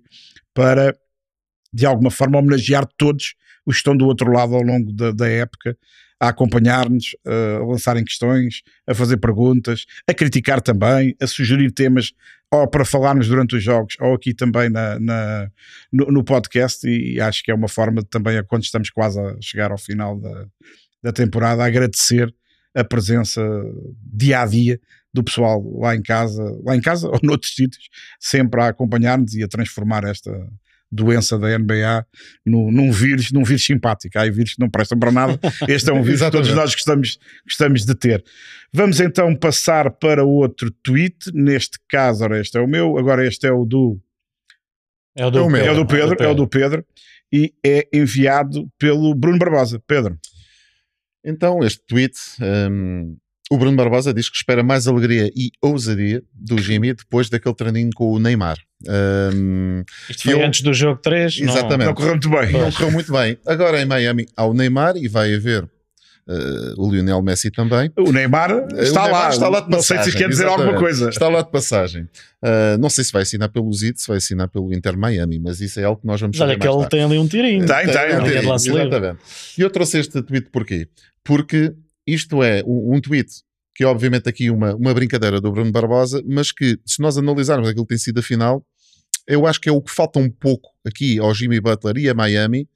para 0.52 0.92
de 1.72 1.86
alguma 1.86 2.10
forma 2.10 2.38
homenagear 2.38 2.84
todos 2.98 3.34
os 3.64 3.76
que 3.76 3.78
estão 3.78 3.96
do 3.96 4.06
outro 4.06 4.32
lado 4.32 4.56
ao 4.56 4.62
longo 4.62 4.92
da, 4.92 5.12
da 5.12 5.28
época 5.28 5.78
a 6.20 6.28
acompanhar-nos, 6.28 7.16
a 7.24 7.64
lançarem 7.64 8.04
questões, 8.04 8.62
a 8.86 8.94
fazer 8.94 9.18
perguntas, 9.18 9.84
a 10.08 10.14
criticar 10.14 10.60
também, 10.60 11.14
a 11.20 11.26
sugerir 11.26 11.70
temas 11.72 12.12
ou 12.50 12.66
para 12.68 12.84
falarmos 12.84 13.28
durante 13.28 13.56
os 13.56 13.62
jogos 13.62 13.96
ou 14.00 14.14
aqui 14.14 14.32
também 14.32 14.70
na, 14.70 14.98
na 14.98 15.50
no, 15.92 16.06
no, 16.06 16.24
podcast. 16.24 16.86
E 16.88 17.20
acho 17.20 17.42
que 17.42 17.50
é 17.50 17.54
uma 17.54 17.68
forma 17.68 18.02
de, 18.02 18.08
também, 18.08 18.42
quando 18.44 18.62
estamos 18.62 18.90
quase 18.90 19.20
a 19.20 19.36
chegar 19.40 19.70
ao 19.70 19.78
final 19.78 20.18
da, 20.18 20.46
da 21.02 21.12
temporada, 21.12 21.64
agradecer 21.64 22.34
a 22.74 22.84
presença 22.84 23.42
dia 24.02 24.42
a 24.42 24.46
dia 24.46 24.80
do 25.12 25.24
pessoal 25.24 25.62
lá 25.78 25.96
em 25.96 26.02
casa, 26.02 26.42
lá 26.62 26.76
em 26.76 26.80
casa 26.80 27.08
ou 27.12 27.18
noutros 27.22 27.54
sítios, 27.54 27.88
sempre 28.20 28.60
a 28.60 28.68
acompanhar-nos 28.68 29.34
e 29.34 29.42
a 29.42 29.48
transformar 29.48 30.04
esta, 30.04 30.30
doença 30.90 31.38
da 31.38 31.58
NBA 31.58 32.06
no, 32.44 32.70
num 32.70 32.90
vírus, 32.92 33.32
num 33.32 33.44
vírus 33.44 33.64
simpático. 33.64 34.18
Há 34.18 34.24
vírus 34.30 34.54
que 34.54 34.60
não 34.60 34.70
prestam 34.70 34.98
para 34.98 35.10
nada. 35.10 35.38
Este 35.68 35.90
é 35.90 35.92
um 35.92 36.02
vírus 36.02 36.22
que 36.22 36.30
todos 36.30 36.52
nós 36.52 36.74
gostamos, 36.74 37.18
gostamos 37.44 37.84
de 37.84 37.94
ter. 37.94 38.24
Vamos 38.72 39.00
então 39.00 39.34
passar 39.34 39.90
para 39.90 40.24
outro 40.24 40.70
tweet. 40.70 41.32
Neste 41.32 41.78
caso, 41.88 42.24
ora, 42.24 42.40
este 42.40 42.56
é 42.58 42.60
o 42.60 42.66
meu, 42.66 42.98
agora 42.98 43.26
este 43.26 43.46
é 43.46 43.52
o 43.52 43.64
do. 43.64 44.00
É 45.16 45.24
o 45.24 45.30
do, 45.30 45.38
é 45.38 45.42
o 45.42 45.46
Pedro, 45.50 45.66
é 45.66 45.70
o 45.70 45.74
do 45.74 45.86
Pedro, 45.86 46.24
é 46.24 46.28
o 46.28 46.34
do 46.34 46.48
Pedro, 46.48 46.86
e 47.32 47.54
é 47.64 47.88
enviado 47.92 48.68
pelo 48.78 49.14
Bruno 49.14 49.38
Barbosa. 49.38 49.82
Pedro. 49.86 50.18
Então, 51.24 51.60
este 51.64 51.82
tweet 51.86 52.14
um, 52.70 53.16
o 53.50 53.56
Bruno 53.56 53.76
Barbosa 53.76 54.12
diz 54.12 54.28
que 54.28 54.36
espera 54.36 54.62
mais 54.62 54.86
alegria 54.86 55.30
e 55.36 55.50
ousadia 55.62 56.22
do 56.34 56.58
Jimmy 56.58 56.92
depois 56.94 57.28
daquele 57.28 57.54
treininho 57.54 57.90
com 57.94 58.10
o 58.12 58.18
Neymar. 58.18 58.58
Um, 58.86 59.84
Isto 60.10 60.24
foi 60.24 60.34
eu, 60.34 60.44
antes 60.44 60.62
do 60.62 60.74
jogo 60.74 61.00
3? 61.00 61.40
Exatamente. 61.40 61.78
Não, 61.78 61.86
não 61.86 61.94
correu 61.94 62.12
muito 62.12 62.30
bem. 62.30 62.52
Não 62.52 62.72
correu 62.72 62.90
muito 62.90 63.12
bem. 63.12 63.38
Agora 63.46 63.80
em 63.80 63.86
Miami 63.86 64.26
há 64.36 64.44
o 64.44 64.52
Neymar 64.52 64.96
e 64.96 65.08
vai 65.08 65.34
haver 65.34 65.68
Uh, 66.28 66.74
o 66.76 66.90
Lionel 66.90 67.22
Messi 67.22 67.52
também. 67.52 67.88
O 67.96 68.10
Neymar 68.10 68.50
está, 68.50 69.02
o 69.02 69.04
Neymar 69.04 69.10
lá, 69.12 69.30
está 69.30 69.48
lá 69.48 69.60
de 69.60 69.70
passagem. 69.70 69.96
Não 69.96 70.02
sei 70.02 70.12
se 70.12 70.18
quer 70.18 70.28
dizer 70.28 70.42
exatamente. 70.42 70.66
alguma 70.66 70.80
coisa. 70.80 71.08
Está 71.08 71.28
lá 71.28 71.40
de 71.40 71.50
passagem. 71.52 72.02
Uh, 72.42 72.76
não 72.80 72.90
sei 72.90 73.04
se 73.04 73.12
vai 73.12 73.22
assinar 73.22 73.48
pelo 73.48 73.72
Zid, 73.72 73.96
se 73.96 74.08
vai 74.08 74.16
assinar 74.16 74.48
pelo 74.48 74.72
Inter 74.72 74.98
Miami, 74.98 75.38
mas 75.38 75.60
isso 75.60 75.78
é 75.78 75.84
algo 75.84 76.00
que 76.00 76.06
nós 76.08 76.20
vamos. 76.20 76.40
Olha 76.40 76.58
que 76.58 76.66
ele 76.66 76.86
tem 76.88 77.04
ali 77.04 77.16
um 77.16 77.28
tirinho. 77.28 77.64
Tem, 77.64 77.84
tem. 77.84 77.92
tem, 77.92 78.16
um 78.16 78.24
tirinho, 78.24 78.54
exatamente. 78.54 79.18
E 79.56 79.60
eu 79.60 79.70
trouxe 79.70 80.00
este 80.00 80.20
tweet 80.20 80.48
porquê? 80.50 80.88
Porque 81.22 81.72
isto 82.06 82.42
é 82.42 82.62
um, 82.64 82.94
um 82.94 83.00
tweet 83.00 83.30
que 83.76 83.84
é 83.84 83.86
obviamente 83.86 84.26
aqui 84.26 84.50
uma, 84.50 84.74
uma 84.74 84.94
brincadeira 84.94 85.38
do 85.38 85.52
Bruno 85.52 85.70
Barbosa, 85.70 86.22
mas 86.26 86.50
que 86.50 86.78
se 86.86 87.00
nós 87.02 87.18
analisarmos 87.18 87.68
aquilo 87.68 87.84
que 87.84 87.90
tem 87.90 87.98
sido 87.98 88.18
a 88.18 88.22
final, 88.22 88.64
eu 89.28 89.46
acho 89.46 89.60
que 89.60 89.68
é 89.68 89.72
o 89.72 89.82
que 89.82 89.92
falta 89.92 90.18
um 90.18 90.30
pouco 90.30 90.70
aqui 90.86 91.18
ao 91.18 91.34
Jimmy 91.34 91.60
Butler 91.60 91.98
e 91.98 92.08
a 92.08 92.14
Miami, 92.14 92.66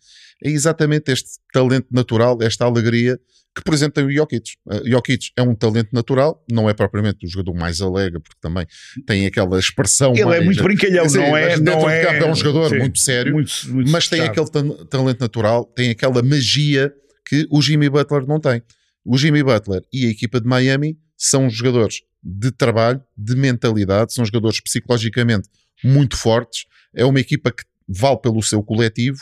é 0.44 0.50
exatamente 0.50 1.10
este 1.10 1.38
talento 1.52 1.86
natural, 1.90 2.38
esta 2.42 2.66
alegria 2.66 3.18
que, 3.54 3.62
por 3.64 3.74
exemplo, 3.74 3.94
tem 3.94 4.04
o 4.04 4.12
Jokic. 4.12 4.52
Uh, 4.66 4.88
Jokic 4.88 5.30
é 5.36 5.42
um 5.42 5.54
talento 5.54 5.88
natural, 5.92 6.44
não 6.50 6.68
é 6.68 6.74
propriamente 6.74 7.26
o 7.26 7.28
jogador 7.28 7.54
mais 7.54 7.80
alegre, 7.80 8.20
porque 8.20 8.38
também 8.40 8.66
tem 9.06 9.26
aquela 9.26 9.58
expressão. 9.58 10.12
Ele 10.12 10.22
é 10.22 10.26
mais, 10.26 10.42
é 10.42 10.44
muito 10.44 10.62
brincalhão, 10.62 11.04
assim, 11.04 11.18
não 11.18 11.36
é? 11.36 11.56
Não 11.56 11.90
é, 11.90 12.04
campo, 12.04 12.24
é 12.24 12.30
um 12.30 12.34
jogador 12.34 12.68
sim, 12.68 12.78
muito 12.78 12.98
sério, 12.98 13.32
muito, 13.32 13.52
muito 13.68 13.90
mas 13.90 14.08
tem 14.08 14.20
aquele 14.20 14.48
talento 14.88 15.20
natural, 15.20 15.64
tem 15.64 15.90
aquela 15.90 16.22
magia 16.22 16.92
que 17.26 17.46
o 17.50 17.60
Jimmy 17.60 17.88
Butler 17.88 18.26
não 18.26 18.38
tem. 18.38 18.62
O 19.04 19.16
Jimmy 19.16 19.42
Butler 19.42 19.82
e 19.92 20.06
a 20.06 20.10
equipa 20.10 20.40
de 20.40 20.46
Miami 20.46 20.98
são 21.16 21.48
jogadores 21.48 22.02
de 22.22 22.50
trabalho, 22.50 23.02
de 23.16 23.34
mentalidade, 23.34 24.12
são 24.12 24.24
jogadores 24.24 24.60
psicologicamente 24.60 25.48
muito 25.82 26.16
fortes. 26.16 26.66
É 26.94 27.04
uma 27.04 27.20
equipa 27.20 27.50
que 27.50 27.64
vale 27.88 28.18
pelo 28.18 28.42
seu 28.42 28.62
coletivo. 28.62 29.18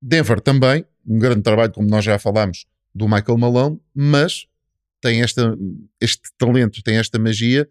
Denver 0.00 0.40
também, 0.40 0.84
um 1.06 1.18
grande 1.18 1.42
trabalho, 1.42 1.72
como 1.72 1.88
nós 1.88 2.04
já 2.04 2.18
falámos, 2.18 2.66
do 2.94 3.08
Michael 3.08 3.38
Malone, 3.38 3.80
mas 3.94 4.46
tem 5.00 5.22
esta, 5.22 5.56
este 6.00 6.30
talento, 6.38 6.82
tem 6.82 6.96
esta 6.96 7.18
magia, 7.18 7.68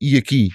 e 0.00 0.16
aqui 0.16 0.48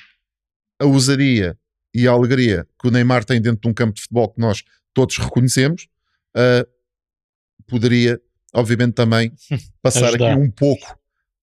a 0.80 0.86
ousadia 0.86 1.58
e 1.94 2.08
a 2.08 2.12
alegria 2.12 2.68
que 2.80 2.88
o 2.88 2.92
Neymar 2.92 3.24
tem 3.24 3.42
dentro 3.42 3.62
de 3.62 3.68
um 3.68 3.74
campo 3.74 3.94
de 3.94 4.02
futebol 4.02 4.30
que 4.30 4.40
nós 4.40 4.64
todos 4.94 5.18
reconhecemos, 5.18 5.88
uh, 6.36 6.68
poderia 7.66 8.22
obviamente 8.54 8.94
também 8.94 9.32
passar 9.82 10.14
aqui 10.14 10.24
um 10.24 10.50
pouco 10.50 10.98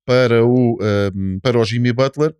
para 0.04 0.44
o, 0.44 0.74
uh, 0.74 1.40
para 1.42 1.58
o 1.58 1.64
Jimmy 1.64 1.92
Butler. 1.92 2.34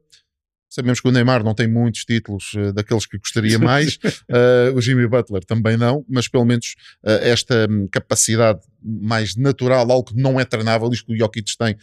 Sabemos 0.68 1.00
que 1.00 1.08
o 1.08 1.12
Neymar 1.12 1.42
não 1.42 1.54
tem 1.54 1.66
muitos 1.66 2.04
títulos 2.04 2.52
uh, 2.54 2.72
daqueles 2.72 3.06
que 3.06 3.16
gostaria 3.16 3.58
mais, 3.58 3.96
uh, 3.96 4.76
o 4.76 4.80
Jimmy 4.80 5.06
Butler 5.06 5.42
também 5.44 5.76
não, 5.76 6.04
mas 6.08 6.28
pelo 6.28 6.44
menos 6.44 6.74
uh, 7.02 7.10
esta 7.22 7.66
um, 7.70 7.88
capacidade 7.90 8.60
mais 8.82 9.36
natural, 9.36 9.90
algo 9.90 10.12
que 10.12 10.20
não 10.20 10.38
é 10.38 10.44
treinável, 10.44 10.90
isto 10.92 11.06
que 11.06 11.14
o 11.14 11.18
Jokic 11.18 11.56
tem, 11.56 11.76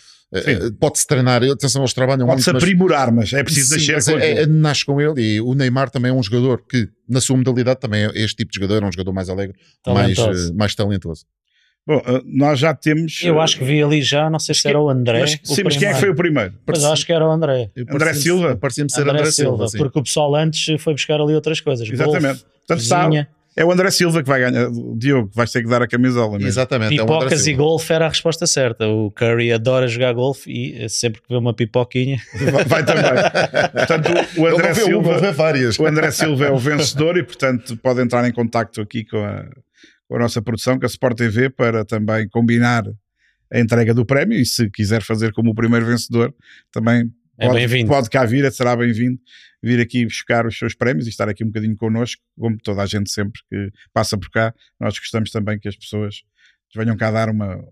pode-se 0.79 1.05
treinar, 1.05 1.43
atenção, 1.43 1.81
eles 1.81 1.93
trabalham 1.93 2.27
pode-se 2.27 2.49
muito. 2.49 2.61
Pode-se 2.61 2.73
aprimorar, 2.73 3.11
mas 3.11 3.33
é 3.33 3.43
preciso 3.43 3.79
sim, 3.79 3.91
nascer 3.91 4.13
com 4.13 4.19
é, 4.19 4.31
é, 4.43 4.45
nasce 4.45 4.85
com 4.85 5.01
ele 5.01 5.21
e 5.21 5.41
o 5.41 5.53
Neymar 5.53 5.89
também 5.89 6.11
é 6.11 6.13
um 6.13 6.23
jogador 6.23 6.63
que, 6.65 6.87
na 7.09 7.19
sua 7.19 7.35
modalidade, 7.35 7.79
também 7.79 8.05
é 8.05 8.11
este 8.15 8.37
tipo 8.37 8.51
de 8.51 8.59
jogador, 8.59 8.83
é 8.83 8.87
um 8.87 8.91
jogador 8.91 9.11
mais 9.11 9.27
alegre, 9.27 9.57
talentoso. 9.83 10.27
mais, 10.27 10.51
mais 10.51 10.75
talentoso. 10.75 11.25
Bom, 11.85 12.01
eh, 12.05 12.21
nós 12.25 12.59
já 12.59 12.73
temos. 12.73 13.21
Eu 13.23 13.41
acho 13.41 13.57
que 13.57 13.63
vi 13.63 13.83
ali 13.83 14.01
já, 14.01 14.29
não 14.29 14.39
sei 14.39 14.55
se 14.55 14.67
era 14.67 14.79
o 14.79 14.89
André. 14.89 15.19
Mas, 15.19 15.33
o 15.33 15.55
sim, 15.55 15.63
mas 15.63 15.75
quem 15.75 15.89
é 15.89 15.93
que 15.93 15.99
foi 15.99 16.09
o 16.09 16.15
primeiro? 16.15 16.53
Mas 16.65 16.83
acho 16.83 17.05
que 17.05 17.11
era 17.11 17.27
o 17.27 17.31
André. 17.31 17.69
André 17.89 18.13
Silva? 18.13 18.55
Parecia-me 18.55 18.89
ser 18.89 19.01
André, 19.01 19.19
André 19.19 19.31
Silva. 19.31 19.67
Silva 19.67 19.83
porque 19.83 19.99
o 19.99 20.03
pessoal 20.03 20.33
antes 20.35 20.81
foi 20.81 20.93
buscar 20.93 21.19
ali 21.19 21.35
outras 21.35 21.59
coisas. 21.59 21.89
Exatamente. 21.89 22.23
Golf, 22.23 22.43
Portanto, 22.65 22.83
sabe, 22.83 23.27
é 23.55 23.63
o 23.63 23.71
André 23.71 23.91
Silva 23.91 24.23
que 24.23 24.29
vai 24.29 24.39
ganhar. 24.39 24.67
O 24.67 24.95
Diogo, 24.97 25.29
vais 25.33 25.51
ter 25.51 25.61
que 25.61 25.69
dar 25.69 25.81
a 25.81 25.87
camisola 25.87 26.33
mesmo. 26.33 26.47
Exatamente. 26.47 26.95
É 26.95 26.97
Pipocas 27.01 27.45
é 27.45 27.51
e 27.51 27.53
golfe 27.53 27.93
era 27.93 28.05
a 28.05 28.09
resposta 28.09 28.47
certa. 28.47 28.87
O 28.87 29.11
Curry 29.11 29.51
adora 29.51 29.87
jogar 29.87 30.13
golfe 30.13 30.49
e 30.49 30.89
sempre 30.89 31.21
que 31.21 31.27
vê 31.29 31.35
uma 31.35 31.53
pipoquinha. 31.53 32.19
Vai, 32.51 32.65
vai 32.65 32.85
também. 32.85 33.03
portanto, 33.71 34.09
o 34.37 34.47
André 34.47 34.73
Silva. 34.73 35.21
O 35.79 35.85
André 35.85 36.11
Silva 36.11 36.45
é 36.45 36.51
o 36.51 36.57
vencedor 36.57 37.17
e, 37.17 37.23
portanto, 37.23 37.77
pode 37.77 38.01
entrar 38.01 38.27
em 38.27 38.31
contacto 38.31 38.81
aqui 38.81 39.03
com 39.03 39.17
a 39.17 39.45
com 40.13 40.17
a 40.17 40.19
nossa 40.19 40.43
produção, 40.43 40.77
com 40.77 40.85
a 40.85 40.87
Sport 40.87 41.17
TV, 41.17 41.49
para 41.49 41.83
também 41.83 42.29
combinar 42.29 42.83
a 43.51 43.59
entrega 43.59 43.95
do 43.95 44.05
prémio 44.05 44.37
e 44.37 44.45
se 44.45 44.69
quiser 44.69 45.01
fazer 45.01 45.33
como 45.33 45.49
o 45.49 45.55
primeiro 45.55 45.87
vencedor, 45.87 46.31
também 46.71 47.11
é 47.35 47.47
pode, 47.47 47.85
pode 47.87 48.09
cá 48.11 48.23
vir, 48.23 48.51
será 48.51 48.75
bem-vindo 48.75 49.19
vir 49.63 49.79
aqui 49.79 50.05
buscar 50.05 50.45
os 50.45 50.55
seus 50.55 50.75
prémios 50.75 51.07
e 51.07 51.09
estar 51.09 51.27
aqui 51.27 51.43
um 51.43 51.47
bocadinho 51.47 51.75
connosco, 51.75 52.21
como 52.37 52.55
toda 52.59 52.83
a 52.83 52.85
gente 52.85 53.09
sempre 53.09 53.41
que 53.49 53.71
passa 53.91 54.15
por 54.15 54.29
cá. 54.29 54.53
Nós 54.79 54.99
gostamos 54.99 55.31
também 55.31 55.57
que 55.57 55.67
as 55.67 55.75
pessoas 55.75 56.21
venham 56.75 56.95
cá 56.95 57.09
dar 57.09 57.27
uma, 57.27 57.67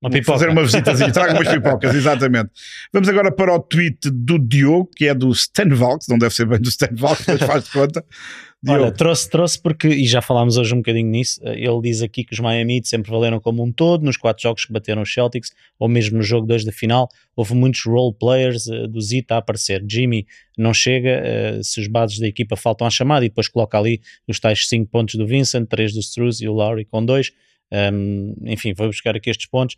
uma 0.00 0.10
pipoca. 0.10 0.38
Fazer 0.38 0.50
uma 0.50 0.62
visitazinha, 0.62 1.10
traga 1.12 1.34
umas 1.34 1.48
pipocas, 1.48 1.94
exatamente. 1.94 2.50
Vamos 2.92 3.08
agora 3.08 3.32
para 3.32 3.54
o 3.54 3.60
tweet 3.60 4.10
do 4.10 4.38
Diogo, 4.38 4.90
que 4.94 5.06
é 5.06 5.14
do 5.14 5.30
Stan 5.32 5.68
Valks, 5.68 6.08
não 6.08 6.18
deve 6.18 6.34
ser 6.34 6.46
bem 6.46 6.60
do 6.60 6.68
Stan 6.68 6.88
Valks, 6.92 7.26
mas 7.26 7.42
faz 7.42 7.64
de 7.64 7.70
conta. 7.70 8.04
Diogo. 8.60 8.82
Olha, 8.82 8.92
trouxe, 8.92 9.30
trouxe 9.30 9.62
porque, 9.62 9.86
e 9.86 10.04
já 10.04 10.20
falámos 10.20 10.56
hoje 10.56 10.74
um 10.74 10.78
bocadinho 10.78 11.08
nisso, 11.08 11.40
eh, 11.44 11.60
ele 11.60 11.80
diz 11.80 12.02
aqui 12.02 12.24
que 12.24 12.32
os 12.32 12.40
Miami 12.40 12.80
sempre 12.84 13.08
valeram 13.08 13.38
como 13.38 13.62
um 13.62 13.70
todo, 13.70 14.04
nos 14.04 14.16
quatro 14.16 14.42
jogos 14.42 14.64
que 14.64 14.72
bateram 14.72 15.02
os 15.02 15.14
Celtics, 15.14 15.52
ou 15.78 15.88
mesmo 15.88 16.16
no 16.16 16.24
jogo 16.24 16.44
2 16.44 16.64
da 16.64 16.72
final, 16.72 17.08
houve 17.36 17.54
muitos 17.54 17.84
role 17.86 18.12
players 18.18 18.66
uh, 18.66 18.88
do 18.88 19.00
Zita 19.00 19.36
a 19.36 19.38
aparecer. 19.38 19.84
Jimmy 19.88 20.26
não 20.56 20.74
chega, 20.74 21.22
uh, 21.22 21.62
se 21.62 21.80
os 21.80 21.86
bases 21.86 22.18
da 22.18 22.26
equipa 22.26 22.56
faltam 22.56 22.84
à 22.84 22.90
chamada, 22.90 23.24
e 23.24 23.28
depois 23.28 23.46
coloca 23.46 23.78
ali 23.78 24.00
os 24.26 24.40
tais 24.40 24.66
5 24.66 24.90
pontos 24.90 25.14
do 25.14 25.24
Vincent, 25.24 25.68
3 25.68 25.92
do 25.92 26.00
Struz 26.00 26.40
e 26.40 26.48
o 26.48 26.52
Lowry 26.52 26.84
com 26.84 27.04
2. 27.04 27.30
Um, 27.72 28.34
enfim, 28.44 28.72
vou 28.74 28.86
buscar 28.86 29.16
aqui 29.16 29.30
estes 29.30 29.46
pontos. 29.46 29.76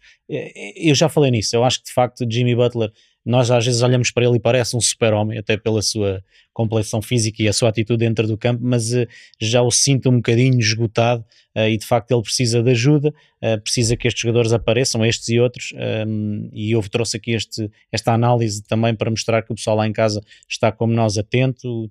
Eu 0.77 0.95
já 0.95 1.09
falei 1.09 1.31
nisso, 1.31 1.57
eu 1.57 1.65
acho 1.65 1.79
que 1.79 1.87
de 1.87 1.93
facto 1.93 2.25
Jimmy 2.31 2.55
Butler 2.55 2.91
nós 3.31 3.51
às 3.51 3.65
vezes 3.65 3.81
olhamos 3.81 4.11
para 4.11 4.25
ele 4.27 4.37
e 4.37 4.41
parece 4.41 4.77
um 4.77 4.81
super-homem, 4.81 5.39
até 5.39 5.57
pela 5.57 5.81
sua 5.81 6.23
complexão 6.53 7.01
física 7.01 7.43
e 7.43 7.49
a 7.49 7.53
sua 7.53 7.69
atitude 7.69 8.05
dentro 8.05 8.27
do 8.27 8.37
campo, 8.37 8.61
mas 8.63 8.93
uh, 8.93 9.07
já 9.41 9.63
o 9.63 9.71
sinto 9.71 10.11
um 10.11 10.17
bocadinho 10.17 10.59
esgotado 10.59 11.25
uh, 11.57 11.69
e 11.69 11.79
de 11.79 11.87
facto 11.87 12.11
ele 12.11 12.23
precisa 12.23 12.61
de 12.61 12.71
ajuda, 12.71 13.15
uh, 13.43 13.61
precisa 13.63 13.97
que 13.97 14.09
estes 14.09 14.21
jogadores 14.21 14.53
apareçam, 14.53 15.07
estes 15.07 15.29
e 15.29 15.39
outros, 15.39 15.73
um, 16.07 16.51
e 16.53 16.73
eu 16.73 16.83
trouxe 16.83 17.17
aqui 17.17 17.31
este, 17.31 17.71
esta 17.93 18.13
análise 18.13 18.63
também 18.65 18.95
para 18.95 19.11
mostrar 19.11 19.43
que 19.43 19.53
o 19.53 19.55
pessoal 19.55 19.77
lá 19.77 19.87
em 19.87 19.93
casa 19.93 20.21
está 20.49 20.73
como 20.73 20.93
nós 20.93 21.17
atento, 21.17 21.89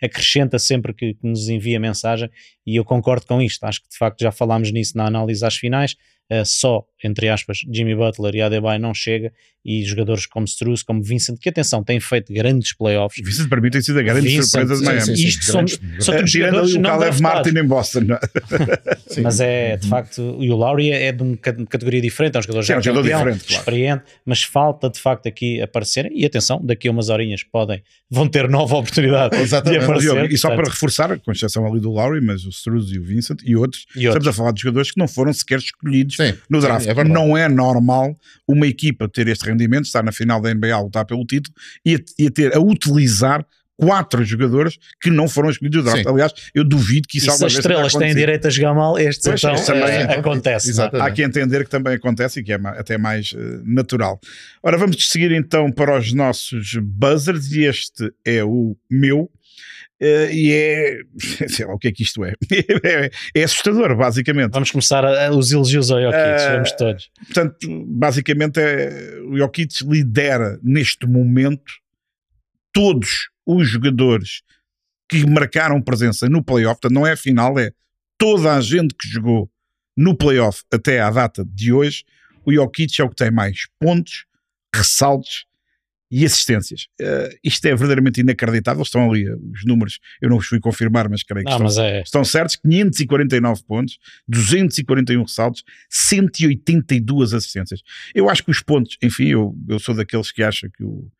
acrescenta 0.00 0.58
sempre 0.58 0.94
que, 0.94 1.14
que 1.14 1.26
nos 1.26 1.48
envia 1.48 1.80
mensagem 1.80 2.30
e 2.64 2.76
eu 2.76 2.84
concordo 2.84 3.26
com 3.26 3.42
isto, 3.42 3.64
acho 3.64 3.82
que 3.82 3.88
de 3.88 3.98
facto 3.98 4.20
já 4.20 4.30
falámos 4.30 4.70
nisso 4.70 4.96
na 4.96 5.06
análise 5.06 5.44
às 5.44 5.56
finais, 5.56 5.96
uh, 6.32 6.44
só, 6.44 6.84
entre 7.04 7.28
aspas, 7.28 7.58
Jimmy 7.72 7.94
Butler 7.94 8.34
e 8.34 8.42
Adebayo 8.42 8.80
não 8.80 8.94
chega 8.94 9.32
e 9.68 9.84
jogadores 9.84 10.26
como 10.26 10.46
Struz, 10.46 10.80
como 10.84 11.02
Vincent, 11.02 11.40
que 11.40 11.48
atenção, 11.48 11.82
têm 11.82 11.98
feito 11.98 12.32
grandes 12.32 12.72
playoffs. 12.72 13.20
Vincent 13.24 13.48
para 13.48 13.60
mim 13.60 13.68
tem 13.68 13.82
sido 13.82 13.98
a 13.98 14.02
grande 14.02 14.28
Vincent, 14.28 14.44
surpresa 14.44 14.76
de 14.80 14.84
Miami. 14.84 15.00
sim, 15.06 15.16
sim, 15.16 15.26
Isto 15.26 15.44
são, 15.44 15.66
são 15.66 16.14
Eh, 16.14 16.18
todos 16.18 16.30
Tirando 16.30 16.50
jogadores 16.54 16.70
ali 16.70 16.78
o 16.78 16.82
não 16.82 16.90
Caleb. 16.90 17.22
Martin 17.22 17.50
em 17.58 17.64
Boston. 17.64 18.00
é? 18.12 19.20
Mas 19.22 19.40
é, 19.40 19.76
de 19.76 19.88
facto, 19.88 20.36
e 20.40 20.50
o 20.50 20.56
Lowry 20.56 20.90
é 20.92 21.10
de 21.10 21.20
uma 21.22 21.36
cate- 21.36 21.66
categoria 21.66 22.00
diferente, 22.00 22.36
é 22.36 22.38
um 22.38 22.42
jogador 22.42 22.62
Sim, 22.62 22.66
já 22.68 22.74
é 22.74 22.78
um 22.78 22.82
jogador 22.82 23.02
campeão, 23.02 23.18
diferente, 23.18 23.44
claro. 23.46 23.60
experiente, 23.60 24.02
mas 24.24 24.42
falta 24.44 24.88
de 24.90 25.00
facto 25.00 25.26
aqui 25.28 25.60
aparecer. 25.60 26.10
E 26.14 26.24
atenção, 26.24 26.60
daqui 26.64 26.86
a 26.86 26.90
umas 26.92 27.08
horinhas 27.08 27.42
podem, 27.42 27.82
vão 28.08 28.28
ter 28.28 28.48
nova 28.48 28.76
oportunidade 28.76 29.36
Exatamente. 29.36 29.80
de 29.80 29.84
aparecer. 29.84 30.30
E 30.32 30.38
só 30.38 30.54
para 30.54 30.68
reforçar, 30.70 31.18
com 31.18 31.32
exceção 31.32 31.66
ali 31.66 31.80
do 31.80 31.90
Lowry, 31.90 32.20
mas 32.20 32.44
o 32.44 32.50
Struz 32.50 32.90
e 32.92 32.98
o 33.00 33.02
Vincent 33.02 33.40
e 33.44 33.56
outros, 33.56 33.84
E 33.96 34.06
outros. 34.06 34.24
estamos 34.24 34.28
a 34.28 34.32
falar 34.32 34.52
de 34.52 34.60
jogadores 34.62 34.92
que 34.92 34.98
não 35.00 35.08
foram 35.08 35.32
sequer 35.32 35.58
escolhidos 35.58 36.15
Sim, 36.16 36.34
no 36.48 36.60
sim, 36.60 36.66
draft. 36.66 36.86
é 36.86 36.94
verdade. 36.94 37.12
não 37.12 37.36
é 37.36 37.48
normal 37.48 38.16
uma 38.46 38.66
equipa 38.66 39.08
ter 39.08 39.28
este 39.28 39.44
rendimento, 39.46 39.84
estar 39.84 40.02
na 40.02 40.12
final 40.12 40.40
da 40.40 40.52
NBA 40.52 40.74
a 40.74 40.80
lutar 40.80 41.04
pelo 41.04 41.24
título 41.24 41.54
e 41.84 41.94
a, 41.96 41.98
e 42.18 42.26
a 42.26 42.30
ter 42.30 42.56
a 42.56 42.60
utilizar 42.60 43.44
quatro 43.76 44.24
jogadores 44.24 44.78
que 45.00 45.10
não 45.10 45.28
foram 45.28 45.50
escolhidos 45.50 45.78
no 45.78 45.84
draft. 45.84 46.02
Sim. 46.02 46.10
Aliás, 46.10 46.32
eu 46.54 46.64
duvido 46.64 47.06
que 47.06 47.18
isso 47.18 47.26
e 47.26 47.28
se 47.28 47.30
alguma 47.30 47.46
as 47.46 47.52
vez 47.52 47.62
tenha 47.64 47.74
estrelas 47.86 47.92
têm 47.94 48.14
direito 48.14 48.46
a 48.46 48.50
jogar 48.50 48.74
mal, 48.74 48.98
estes 48.98 49.26
Pois, 49.26 49.40
então 49.40 49.54
isso 49.54 49.66
também 49.66 49.90
é. 49.90 50.02
acontece. 50.18 50.66
não 50.66 50.70
é? 50.70 50.72
Exatamente. 50.72 51.08
Há 51.08 51.12
que 51.12 51.22
entender 51.22 51.64
que 51.64 51.70
também 51.70 51.94
acontece 51.94 52.40
e 52.40 52.42
que 52.42 52.52
é 52.52 52.56
até 52.56 52.96
mais 52.96 53.34
eh, 53.36 53.60
natural. 53.64 54.18
Ora, 54.62 54.78
vamos 54.78 55.08
seguir 55.10 55.30
então 55.32 55.70
para 55.70 55.98
os 55.98 56.12
nossos 56.12 56.76
buzzers 56.80 57.52
e 57.52 57.64
este 57.64 58.10
é 58.24 58.42
o 58.42 58.76
meu. 58.90 59.30
Eh, 60.00 60.30
e 60.32 60.52
é, 60.52 61.00
sei 61.48 61.64
lá 61.66 61.74
o 61.74 61.78
que 61.78 61.88
é 61.88 61.92
que 61.92 62.02
isto 62.02 62.24
é. 62.24 62.34
é, 62.84 63.10
é 63.40 63.42
assustador, 63.44 63.96
basicamente. 63.96 64.52
Vamos 64.52 64.70
começar 64.70 65.04
a- 65.04 65.26
a- 65.28 65.30
os 65.30 65.52
elogios 65.52 65.90
ao 65.90 66.00
Jokic, 66.00 66.16
Eh, 66.18 66.52
vamos 66.52 66.72
todos. 66.72 67.10
Portanto, 67.26 67.56
basicamente, 67.88 68.58
é, 68.60 69.20
o 69.28 69.36
Jokic 69.36 69.82
lidera 69.84 70.58
neste 70.62 71.06
momento 71.06 71.72
todos 72.72 73.28
os 73.46 73.68
jogadores 73.68 74.42
que 75.08 75.24
marcaram 75.26 75.80
presença 75.80 76.28
no 76.28 76.42
playoff. 76.42 76.80
Portanto, 76.80 76.94
não 76.98 77.06
é 77.06 77.12
a 77.12 77.16
final, 77.16 77.58
é 77.58 77.70
toda 78.18 78.54
a 78.54 78.60
gente 78.60 78.94
que 78.94 79.08
jogou 79.08 79.50
no 79.96 80.16
playoff 80.16 80.62
até 80.72 81.00
à 81.00 81.10
data 81.10 81.44
de 81.44 81.72
hoje. 81.72 82.04
O 82.44 82.52
Jokic 82.52 83.00
é 83.00 83.04
o 83.04 83.08
que 83.08 83.16
tem 83.16 83.30
mais 83.30 83.66
pontos, 83.78 84.24
ressaltos 84.74 85.46
e 86.10 86.24
assistências. 86.24 86.86
Eh, 87.00 87.38
isto 87.42 87.64
é 87.66 87.70
verdadeiramente 87.70 88.20
inacreditável. 88.20 88.82
Estão 88.82 89.10
ali 89.10 89.26
eh, 89.26 89.34
os 89.52 89.64
números, 89.64 89.98
eu 90.20 90.28
não 90.30 90.36
os 90.36 90.46
fui 90.46 90.60
confirmar, 90.60 91.08
mas 91.08 91.22
creio 91.22 91.44
que 91.44 91.50
Não, 91.50 91.66
estão, 91.66 91.84
é. 91.84 92.02
Estão 92.02 92.24
certos 92.24 92.56
549 92.56 93.64
pontos, 93.64 93.98
241 94.28 95.22
ressaltos, 95.22 95.64
182 95.90 97.34
assistências. 97.34 97.82
Eu 98.14 98.30
acho 98.30 98.44
que 98.44 98.50
os 98.50 98.62
pontos, 98.62 98.96
enfim, 99.02 99.26
eu, 99.26 99.56
eu 99.68 99.78
sou 99.78 99.94
daqueles 99.94 100.30
que 100.30 100.42
acham 100.42 100.70
que 100.70 100.84
o, 100.84 101.10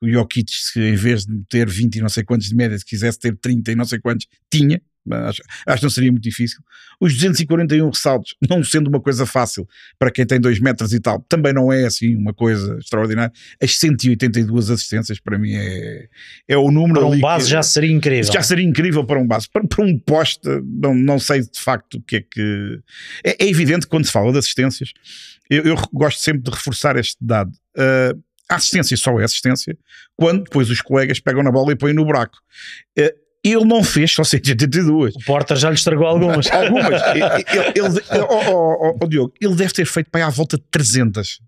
o 0.00 0.08
Jokic, 0.08 0.52
em 0.76 0.96
vez 0.96 1.24
de 1.24 1.40
ter 1.48 1.68
20 1.68 1.96
e 1.96 2.00
não 2.00 2.08
sei 2.08 2.24
quantos 2.24 2.48
de 2.48 2.56
média, 2.56 2.76
se 2.76 2.84
quisesse 2.84 3.18
ter 3.18 3.36
30 3.36 3.72
e 3.72 3.76
não 3.76 3.84
sei 3.84 4.00
quantos, 4.00 4.26
tinha. 4.50 4.82
Mas 5.04 5.20
Acho, 5.30 5.42
acho 5.66 5.76
que 5.78 5.82
não 5.82 5.90
seria 5.90 6.12
muito 6.12 6.22
difícil. 6.22 6.60
Os 7.00 7.12
241 7.14 7.88
ressaltos, 7.88 8.34
não 8.48 8.62
sendo 8.62 8.88
uma 8.88 9.00
coisa 9.00 9.26
fácil 9.26 9.68
para 9.98 10.10
quem 10.10 10.24
tem 10.24 10.40
2 10.40 10.60
metros 10.60 10.92
e 10.92 11.00
tal, 11.00 11.20
também 11.28 11.52
não 11.52 11.72
é 11.72 11.84
assim 11.84 12.14
uma 12.14 12.32
coisa 12.32 12.78
extraordinária. 12.78 13.32
As 13.60 13.76
182 13.78 14.70
assistências, 14.70 15.18
para 15.18 15.38
mim, 15.38 15.52
é, 15.54 16.08
é 16.48 16.56
o 16.56 16.70
número 16.70 17.00
Para 17.00 17.08
um 17.08 17.20
base 17.20 17.44
que- 17.46 17.50
já 17.50 17.62
seria 17.62 17.90
incrível. 17.92 18.32
já 18.32 18.42
seria 18.42 18.64
incrível 18.64 19.04
para 19.04 19.18
um 19.18 19.26
base. 19.26 19.48
Para, 19.50 19.66
para 19.66 19.84
um 19.84 19.98
poste, 19.98 20.48
não, 20.64 20.94
não 20.94 21.18
sei 21.18 21.40
de 21.40 21.58
facto 21.60 21.94
o 21.94 22.02
que 22.02 22.16
é 22.16 22.20
que. 22.20 22.80
É, 23.24 23.44
é 23.44 23.48
evidente 23.48 23.86
que 23.86 23.90
quando 23.90 24.04
se 24.04 24.12
fala 24.12 24.30
de 24.32 24.38
assistências, 24.38 24.92
eu, 25.50 25.64
eu 25.64 25.76
gosto 25.92 26.20
sempre 26.20 26.42
de 26.42 26.50
reforçar 26.50 26.96
este 26.96 27.16
dado. 27.20 27.50
Uh, 27.76 28.22
a 28.48 28.56
assistência 28.56 28.96
só 28.96 29.18
é 29.18 29.24
assistência 29.24 29.76
quando 30.16 30.44
depois 30.44 30.68
os 30.70 30.80
colegas 30.80 31.18
pegam 31.20 31.42
na 31.42 31.50
bola 31.50 31.72
e 31.72 31.76
põem 31.76 31.94
no 31.94 32.04
buraco. 32.04 32.38
Uh, 32.98 33.10
ele 33.44 33.64
não 33.64 33.82
fez 33.82 34.12
só 34.12 34.22
182. 34.24 35.14
O 35.16 35.18
Porter 35.24 35.56
já 35.56 35.68
lhe 35.68 35.74
estragou 35.74 36.06
algumas. 36.06 36.46
Algumas. 36.50 37.02
ele, 37.14 37.24
ele, 37.74 37.86
ele- 37.86 38.22
oh, 38.28 38.50
oh, 38.50 38.76
oh, 38.90 38.98
oh, 39.02 39.06
Diogo, 39.08 39.32
ele 39.40 39.54
deve 39.54 39.72
ter 39.72 39.84
feito 39.86 40.10
para 40.10 40.20
aí 40.22 40.26
à 40.26 40.30
volta 40.30 40.56
de 40.56 40.64
300. 40.70 41.40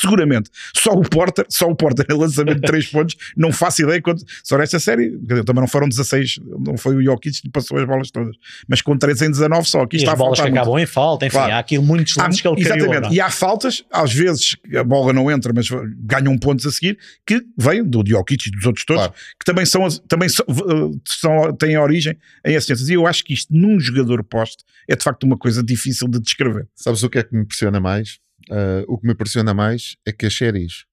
Seguramente. 0.00 0.50
Só 0.76 0.92
o 0.92 1.02
Porter, 1.02 1.44
só 1.48 1.68
o 1.68 1.74
Porter 1.74 2.06
em 2.10 2.16
lançamento 2.16 2.56
de 2.60 2.66
3 2.66 2.86
pontos, 2.90 3.16
não 3.36 3.52
faço 3.52 3.82
ideia 3.82 4.00
quanto. 4.00 4.24
Só 4.42 4.56
nesta 4.56 4.78
série, 4.78 5.10
também 5.44 5.60
não 5.60 5.66
foram 5.68 5.88
16, 5.88 6.40
não 6.64 6.76
foi 6.76 6.96
o 6.96 7.02
Jokic 7.02 7.42
que 7.42 7.50
passou 7.50 7.78
as 7.78 7.84
bolas 7.86 8.10
todas, 8.10 8.36
mas 8.68 8.80
com 8.80 8.96
3 8.96 9.22
em 9.22 9.30
19 9.30 9.68
só. 9.68 9.82
Aqui 9.82 9.96
E 9.96 9.98
está 9.98 10.12
as 10.12 10.14
a 10.14 10.18
bolas 10.22 10.38
que 10.38 10.46
muito. 10.46 10.56
acabam 10.58 10.78
em 10.78 10.86
falta, 10.86 11.26
enfim, 11.26 11.36
Claro. 11.36 11.52
há 11.52 11.58
aqui 11.58 11.78
muitos 11.78 12.16
Há- 12.18 12.22
lances 12.24 12.40
que 12.40 12.48
ele 12.48 12.60
exatamente. 12.60 12.88
criou. 12.88 13.10
é? 13.10 13.14
E 13.14 13.20
há 13.20 13.30
faltas, 13.30 13.84
às 13.92 14.12
vezes 14.12 14.56
a 14.76 14.84
bola 14.84 15.12
não 15.12 15.30
entra, 15.30 15.52
mas 15.54 15.68
ganham 15.98 16.36
pontos 16.38 16.64
a 16.66 16.70
seguir, 16.70 16.98
que 17.26 17.42
vêm 17.58 17.84
do 17.84 18.02
Jokic 18.06 18.48
e 18.48 18.50
dos 18.50 18.64
outros 18.66 18.84
todos, 18.84 19.02
Claro. 19.02 19.14
que 19.38 19.44
também, 19.44 19.66
são, 19.66 19.86
também 20.08 20.28
são, 20.28 20.44
uh, 20.48 21.00
são- 21.06 21.52
têm 21.56 21.76
origem 21.78 22.16
em 22.46 22.56
assistências. 22.56 22.88
E 22.88 22.94
eu 22.94 23.06
acho 23.06 23.24
que 23.24 23.32
isto, 23.34 23.52
num 23.54 23.78
jogador 23.78 24.22
poste, 24.24 24.64
é 24.88 24.96
de 24.96 25.02
facto 25.04 25.24
uma 25.24 25.36
coisa 25.36 25.62
difícil 25.62 26.08
de 26.08 26.20
descrever. 26.20 26.66
Sabes 26.74 27.02
o 27.02 27.10
que 27.10 27.18
é 27.18 27.22
que 27.22 27.34
me 27.34 27.42
impressiona 27.42 27.78
mais? 27.80 28.18
Ah, 28.50 28.84
o 28.88 28.98
que 28.98 29.06
me 29.06 29.12
impressiona 29.12 29.52
mais 29.54 29.96
é 30.06 30.12
que 30.12 30.26
as 30.26 30.34
séries 30.36 30.84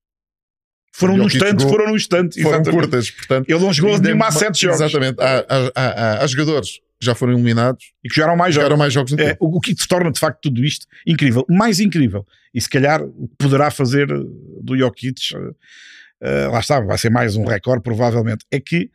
Foram 0.93 1.16
num 1.18 1.26
instante, 1.26 1.62
jogou- 1.62 1.70
foram 1.70 1.88
num 1.91 1.95
instante. 1.95 2.41
foram 2.41 2.56
exatamente. 2.62 2.80
curtas, 2.82 3.12
portanto. 3.12 3.50
Ele 3.50 3.60
não 3.60 3.72
jogou 3.74 3.93
ainda 3.95 4.08
nenhuma 4.08 4.28
há 4.28 4.32
7 4.32 4.62
jogos 4.62 4.82
Exatamente. 4.82 5.22
Há, 5.22 5.39
há- 5.48 5.72
há- 5.76 6.24
há- 6.24 6.28
jogadores 6.28 6.80
que 7.00 7.06
já 7.06 7.14
foram 7.14 7.34
eliminados 7.34 7.93
e 8.04 8.10
que 8.10 8.16
jogaram 8.16 8.36
mais 8.36 8.56
jogos. 8.56 8.64
jogaram 8.66 8.78
mais 8.80 8.93
jogos 8.93 9.12
do 9.12 9.18
que 9.18 9.24
É, 9.24 9.38
o, 9.39 9.60
que 9.62 9.76
torna 9.88 10.12
de 10.12 10.20
facto 10.20 10.41
tudo 10.41 10.64
isto 10.66 10.88
incrível. 11.06 11.45
Mais 11.48 11.80
incrível, 11.80 12.26
e 12.54 12.60
se 12.60 12.68
calhar 12.68 13.04
o 13.04 13.28
que 13.28 13.36
poderá 13.38 13.70
fazer 13.70 14.12
uh, 14.12 14.24
do 14.64 14.76
Jokic, 14.76 15.36
uh, 15.36 15.50
uh, 15.50 16.52
lá 16.52 16.60
está, 16.60 16.80
vai 16.80 16.98
ser 16.98 17.12
mais 17.12 17.36
um 17.36 17.45
recorde 17.45 17.84
provavelmente, 17.84 18.43
é 18.52 18.60
que 18.60 18.89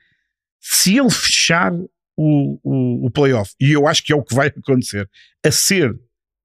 se 0.60 0.98
ele 0.98 1.10
fechar 1.10 1.72
o, 2.16 2.58
o, 2.64 3.06
o 3.06 3.10
playoff, 3.12 3.52
e 3.60 3.70
eu 3.70 3.86
acho 3.86 4.02
que 4.04 4.12
é 4.12 4.16
o 4.16 4.22
que 4.24 4.34
vai 4.34 4.48
acontecer, 4.58 5.08
a 5.46 5.50
ser 5.52 5.94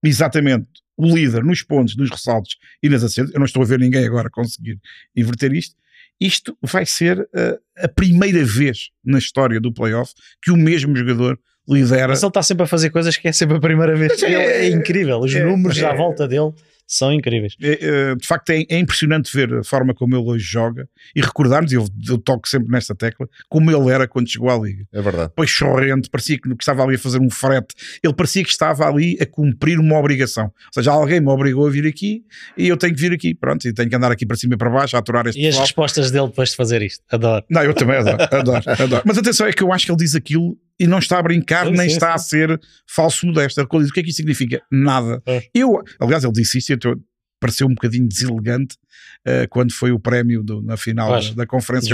exatamente 0.04 0.68
o 0.98 1.16
líder 1.16 1.44
nos 1.44 1.62
pontos, 1.62 1.96
nos 1.96 2.10
ressaltos 2.10 2.58
e 2.82 2.90
nas 2.90 3.04
assistências, 3.04 3.34
eu 3.34 3.40
não 3.40 3.46
estou 3.46 3.62
a 3.62 3.66
ver 3.66 3.80
ninguém 3.80 4.06
agora 4.06 4.30
conseguir 4.30 4.80
inverter 5.16 5.54
isto, 5.54 5.76
isto 6.20 6.58
vai 6.62 6.86
ser 6.86 7.20
uh, 7.20 7.60
a 7.78 7.88
primeira 7.88 8.44
vez 8.44 8.90
na 9.06 9.20
história 9.20 9.62
do 9.62 9.72
playoff 9.72 10.14
que 10.42 10.50
o 10.52 10.58
mesmo 10.58 10.96
jogador 10.96 11.40
lidera 11.70 12.08
Mas 12.08 12.24
ele 12.24 12.30
está 12.30 12.42
sempre 12.42 12.64
a 12.64 12.68
fazer 12.68 12.90
coisas 12.90 13.16
que 13.18 13.28
é 13.28 13.32
sempre 13.32 13.58
a 13.58 13.60
primeira 13.60 13.96
vez. 13.96 14.24
É- 14.24 14.26
Ele 14.26 14.36
é, 14.36 14.70
incrível. 14.70 15.20
Os 15.20 15.36
é- 15.36 15.44
números 15.44 15.78
à 15.84 15.90
é- 15.90 15.96
volta 15.96 16.28
dele 16.28 16.54
são 16.88 17.12
incríveis. 17.14 17.56
É, 17.62 17.80
é, 18.12 18.16
de 18.16 18.26
facto 18.26 18.50
é, 18.52 18.66
é 18.70 18.80
impressionante 18.80 19.30
ver 19.36 19.54
a 19.54 19.64
forma 19.64 19.94
como 19.94 20.16
ele 20.16 20.24
hoje 20.24 20.46
joga 20.46 20.88
e 21.16 21.22
recordar-nos, 21.22 21.72
eu, 21.74 21.86
eu 22.08 22.18
toco 22.18 22.48
sempre 22.48 22.70
nesta 22.72 22.96
tecla, 22.96 23.28
como 23.50 23.70
ele 23.70 23.92
era 23.92 24.08
quando 24.08 24.30
chegou 24.30 24.50
à 24.50 24.58
Liga. 24.58 24.86
É 24.94 25.02
verdade. 25.02 25.30
Depois 25.30 25.50
chorrente, 25.50 26.10
parecia 26.10 26.38
que, 26.40 26.50
que 26.50 26.64
estava 26.64 26.84
ali 26.84 26.96
a 26.96 27.00
fazer 27.00 27.20
um 27.20 27.30
frete, 27.30 27.76
ele 28.02 28.14
parecia 28.14 28.44
que 28.44 28.50
estava 28.50 28.88
ali 28.88 29.18
a 29.20 29.26
cumprir 29.26 29.80
uma 29.80 29.98
obrigação. 30.00 30.46
Ou 30.46 30.74
seja, 30.74 30.92
alguém 30.92 31.20
me 31.20 31.28
obrigou 31.30 31.68
a 31.68 31.70
vir 31.70 31.86
aqui 31.86 32.24
e 32.58 32.68
eu 32.68 32.78
tenho 32.78 32.96
que 32.96 33.02
vir 33.02 33.12
aqui, 33.12 33.36
pronto, 33.36 33.68
e 33.68 33.74
tenho 33.74 33.90
que 33.90 33.96
andar 33.96 34.12
aqui 34.12 34.26
para 34.26 34.38
cima 34.38 34.54
e 34.54 34.58
para 34.58 34.70
baixo 34.70 34.96
a 34.96 35.00
aturar 35.00 35.28
este 35.28 35.40
E 35.40 35.44
as 35.44 35.48
pessoal. 35.50 35.66
respostas 35.66 36.10
dele 36.12 36.28
depois 36.28 36.50
de 36.52 36.56
fazer 36.56 36.82
isto. 36.82 37.04
Adoro. 37.12 37.44
Não, 37.50 37.64
eu 37.64 37.74
também 37.74 37.98
adoro, 37.98 38.18
adoro, 38.32 38.64
adoro. 38.82 39.04
Mas 39.06 39.18
atenção, 39.18 39.46
é 39.46 39.52
que 39.52 39.62
eu 39.62 39.74
acho 39.74 39.86
que 39.86 39.92
ele 39.92 39.98
diz 40.00 40.16
aquilo 40.16 40.58
e 40.80 40.86
não 40.88 41.00
está 41.00 41.18
a 41.20 41.24
brincar, 41.24 41.66
Sim, 41.66 41.72
nem 41.74 41.88
sim, 41.90 41.96
está 41.96 42.14
a 42.14 42.18
ser 42.18 42.60
falso 42.88 43.26
modesto. 43.26 43.60
Ele 43.60 43.68
diz, 43.82 43.90
o 43.90 43.94
que 43.94 44.00
é 44.00 44.04
que 44.04 44.10
isso 44.10 44.18
significa? 44.18 44.62
Nada. 44.72 45.22
É. 45.26 45.44
Eu, 45.54 45.82
aliás, 46.00 46.24
ele 46.24 46.34
disse 46.34 46.58
isso 46.60 46.72
e 46.72 46.78
eu, 46.84 47.02
pareceu 47.40 47.68
um 47.68 47.74
bocadinho 47.74 48.08
deselegante 48.08 48.78
eh, 49.26 49.46
quando 49.48 49.72
foi 49.72 49.92
o 49.92 50.00
prémio 50.00 50.42
do- 50.44 50.62
na 50.62 50.76
final 50.78 51.10
Pois, 51.10 51.34
da, 51.36 51.46
Conferência 51.46 51.90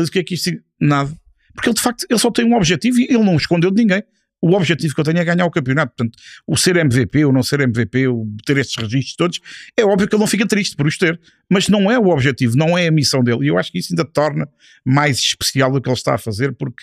disse, 0.00 0.10
o 0.10 0.12
que 0.12 0.18
é 0.18 0.24
que 0.24 0.34
isso 0.34 0.44
significa? 0.44 0.68
Nada. 0.80 1.12
Porque 1.54 1.68
ele, 1.68 1.74
de 1.74 1.82
facto, 1.82 2.06
ele 2.08 2.18
só 2.18 2.30
tem 2.30 2.44
um 2.44 2.56
objetivo 2.56 2.98
e 2.98 3.04
ele 3.04 3.22
não 3.22 3.36
escondeu 3.36 3.70
de 3.70 3.80
ninguém. 3.82 4.02
O 4.40 4.52
objetivo 4.54 4.94
que 4.94 5.00
eu 5.00 5.04
tenho 5.04 5.18
é 5.18 5.24
ganhar 5.24 5.46
o 5.46 5.50
campeonato. 5.50 5.94
Portanto, 5.96 6.18
o 6.46 6.56
ser 6.56 6.76
MVP 6.76 7.24
ou 7.24 7.32
não 7.32 7.42
ser 7.42 7.60
MVP, 7.60 8.08
o 8.08 8.26
ter 8.44 8.58
estes 8.58 8.76
registros 8.76 9.16
todos, 9.16 9.40
é 9.78 9.84
óbvio 9.84 10.06
que 10.08 10.14
ele 10.14 10.20
não 10.20 10.26
fica 10.26 10.46
triste 10.46 10.76
por 10.76 10.86
os 10.86 10.98
ter. 10.98 11.18
Mas 11.50 11.68
não 11.68 11.90
é 11.90 11.98
o 11.98 12.08
objetivo, 12.08 12.54
não 12.56 12.76
é 12.76 12.88
a 12.88 12.90
missão 12.90 13.22
dele. 13.24 13.44
E 13.44 13.48
eu 13.48 13.56
acho 13.56 13.70
que 13.72 13.78
isso 13.78 13.92
ainda 13.92 14.04
torna 14.04 14.46
mais 14.84 15.18
especial 15.18 15.70
do 15.72 15.80
que 15.80 15.88
ele 15.88 15.96
está 15.96 16.14
a 16.14 16.18
fazer, 16.18 16.52
porque 16.56 16.82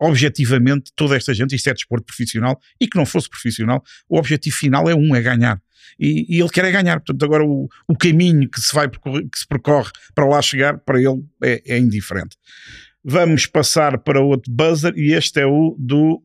objetivamente, 0.00 0.90
toda 0.96 1.16
esta 1.16 1.34
gente, 1.34 1.54
isto 1.54 1.68
é 1.68 1.74
desporto 1.74 2.06
profissional, 2.06 2.58
e 2.80 2.88
que 2.88 2.96
não 2.96 3.04
fosse 3.04 3.28
profissional, 3.28 3.82
o 4.08 4.18
objetivo 4.18 4.56
final 4.56 4.88
é 4.88 4.94
um, 4.94 5.14
é 5.14 5.20
ganhar. 5.20 5.60
E, 5.98 6.26
e 6.28 6.40
ele 6.40 6.48
quer 6.48 6.64
é 6.64 6.70
ganhar, 6.70 7.00
portanto 7.00 7.24
agora 7.24 7.44
o, 7.44 7.68
o 7.86 7.96
caminho 7.96 8.48
que 8.48 8.60
se 8.60 8.74
vai 8.74 8.88
percorrer, 8.88 9.28
que 9.28 9.38
se 9.38 9.46
percorre 9.46 9.90
para 10.14 10.26
lá 10.26 10.40
chegar, 10.40 10.78
para 10.78 10.98
ele 10.98 11.22
é, 11.42 11.74
é 11.74 11.78
indiferente. 11.78 12.36
Vamos 13.04 13.46
passar 13.46 13.98
para 13.98 14.20
outro 14.20 14.50
buzzer 14.52 14.96
e 14.96 15.12
este 15.12 15.40
é 15.40 15.46
o 15.46 15.74
do 15.78 16.22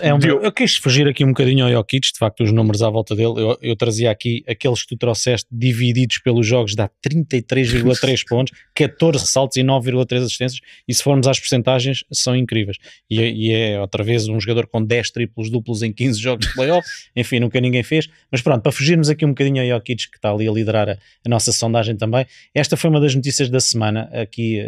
é 0.00 0.14
um, 0.14 0.18
eu 0.18 0.50
quis 0.50 0.76
fugir 0.76 1.06
aqui 1.06 1.22
um 1.22 1.28
bocadinho 1.28 1.66
ao 1.66 1.70
Jokic, 1.70 2.12
de 2.12 2.18
facto, 2.18 2.42
os 2.42 2.50
números 2.50 2.82
à 2.82 2.88
volta 2.88 3.14
dele. 3.14 3.34
Eu, 3.36 3.58
eu 3.60 3.76
trazia 3.76 4.10
aqui 4.10 4.42
aqueles 4.48 4.82
que 4.82 4.88
tu 4.88 4.96
trouxeste 4.96 5.46
divididos 5.52 6.18
pelos 6.18 6.46
jogos, 6.46 6.74
dá 6.74 6.88
33,3 7.06 8.22
pontos, 8.28 8.58
14 8.74 9.26
saltos 9.26 9.58
e 9.58 9.62
9,3 9.62 10.24
assistências. 10.24 10.60
E 10.88 10.94
se 10.94 11.02
formos 11.02 11.26
às 11.26 11.38
percentagens, 11.38 12.04
são 12.10 12.34
incríveis. 12.34 12.78
E, 13.10 13.20
e, 13.20 13.52
é 13.52 13.78
outra 13.78 14.02
vez 14.02 14.26
um 14.28 14.40
jogador 14.40 14.66
com 14.66 14.82
10 14.82 15.10
triplos 15.10 15.50
duplos 15.50 15.82
em 15.82 15.92
15 15.92 16.20
jogos 16.20 16.46
de 16.46 16.54
playoff. 16.54 16.88
Enfim, 17.14 17.40
nunca 17.40 17.60
ninguém 17.60 17.82
fez. 17.82 18.08
Mas 18.32 18.40
pronto, 18.40 18.62
para 18.62 18.72
fugirmos 18.72 19.10
aqui 19.10 19.26
um 19.26 19.30
bocadinho 19.30 19.62
ao 19.62 19.78
Jokic, 19.78 20.10
que 20.10 20.16
está 20.16 20.30
ali 20.30 20.48
a 20.48 20.52
liderar 20.52 20.88
a, 20.88 20.92
a 20.92 21.28
nossa 21.28 21.52
sondagem 21.52 21.96
também, 21.96 22.24
esta 22.54 22.78
foi 22.78 22.88
uma 22.88 23.00
das 23.00 23.14
notícias 23.14 23.50
da 23.50 23.60
semana. 23.60 24.08
Aqui, 24.12 24.58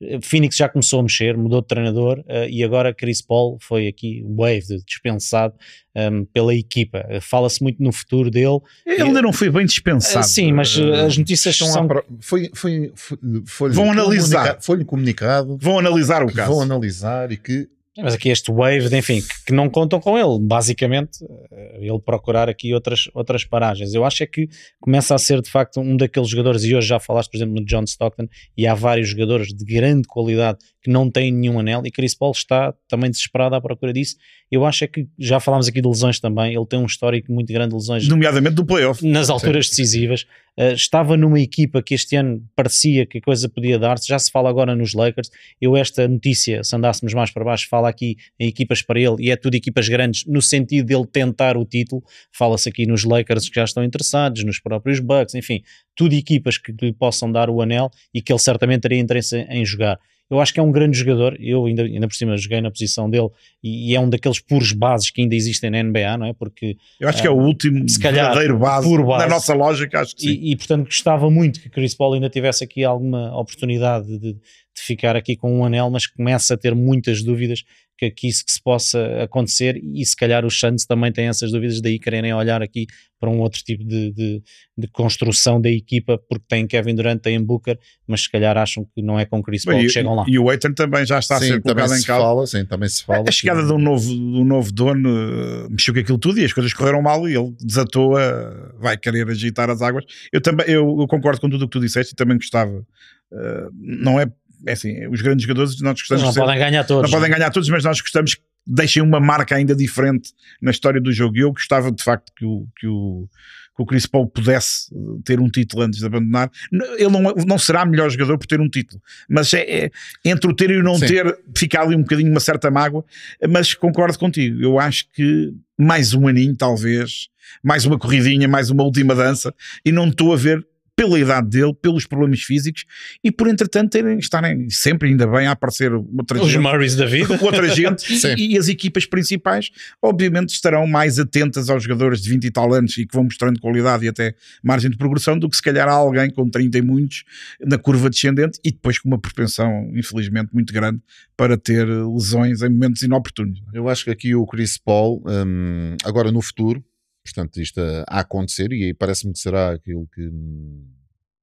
uh, 0.00 0.20
Phoenix 0.22 0.56
já 0.56 0.68
começou 0.68 1.00
a 1.00 1.02
mexer, 1.02 1.36
mudou 1.36 1.60
de 1.60 1.66
treinador 1.66 2.20
uh, 2.20 2.48
e 2.48 2.62
agora 2.62 2.94
Chris 2.94 3.20
Paul 3.20 3.58
foi 3.60 3.88
aqui 3.88 4.27
Wave, 4.34 4.82
dispensado 4.86 5.54
um, 5.94 6.24
pela 6.24 6.54
equipa. 6.54 7.04
Fala-se 7.20 7.62
muito 7.62 7.82
no 7.82 7.92
futuro 7.92 8.30
dele. 8.30 8.60
Ele 8.86 9.02
ainda 9.02 9.22
não 9.22 9.32
foi 9.32 9.50
bem 9.50 9.66
dispensado. 9.66 10.26
Sim, 10.26 10.52
mas 10.52 10.76
uh, 10.76 10.92
as 11.06 11.16
notícias 11.16 11.56
são. 11.56 11.88
Foi, 12.20 12.50
foi, 12.54 12.92
foi, 12.94 13.18
foi 13.46 13.70
vão 13.70 13.90
analisar. 13.90 14.58
Foi-lhe 14.60 14.84
comunicado. 14.84 15.56
Vão 15.60 15.78
analisar 15.78 16.22
o 16.22 16.32
caso. 16.32 16.52
Vão 16.52 16.62
analisar 16.62 17.32
e 17.32 17.36
que 17.36 17.68
mas 18.02 18.14
aqui 18.14 18.28
este 18.28 18.52
wave, 18.52 18.94
enfim, 18.96 19.20
que, 19.20 19.46
que, 19.46 19.52
não 19.52 19.68
contam 19.68 20.00
com 20.00 20.16
ele, 20.16 20.38
basicamente, 20.40 21.18
eh, 21.50 21.78
ele 21.80 21.98
procurar 21.98 22.48
aqui 22.48 22.72
outras, 22.72 23.08
outras 23.12 23.44
paragens. 23.44 23.92
Eu 23.92 24.04
acho 24.04 24.22
é 24.22 24.26
que 24.26 24.48
começa 24.80 25.14
a 25.14 25.18
ser 25.18 25.42
de 25.42 25.50
facto 25.50 25.80
um 25.80 25.96
daqueles 25.96 26.28
jogadores, 26.28 26.62
e 26.64 26.74
hoje 26.74 26.88
já 26.88 27.00
falaste, 27.00 27.30
por 27.30 27.38
exemplo, 27.38 27.54
no 27.54 27.64
John 27.64 27.84
Stockton, 27.84 28.28
e 28.56 28.66
há 28.66 28.74
vários 28.74 29.08
jogadores 29.08 29.48
de 29.48 29.64
grande 29.64 30.06
qualidade 30.06 30.58
que 30.82 30.90
não 30.90 31.10
têm 31.10 31.32
nenhum 31.32 31.58
anel, 31.58 31.82
e 31.84 31.90
Chris 31.90 32.14
Paul 32.14 32.32
está 32.32 32.72
também 32.88 33.10
desesperado 33.10 33.54
à 33.54 33.60
procura 33.60 33.92
disso. 33.92 34.16
Eu 34.50 34.64
acho 34.64 34.84
é 34.84 34.86
que 34.86 35.06
já 35.18 35.38
falámos 35.38 35.68
aqui 35.68 35.80
de 35.80 35.88
lesões 35.88 36.18
também, 36.18 36.54
ele 36.54 36.66
tem 36.66 36.78
um 36.78 36.86
histórico 36.86 37.32
muito 37.32 37.52
grande 37.52 37.70
de 37.70 37.74
lesões. 37.74 38.08
Nomeadamente 38.08 38.54
do 38.54 38.64
playoff. 38.64 39.06
Nas 39.06 39.28
alturas 39.28 39.66
Sim. 39.66 39.70
decisivas. 39.82 40.22
Uh, 40.58 40.72
estava 40.72 41.16
numa 41.16 41.38
equipa 41.38 41.80
que 41.80 41.94
este 41.94 42.16
ano 42.16 42.42
parecia 42.56 43.06
que 43.06 43.18
a 43.18 43.20
coisa 43.20 43.48
podia 43.48 43.78
dar-se, 43.78 44.08
já 44.08 44.18
se 44.18 44.30
fala 44.30 44.50
agora 44.50 44.74
nos 44.74 44.92
Lakers. 44.92 45.30
Eu, 45.60 45.76
esta 45.76 46.08
notícia, 46.08 46.64
se 46.64 46.74
andássemos 46.74 47.14
mais 47.14 47.30
para 47.30 47.44
baixo, 47.44 47.68
fala 47.68 47.88
aqui 47.88 48.16
em 48.40 48.48
equipas 48.48 48.82
para 48.82 48.98
ele, 48.98 49.16
e 49.20 49.30
é 49.30 49.36
tudo 49.36 49.54
equipas 49.54 49.88
grandes, 49.88 50.24
no 50.26 50.42
sentido 50.42 50.86
dele 50.86 51.06
tentar 51.06 51.56
o 51.56 51.64
título. 51.64 52.02
Fala-se 52.32 52.68
aqui 52.68 52.86
nos 52.86 53.04
Lakers 53.04 53.48
que 53.48 53.54
já 53.54 53.64
estão 53.64 53.84
interessados, 53.84 54.42
nos 54.44 54.58
próprios 54.58 54.98
Bucks, 54.98 55.34
enfim, 55.34 55.62
tudo 55.94 56.14
equipas 56.14 56.58
que 56.58 56.72
lhe 56.80 56.92
possam 56.92 57.30
dar 57.30 57.48
o 57.48 57.60
anel 57.62 57.90
e 58.12 58.20
que 58.20 58.32
ele 58.32 58.40
certamente 58.40 58.80
teria 58.80 58.98
interesse 58.98 59.36
em 59.48 59.64
jogar. 59.64 59.98
Eu 60.30 60.40
acho 60.40 60.52
que 60.52 60.60
é 60.60 60.62
um 60.62 60.70
grande 60.70 60.98
jogador. 60.98 61.36
Eu 61.40 61.64
ainda, 61.66 61.82
ainda 61.82 62.06
por 62.06 62.14
cima 62.14 62.36
joguei 62.36 62.60
na 62.60 62.70
posição 62.70 63.08
dele 63.08 63.28
e, 63.62 63.92
e, 63.92 63.94
é 63.94 64.00
um 64.00 64.10
daqueles 64.10 64.40
puros 64.40 64.72
bases 64.72 65.10
que 65.10 65.22
ainda 65.22 65.34
existem 65.34 65.70
na 65.70 65.82
NBA, 65.82 66.18
não 66.18 66.26
é? 66.26 66.32
Porque 66.34 66.76
eu 67.00 67.08
acho 67.08 67.22
que 67.22 67.26
é 67.26 67.30
o 67.30 67.36
último 67.36 67.88
se 67.88 67.98
calhar, 67.98 68.26
verdadeiro 68.26 68.58
base, 68.58 68.86
puro 68.86 69.06
base 69.06 69.24
na 69.24 69.34
nossa 69.34 69.54
lógica. 69.54 70.00
Acho 70.00 70.14
que 70.14 70.22
sim. 70.22 70.28
E, 70.28 70.52
e, 70.52 70.56
portanto 70.56 70.84
gostava 70.84 71.30
muito 71.30 71.60
que 71.60 71.70
Chris 71.70 71.94
Paul 71.94 72.14
ainda 72.14 72.28
tivesse 72.28 72.62
aqui 72.62 72.84
alguma 72.84 73.34
oportunidade 73.38 74.18
de, 74.18 74.36
de 74.78 74.84
ficar 74.84 75.16
aqui 75.16 75.36
com 75.36 75.58
um 75.58 75.64
anel, 75.64 75.90
mas 75.90 76.06
começa 76.06 76.54
a 76.54 76.56
ter 76.56 76.74
muitas 76.74 77.22
dúvidas 77.22 77.64
que, 77.98 78.10
que 78.10 78.28
isso 78.28 78.44
que 78.44 78.52
se 78.52 78.62
possa 78.62 79.22
acontecer 79.22 79.80
e 79.82 80.06
se 80.06 80.16
calhar 80.16 80.46
os 80.46 80.58
Suns 80.58 80.86
também 80.86 81.10
têm 81.10 81.26
essas 81.26 81.50
dúvidas, 81.50 81.80
daí 81.80 81.98
quererem 81.98 82.32
olhar 82.32 82.62
aqui 82.62 82.86
para 83.18 83.28
um 83.28 83.40
outro 83.40 83.60
tipo 83.64 83.82
de, 83.82 84.12
de, 84.12 84.42
de, 84.76 84.88
construção 84.92 85.60
da 85.60 85.68
equipa, 85.68 86.16
porque 86.28 86.44
tem 86.46 86.64
Kevin 86.68 86.94
Durant, 86.94 87.20
tem 87.20 87.42
Booker, 87.42 87.76
mas 88.06 88.22
se 88.22 88.30
calhar 88.30 88.56
acham 88.56 88.84
que 88.94 89.02
não 89.02 89.18
é 89.18 89.24
com 89.24 89.42
Chris 89.42 89.64
Paul 89.64 89.80
que 89.80 89.88
chegam 89.88 90.14
lá. 90.14 90.24
E 90.28 90.38
o 90.38 90.48
Aiton 90.48 90.72
também 90.72 91.04
já 91.04 91.18
está 91.18 91.40
sim, 91.40 91.46
a 91.46 91.48
ser 91.48 91.60
colocado 91.60 91.94
em 91.94 92.02
causa. 92.02 92.22
Fala, 92.22 92.46
sim, 92.46 92.64
também 92.64 92.88
se 92.88 93.04
fala. 93.04 93.24
A, 93.28 93.32
chegada 93.32 93.66
de 93.66 93.72
um 93.72 93.78
novo, 93.78 94.08
do 94.08 94.44
novo 94.44 94.70
dono 94.70 95.08
uh, 95.10 95.68
mexeu 95.68 95.92
com 95.92 95.98
aquilo 95.98 96.18
tudo 96.18 96.38
e 96.38 96.44
as 96.44 96.52
coisas 96.52 96.72
correram 96.72 97.02
mal 97.02 97.28
e 97.28 97.34
ele 97.34 97.52
desatou 97.60 98.16
a, 98.16 98.72
vai 98.78 98.96
querer 98.96 99.28
agitar 99.28 99.68
as 99.68 99.82
águas. 99.82 100.04
Eu 100.32 100.40
também 100.40 100.66
eu, 100.68 100.96
eu 101.00 101.08
concordo 101.08 101.40
com 101.40 101.50
tudo 101.50 101.64
o 101.64 101.68
que 101.68 101.72
tu 101.72 101.80
disseste 101.80 102.12
e 102.12 102.16
também 102.16 102.36
gostava. 102.36 102.86
Uh, 103.32 103.70
não 103.74 104.20
é 104.20 104.30
é 104.66 104.72
assim, 104.72 105.06
os 105.08 105.20
grandes 105.20 105.46
jogadores 105.46 105.80
nós 105.80 105.94
gostamos 106.00 106.22
não 106.22 106.34
podem 106.34 106.58
ganhar 106.58 106.84
todos. 106.84 107.10
Não 107.10 107.18
podem 107.18 107.34
ganhar 107.34 107.50
todos, 107.50 107.68
mas 107.68 107.84
nós 107.84 108.00
gostamos 108.00 108.34
que 108.34 108.42
deixem 108.66 109.02
uma 109.02 109.18
marca 109.18 109.56
ainda 109.56 109.74
diferente 109.74 110.32
na 110.60 110.70
história 110.70 111.00
do 111.00 111.10
jogo. 111.10 111.36
E 111.36 111.40
eu 111.40 111.52
gostava 111.52 111.90
de 111.90 112.02
facto 112.02 112.32
que 112.36 112.44
o, 112.44 112.66
que 112.76 112.86
o, 112.86 113.28
que 113.74 113.82
o 113.82 113.86
Chris 113.86 114.06
Paul 114.06 114.26
pudesse 114.26 114.90
ter 115.24 115.40
um 115.40 115.48
título 115.48 115.82
antes 115.82 116.00
de 116.00 116.06
abandonar. 116.06 116.50
Ele 116.98 117.08
não, 117.08 117.22
não 117.46 117.58
será 117.58 117.86
melhor 117.86 118.10
jogador 118.10 118.36
por 118.36 118.46
ter 118.46 118.60
um 118.60 118.68
título, 118.68 119.00
mas 119.28 119.52
é, 119.54 119.86
é 119.86 119.90
entre 120.24 120.50
o 120.50 120.54
ter 120.54 120.70
e 120.70 120.76
o 120.76 120.82
não 120.82 120.98
Sim. 120.98 121.06
ter, 121.06 121.38
fica 121.56 121.80
ali 121.80 121.96
um 121.96 122.02
bocadinho 122.02 122.30
uma 122.30 122.40
certa 122.40 122.70
mágoa. 122.70 123.04
Mas 123.48 123.72
concordo 123.74 124.18
contigo, 124.18 124.62
eu 124.62 124.78
acho 124.78 125.08
que 125.14 125.52
mais 125.78 126.12
um 126.12 126.26
aninho, 126.26 126.56
talvez, 126.56 127.28
mais 127.62 127.86
uma 127.86 127.98
corridinha, 127.98 128.46
mais 128.46 128.68
uma 128.68 128.82
última 128.82 129.14
dança, 129.14 129.54
e 129.84 129.92
não 129.92 130.08
estou 130.08 130.32
a 130.32 130.36
ver 130.36 130.66
pela 130.98 131.16
idade 131.16 131.50
dele, 131.50 131.72
pelos 131.80 132.06
problemas 132.06 132.40
físicos 132.40 132.84
e 133.22 133.30
por 133.30 133.46
entretanto 133.46 133.90
terem, 133.90 134.18
estarem 134.18 134.68
sempre 134.68 135.08
ainda 135.08 135.28
bem 135.28 135.46
a 135.46 135.52
aparecer 135.52 135.92
outra 135.92 136.42
Os 136.42 136.50
gente, 136.50 136.60
Murrays 136.60 136.96
da 136.96 137.06
vida. 137.06 137.38
outra 137.40 137.68
gente 137.72 138.12
e, 138.36 138.54
e, 138.54 138.58
as 138.58 138.66
equipas 138.66 139.06
principais 139.06 139.70
obviamente 140.02 140.48
estarão 140.48 140.88
mais 140.88 141.20
atentas 141.20 141.70
aos 141.70 141.84
jogadores 141.84 142.20
de 142.20 142.30
20 142.30 142.44
e 142.46 142.50
tal 142.50 142.74
anos 142.74 142.98
e 142.98 143.06
que 143.06 143.14
vão 143.14 143.22
mostrando 143.22 143.60
qualidade 143.60 144.06
e 144.06 144.08
até 144.08 144.34
margem 144.60 144.90
de 144.90 144.96
progressão 144.96 145.38
do 145.38 145.48
que 145.48 145.54
se 145.54 145.62
calhar 145.62 145.88
alguém 145.88 146.30
com 146.30 146.50
30 146.50 146.78
e 146.78 146.82
muitos 146.82 147.22
na 147.60 147.78
curva 147.78 148.10
descendente 148.10 148.58
e 148.64 148.72
depois 148.72 148.98
com 148.98 149.06
uma 149.06 149.20
propensão 149.20 149.92
infelizmente 149.94 150.52
muito 150.52 150.72
grande 150.72 151.00
para 151.36 151.56
ter 151.56 151.86
lesões 151.86 152.60
em 152.60 152.70
momentos 152.70 153.02
inoportunos. 153.02 153.62
Eu 153.72 153.88
acho 153.88 154.02
que 154.02 154.10
aqui 154.10 154.34
o 154.34 154.44
Chris 154.46 154.76
Paul 154.76 155.22
hum, 155.24 155.96
agora 156.04 156.32
no 156.32 156.42
futuro 156.42 156.84
Portanto, 157.32 157.60
isto 157.60 157.80
a, 157.80 158.04
a 158.08 158.20
acontecer 158.20 158.72
e 158.72 158.94
parece-me 158.94 159.32
que 159.32 159.38
será 159.38 159.72
aquilo 159.72 160.08
que 160.12 160.26
hum, 160.28 160.86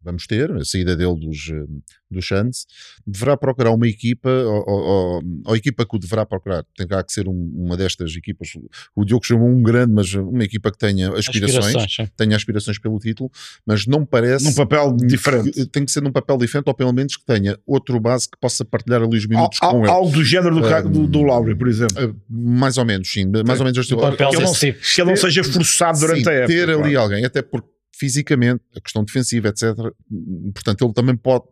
vamos 0.06 0.28
ter, 0.28 0.52
a 0.52 0.64
saída 0.64 0.96
dele 0.96 1.20
dos, 1.20 1.50
eh, 1.50 1.66
dos 2.10 2.28
Suns, 2.28 2.68
deverá 3.06 3.36
procurar 3.36 3.72
uma 3.72 3.88
equipa, 3.88 4.30
ou, 4.30 4.64
ou, 4.68 5.24
ou, 5.46 5.54
a 5.54 5.58
equipa 5.58 5.86
que 5.86 5.96
o 5.96 6.00
deverá 6.00 6.26
procurar, 6.26 6.64
terá 6.76 7.04
que 7.04 7.12
ser 7.12 7.28
um, 7.28 7.52
uma 7.56 7.76
destas 7.76 8.16
equipas, 8.16 8.50
o 8.96 9.04
Diogo 9.04 9.26
chamou 9.26 9.50
um 9.50 9.62
grande, 9.62 9.92
mas 9.92 10.14
uma 10.14 10.44
equipa 10.44 10.72
que 10.72 10.78
tenha 10.78 11.12
aspirações, 11.14 11.76
aspirações 11.76 12.10
tenha 12.16 12.36
aspirações 12.36 12.80
pelo 12.80 13.00
título, 13.00 13.32
mas 13.66 13.88
não 13.88 14.06
parece... 14.06 14.46
Num 14.46 14.54
papel 14.54 14.96
diferente. 14.96 15.52
Que, 15.52 15.66
tem 15.66 15.84
que 15.84 15.92
ser 15.92 16.02
num 16.02 16.12
papel 16.12 16.38
diferente, 16.38 16.68
ou 16.68 16.74
pelo 16.74 16.94
menos 16.94 17.18
que 17.18 17.26
tenha 17.26 17.58
outro 17.66 18.00
base 18.00 18.30
que 18.30 18.38
possa 18.40 18.64
partilhar 18.64 19.02
ali 19.02 19.18
os 19.18 19.26
minutos 19.26 19.58
al, 19.62 19.72
com 19.72 19.80
ele. 19.80 19.90
Algo 19.90 20.12
do 20.12 20.24
género 20.24 20.56
do, 20.56 20.90
do, 20.90 21.08
do 21.08 21.22
Lowry, 21.24 21.56
por 21.56 21.68
exemplo. 21.68 22.12
Uh, 22.12 22.16
mais 22.30 22.78
ou 22.78 22.86
menos, 22.86 23.12
sim. 23.12 23.26
Mais 23.46 23.60
ou 23.60 23.66
menos. 23.66 23.78
Este, 23.78 23.96
que, 23.96 24.02
ele 24.02 24.12
não, 24.12 24.54
que 24.54 25.02
ele 25.02 25.10
não 25.10 25.16
seja 25.16 25.44
forçado 25.44 26.00
durante 26.00 26.24
sim, 26.24 26.30
a 26.30 26.34
época. 26.34 26.54
ter 26.54 26.70
ali 26.70 26.92
claro. 26.92 27.00
alguém, 27.00 27.26
até 27.26 27.42
porque 27.42 27.75
fisicamente, 27.98 28.64
a 28.76 28.82
questão 28.82 29.04
defensiva, 29.04 29.50
etc. 29.50 29.76
Portanto, 30.54 30.86
ele 30.86 30.94
também 30.94 31.16
pode 31.16 31.46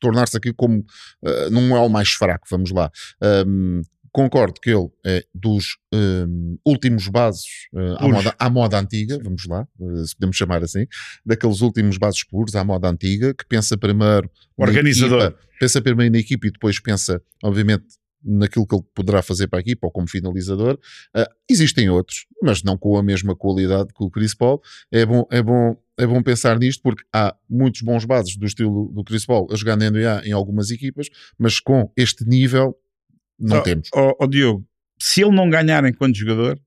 tornar-se 0.00 0.36
aqui 0.36 0.52
como 0.52 0.80
uh, 0.80 1.50
não 1.50 1.76
é 1.76 1.80
o 1.80 1.88
mais 1.88 2.10
fraco, 2.10 2.46
vamos 2.50 2.70
lá. 2.72 2.90
Um, 3.46 3.82
concordo 4.12 4.60
que 4.60 4.70
ele 4.70 4.88
é 5.06 5.24
dos 5.34 5.78
um, 5.92 6.58
últimos 6.66 7.08
bases 7.08 7.46
uh, 7.72 7.96
à, 7.96 8.08
moda, 8.08 8.34
à, 8.38 8.50
moda, 8.50 8.78
antiga, 8.78 9.18
vamos 9.22 9.46
lá, 9.46 9.66
uh, 9.80 10.06
se 10.06 10.14
podemos 10.14 10.36
chamar 10.36 10.62
assim, 10.62 10.86
daqueles 11.24 11.62
últimos 11.62 11.96
bases 11.96 12.22
puros 12.24 12.54
à 12.54 12.62
moda 12.62 12.88
antiga, 12.88 13.32
que 13.32 13.46
pensa 13.46 13.76
primeiro 13.76 14.30
organizador, 14.56 15.22
equipa, 15.22 15.38
pensa 15.58 15.80
primeiro 15.80 16.12
na 16.12 16.18
equipe 16.18 16.48
e 16.48 16.50
depois 16.50 16.78
pensa, 16.78 17.22
obviamente, 17.42 17.86
naquilo 18.24 18.66
que 18.66 18.74
ele 18.74 18.84
poderá 18.94 19.22
fazer 19.22 19.48
para 19.48 19.58
a 19.58 19.62
equipa 19.62 19.86
ou 19.86 19.90
como 19.90 20.08
finalizador. 20.08 20.78
Uh, 21.16 21.26
existem 21.50 21.88
outros, 21.88 22.26
mas 22.42 22.62
não 22.62 22.76
com 22.76 22.96
a 22.96 23.02
mesma 23.02 23.34
qualidade 23.34 23.92
que 23.92 24.04
o 24.04 24.10
Chris 24.10 24.34
Paul. 24.34 24.60
É 24.92 25.04
bom, 25.04 25.26
é 25.30 25.42
bom, 25.42 25.76
é 26.02 26.06
bom 26.06 26.22
pensar 26.22 26.58
nisto 26.58 26.82
porque 26.82 27.04
há 27.12 27.34
muitos 27.48 27.82
bons 27.82 28.04
bases 28.04 28.36
do 28.36 28.46
estilo 28.46 28.90
do 28.92 29.04
Chris 29.04 29.24
Paul 29.24 29.48
a 29.50 29.56
jogar 29.56 29.76
na 29.76 29.90
NBA 29.90 30.22
em 30.24 30.32
algumas 30.32 30.70
equipas, 30.70 31.08
mas 31.38 31.60
com 31.60 31.90
este 31.96 32.24
nível 32.24 32.76
não 33.38 33.58
oh, 33.58 33.62
temos. 33.62 33.88
Oh, 33.94 34.14
oh, 34.20 34.26
Diogo, 34.26 34.66
se 34.98 35.22
ele 35.22 35.34
não 35.34 35.48
ganhar 35.48 35.84
enquanto 35.84 36.16
jogador, 36.16 36.58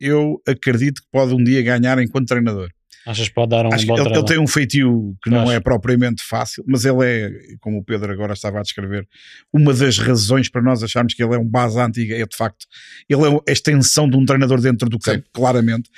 eu 0.00 0.40
acredito 0.46 1.02
que 1.02 1.08
pode 1.10 1.34
um 1.34 1.42
dia 1.42 1.62
ganhar 1.62 1.98
enquanto 1.98 2.28
treinador. 2.28 2.70
Achas 3.06 3.28
que 3.28 3.34
pode 3.34 3.50
dar 3.50 3.64
um 3.64 3.72
Acho 3.72 3.86
bom 3.86 3.98
ele, 3.98 4.14
ele, 4.14 4.24
tem 4.24 4.38
um 4.38 4.46
feitio 4.46 5.16
que 5.22 5.30
não 5.30 5.44
Acho. 5.44 5.52
é 5.52 5.60
propriamente 5.60 6.22
fácil, 6.22 6.62
mas 6.66 6.84
ele 6.84 7.04
é, 7.04 7.30
como 7.60 7.78
o 7.78 7.84
Pedro 7.84 8.12
agora 8.12 8.34
estava 8.34 8.58
a 8.58 8.62
descrever, 8.62 9.08
uma 9.50 9.72
das 9.72 9.98
razões 9.98 10.50
para 10.50 10.60
nós 10.60 10.82
acharmos 10.82 11.14
que 11.14 11.22
ele 11.22 11.34
é 11.34 11.38
um 11.38 11.48
base 11.48 11.80
antiga 11.80 12.14
é 12.14 12.26
de 12.26 12.36
facto, 12.36 12.66
ele 13.08 13.22
é 13.22 13.40
a 13.48 13.52
extensão 13.52 14.08
de 14.10 14.16
um 14.16 14.26
treinador 14.26 14.60
dentro 14.60 14.90
do 14.90 14.98
campo, 14.98 15.24
Sim. 15.24 15.30
claramente. 15.32 15.88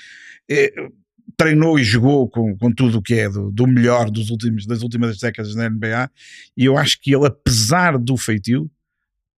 É, 0.48 0.72
treinou 1.40 1.78
e 1.78 1.82
jogou 1.82 2.28
com, 2.28 2.54
com 2.54 2.70
tudo 2.70 2.98
o 2.98 3.02
que 3.02 3.14
é 3.14 3.26
do, 3.26 3.50
do, 3.50 3.66
melhor 3.66 4.10
dos 4.10 4.28
últimos, 4.28 4.66
das 4.66 4.82
últimas 4.82 5.18
décadas 5.18 5.54
na 5.54 5.70
NBA 5.70 6.10
e 6.54 6.66
eu 6.66 6.76
acho 6.76 7.00
que 7.00 7.14
ele, 7.14 7.26
apesar 7.26 7.96
do 7.96 8.14
feitio, 8.18 8.70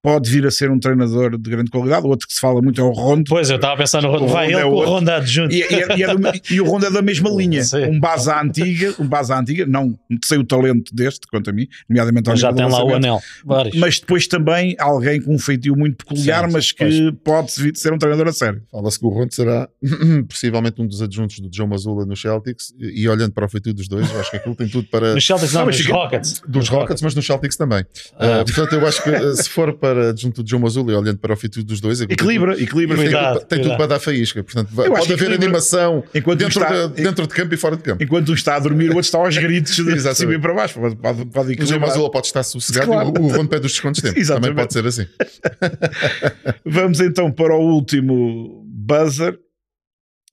pode 0.03 0.29
vir 0.29 0.45
a 0.45 0.51
ser 0.51 0.69
um 0.69 0.77
treinador 0.77 1.37
de 1.37 1.49
grande 1.49 1.71
qualidade. 1.71 2.05
O 2.05 2.09
outro 2.09 2.27
que 2.27 2.33
se 2.33 2.39
fala 2.41 2.61
muito 2.61 2.79
é 2.81 2.83
o 2.83 2.91
Rondo. 2.91 3.23
Pois, 3.29 3.49
eu 3.49 3.55
estava 3.55 3.73
a 3.75 3.77
pensar 3.77 4.01
no 4.01 4.11
Rondo. 4.11 4.27
Vai 4.27 4.47
ele 4.47 4.57
é 4.57 4.63
com 4.63 4.69
o. 4.71 4.85
Rondo 4.85 5.09
adjunto. 5.09 5.53
E, 5.55 5.59
e, 5.59 5.63
é- 5.63 5.97
e 5.97 6.03
é 6.03 6.13
do- 6.15 6.31
e 6.51 6.59
o 6.61 6.65
Rondo 6.65 6.85
é 6.87 6.91
da 6.91 7.01
mesma 7.01 7.29
linha. 7.29 7.63
Sim. 7.63 7.85
Um 7.85 7.99
base 7.99 8.29
à 8.29 8.41
antiga, 8.41 8.93
um 8.99 9.07
base 9.07 9.31
à 9.31 9.39
antiga, 9.39 9.65
não 9.65 9.97
sei 10.23 10.37
o 10.37 10.43
talento 10.43 10.93
deste, 10.93 11.25
quanto 11.27 11.49
a 11.49 11.53
mim, 11.53 11.67
nomeadamente 11.89 12.27
ao 12.29 12.33
Mas 12.33 12.41
já 12.41 12.51
tem 12.53 12.69
lá 12.69 12.83
o 12.83 12.93
anel. 12.93 13.19
Vários. 13.45 13.75
Mas 13.77 13.99
depois 13.99 14.27
também 14.27 14.75
alguém 14.77 15.21
com 15.21 15.33
um 15.33 15.39
feitio 15.39 15.73
muito 15.75 15.95
peculiar, 16.05 16.45
Sim, 16.47 16.51
mas 16.53 16.71
que 16.73 16.83
pois. 16.83 17.11
pode 17.23 17.53
vir- 17.63 17.75
ser 17.77 17.93
um 17.93 17.97
treinador 17.97 18.27
a 18.27 18.33
sério. 18.33 18.61
Fala-se 18.69 18.99
que 18.99 19.05
o 19.05 19.09
Rondo 19.09 19.33
será 19.33 19.69
possivelmente 20.27 20.81
um 20.81 20.85
dos 20.87 21.01
adjuntos 21.01 21.39
do 21.39 21.49
Joe 21.49 21.65
Mazzulla 21.65 22.05
no 22.05 22.17
Celtics 22.17 22.73
e, 22.77 23.03
e 23.03 23.07
olhando 23.09 23.31
para 23.31 23.45
o 23.45 23.49
feitio 23.49 23.73
dos 23.73 23.87
dois, 23.87 24.11
eu 24.11 24.19
acho 24.19 24.31
que 24.31 24.35
aquilo 24.37 24.55
tem 24.55 24.67
tudo 24.67 24.87
para 24.89 25.13
Nos 25.13 25.25
Celtics 25.25 25.53
não, 25.53 25.65
Não, 25.65 25.71
fica- 25.73 25.93
Rockets. 25.93 26.41
dos 26.45 26.67
Rockets, 26.67 27.01
mas 27.01 27.15
nos 27.15 27.25
Celtics 27.25 27.55
também. 27.55 27.85
Ah. 28.19 28.41
Uh, 28.41 28.45
portanto, 28.45 28.73
eu 28.73 28.85
acho 28.85 29.01
que 29.01 29.09
uh, 29.09 29.35
se 29.35 29.49
for 29.49 29.71
para 29.73 29.92
adjunto 29.97 30.43
de 30.43 30.49
Joe 30.51 30.59
Mazzulla 30.59 30.91
e 30.91 30.95
olhando 30.95 31.17
para 31.17 31.33
o 31.33 31.35
feitio 31.37 31.63
dos 31.63 31.79
dois, 31.81 31.99
tem 31.99 32.07
Equilibra, 32.09 32.61
equilibra. 32.61 32.97
tem, 32.97 33.09
tudo, 33.11 33.45
tem 33.45 33.61
tudo 33.61 33.77
para 33.77 33.87
dar 33.87 33.99
faísca. 33.99 34.43
Portanto, 34.43 34.69
vai- 34.73 34.87
Eu 34.87 34.95
acho 34.95 35.07
pode 35.07 35.13
haver 35.23 35.33
animação 35.35 36.03
Enquanto 36.13 36.41
um 36.41 36.43
dentro, 36.45 36.61
está- 36.61 36.87
de, 36.87 37.01
dentro 37.03 37.27
de 37.27 37.33
campo 37.33 37.53
e 37.53 37.57
fora 37.57 37.75
de 37.77 37.83
campo. 37.83 38.03
Enquanto 38.03 38.29
um 38.29 38.33
está 38.33 38.55
a 38.55 38.59
dormir, 38.59 38.85
o 38.85 38.95
outro 38.95 39.01
está 39.01 39.17
aos 39.17 39.37
gritos 39.37 39.75
de 39.75 39.83
cima 40.15 40.33
e 40.33 40.39
para 40.39 40.53
baixo. 40.53 40.79
Pode, 40.79 40.95
pode, 40.95 41.25
pode 41.25 41.49
O 41.49 41.51
equilibrar. 41.51 41.79
Mazzulla 41.81 42.11
pode 42.11 42.27
estar 42.27 42.43
sossegado 42.43 42.87
Claro. 42.87 43.13
e 43.15 43.19
o, 43.19 43.23
o 43.23 43.27
Rondo 43.29 43.49
pede 43.49 43.65
os 43.65 43.71
descontos 43.71 44.01
de 44.01 44.07
tempo. 44.09 44.19
Exatamente. 44.19 44.49
Também 44.49 44.63
pode 44.65 44.73
ser 44.73 44.85
assim. 44.87 45.07
Vamos 46.65 46.99
então 46.99 47.31
para 47.31 47.55
o 47.55 47.61
último 47.75 48.63
buzzer. 48.67 49.37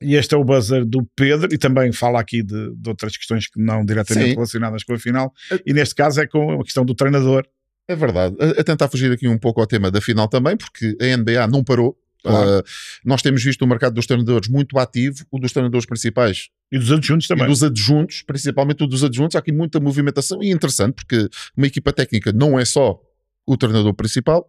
E 0.02 0.14
este 0.14 0.34
é 0.34 0.38
o 0.38 0.42
buzzer 0.44 0.82
do 0.86 1.06
Pedro, 1.14 1.52
e 1.52 1.58
também 1.58 1.92
fala 1.92 2.18
aqui 2.20 2.42
de, 2.42 2.74
de 2.74 2.88
outras 2.88 3.14
questões 3.18 3.46
que 3.50 3.60
não 3.62 3.84
diretamente 3.84 4.28
Sim. 4.30 4.34
relacionadas 4.34 4.82
com 4.82 4.94
a 4.94 4.98
final. 4.98 5.30
E 5.66 5.74
neste 5.74 5.94
caso 5.94 6.22
é 6.22 6.26
com 6.26 6.58
a 6.58 6.64
questão 6.64 6.86
do 6.86 6.94
treinador. 6.94 7.44
É 7.90 7.96
verdade. 7.96 8.36
A, 8.38 8.60
a 8.60 8.64
tentar 8.64 8.88
fugir 8.88 9.10
aqui 9.10 9.26
um 9.26 9.36
pouco 9.36 9.60
ao 9.60 9.66
tema 9.66 9.90
da 9.90 10.00
final 10.00 10.28
também, 10.28 10.56
porque 10.56 10.96
a 11.00 11.16
NBA 11.16 11.44
não 11.48 11.64
parou. 11.64 11.98
Claro. 12.22 12.60
Uh, 12.60 12.62
nós 13.04 13.20
temos 13.20 13.42
visto 13.42 13.62
o 13.62 13.66
mercado 13.66 13.94
dos 13.94 14.06
treinadores 14.06 14.48
muito 14.48 14.78
ativo, 14.78 15.24
o 15.28 15.40
dos 15.40 15.52
treinadores 15.52 15.86
principais 15.86 16.50
E 16.70 16.78
dos 16.78 16.92
adjuntos 16.92 17.26
também. 17.26 17.46
e 17.46 17.48
dos 17.48 17.64
adjuntos, 17.64 18.22
principalmente 18.22 18.84
o 18.84 18.86
dos 18.86 19.02
adjuntos. 19.02 19.34
Há 19.34 19.40
aqui 19.40 19.50
muita 19.50 19.80
movimentação 19.80 20.40
e 20.40 20.50
é 20.50 20.52
interessante, 20.52 20.94
porque 20.94 21.28
uma 21.56 21.66
equipa 21.66 21.92
técnica 21.92 22.30
não 22.30 22.60
é 22.60 22.64
só 22.64 22.96
o 23.44 23.56
treinador 23.56 23.92
principal. 23.94 24.46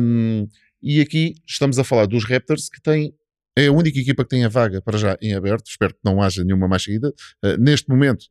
Um, 0.00 0.48
e 0.82 1.02
aqui 1.02 1.34
estamos 1.46 1.78
a 1.78 1.84
falar 1.84 2.06
dos 2.06 2.24
Raptors, 2.24 2.70
que 2.70 2.80
têm. 2.80 3.12
É 3.54 3.66
a 3.66 3.72
única 3.72 3.98
equipa 3.98 4.24
que 4.24 4.30
tem 4.30 4.42
a 4.42 4.48
vaga 4.48 4.80
para 4.80 4.96
já 4.96 5.18
em 5.20 5.34
aberto. 5.34 5.66
Espero 5.66 5.92
que 5.92 6.00
não 6.02 6.22
haja 6.22 6.42
nenhuma 6.42 6.66
mais 6.66 6.82
seguida. 6.82 7.12
Uh, 7.44 7.58
neste 7.58 7.90
momento, 7.90 8.24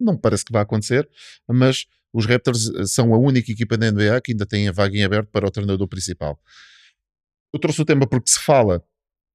não 0.00 0.16
parece 0.16 0.42
que 0.42 0.52
vai 0.52 0.62
acontecer, 0.62 1.06
mas 1.46 1.84
os 2.14 2.26
Raptors 2.26 2.68
uh, 2.68 2.86
são 2.86 3.12
a 3.12 3.18
única 3.18 3.50
equipa 3.50 3.76
da 3.76 3.90
NBA 3.90 4.20
que 4.22 4.32
ainda 4.32 4.46
tem 4.46 4.68
a 4.68 4.72
vaga 4.72 4.96
em 4.96 5.02
aberto 5.02 5.28
para 5.30 5.46
o 5.46 5.50
treinador 5.50 5.88
principal. 5.88 6.40
Eu 7.52 7.58
trouxe 7.58 7.82
o 7.82 7.84
tema 7.84 8.06
porque 8.06 8.30
se 8.30 8.38
fala 8.38 8.82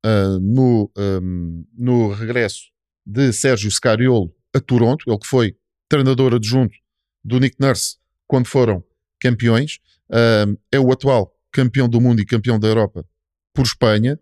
uh, 0.06 0.40
no, 0.40 0.90
um, 0.98 1.66
no 1.78 2.14
regresso 2.14 2.72
de 3.06 3.34
Sérgio 3.34 3.70
Scariolo 3.70 4.34
a 4.56 4.60
Toronto, 4.60 5.04
ele 5.08 5.20
que 5.20 5.28
foi 5.28 5.56
treinador 5.90 6.34
adjunto 6.34 6.76
do 7.24 7.40
Nick 7.40 7.58
Nurse 7.60 7.98
quando 8.28 8.48
foram 8.48 8.84
campeões, 9.20 9.80
uh, 10.10 10.58
é 10.72 10.80
o 10.80 10.92
atual 10.92 11.36
campeão 11.52 11.90
do 11.90 12.00
mundo 12.00 12.22
e 12.22 12.26
campeão 12.26 12.60
da 12.60 12.68
Europa 12.68 13.06
por 13.54 13.66
Espanha, 13.66 14.18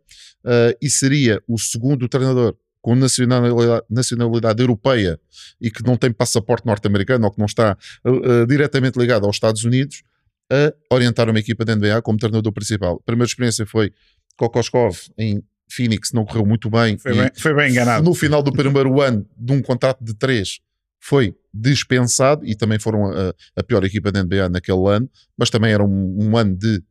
uh, 0.45 0.75
e 0.81 0.89
seria 0.89 1.41
o 1.47 1.59
segundo 1.59 2.07
treinador 2.07 2.57
com 2.87 2.95
nacionalidade, 2.95 3.85
nacionalidade 3.89 4.63
europeia 4.63 5.19
e 5.59 5.69
que 5.69 5.83
não 5.83 5.97
tem 5.97 6.09
passaporte 6.09 6.65
norte-americano 6.65 7.25
ou 7.25 7.31
que 7.31 7.37
não 7.37 7.45
está 7.45 7.77
uh, 8.05 8.47
diretamente 8.47 8.97
ligado 8.97 9.25
aos 9.25 9.35
Estados 9.35 9.65
Unidos, 9.65 10.03
a 10.49 10.95
orientar 10.95 11.29
uma 11.29 11.37
equipa 11.37 11.65
da 11.65 11.75
NBA 11.75 12.01
como 12.01 12.17
treinador 12.17 12.53
principal. 12.53 12.95
A 12.95 13.03
primeira 13.03 13.27
experiência 13.27 13.65
foi 13.65 13.91
Kokoskov 14.37 14.95
em 15.17 15.43
Phoenix, 15.69 16.13
não 16.13 16.23
correu 16.23 16.45
muito 16.45 16.69
bem. 16.69 16.97
Foi 16.97 17.13
bem, 17.13 17.29
foi 17.35 17.53
bem 17.53 17.71
enganado. 17.71 18.05
no 18.05 18.15
final 18.15 18.41
do 18.41 18.53
primeiro 18.53 18.99
ano 19.03 19.27
de 19.37 19.51
um 19.51 19.61
contrato 19.61 20.01
de 20.01 20.13
três 20.13 20.61
foi 20.97 21.35
dispensado 21.53 22.45
e 22.45 22.55
também 22.55 22.79
foram 22.79 23.11
a, 23.11 23.33
a 23.57 23.63
pior 23.63 23.83
equipa 23.83 24.13
da 24.13 24.23
NBA 24.23 24.47
naquele 24.47 24.87
ano, 24.87 25.09
mas 25.37 25.49
também 25.49 25.73
era 25.73 25.83
um, 25.83 26.17
um 26.21 26.37
ano 26.37 26.55
de 26.55 26.81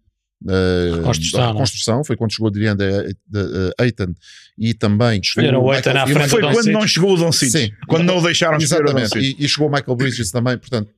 uh, 0.45 0.97
Reconstrução, 0.97 1.41
não 1.41 1.47
é? 1.47 1.53
reconstrução. 1.53 2.05
Foi 2.05 2.17
quando 2.17 2.33
chegou 2.33 2.49
Adrian 2.49 2.77
de, 2.77 3.15
de, 3.27 3.39
uh, 3.39 3.73
Ayton 3.79 4.15
e 4.59 4.75
também 4.75 5.21
Escolheram 5.21 5.63
o 5.63 5.71
Michael- 5.71 5.97
à 5.99 6.05
e 6.09 6.13
frente 6.13 6.29
Foi 6.29 6.41
quando 6.41 6.71
não 6.73 6.87
chegou 6.87 7.15
o 7.15 7.17
Doncic. 7.17 7.51
Sim. 7.51 7.71
Quando 7.87 8.05
não 8.05 8.19
o 8.19 8.23
deixaram 8.23 8.59
Exatamente, 8.59 9.19
e, 9.19 9.37
e 9.39 9.49
chegou 9.49 9.69
o 9.69 9.73
Michael 9.73 9.97
Bridges 9.97 10.31
também, 10.33 10.59
portanto, 10.59 10.91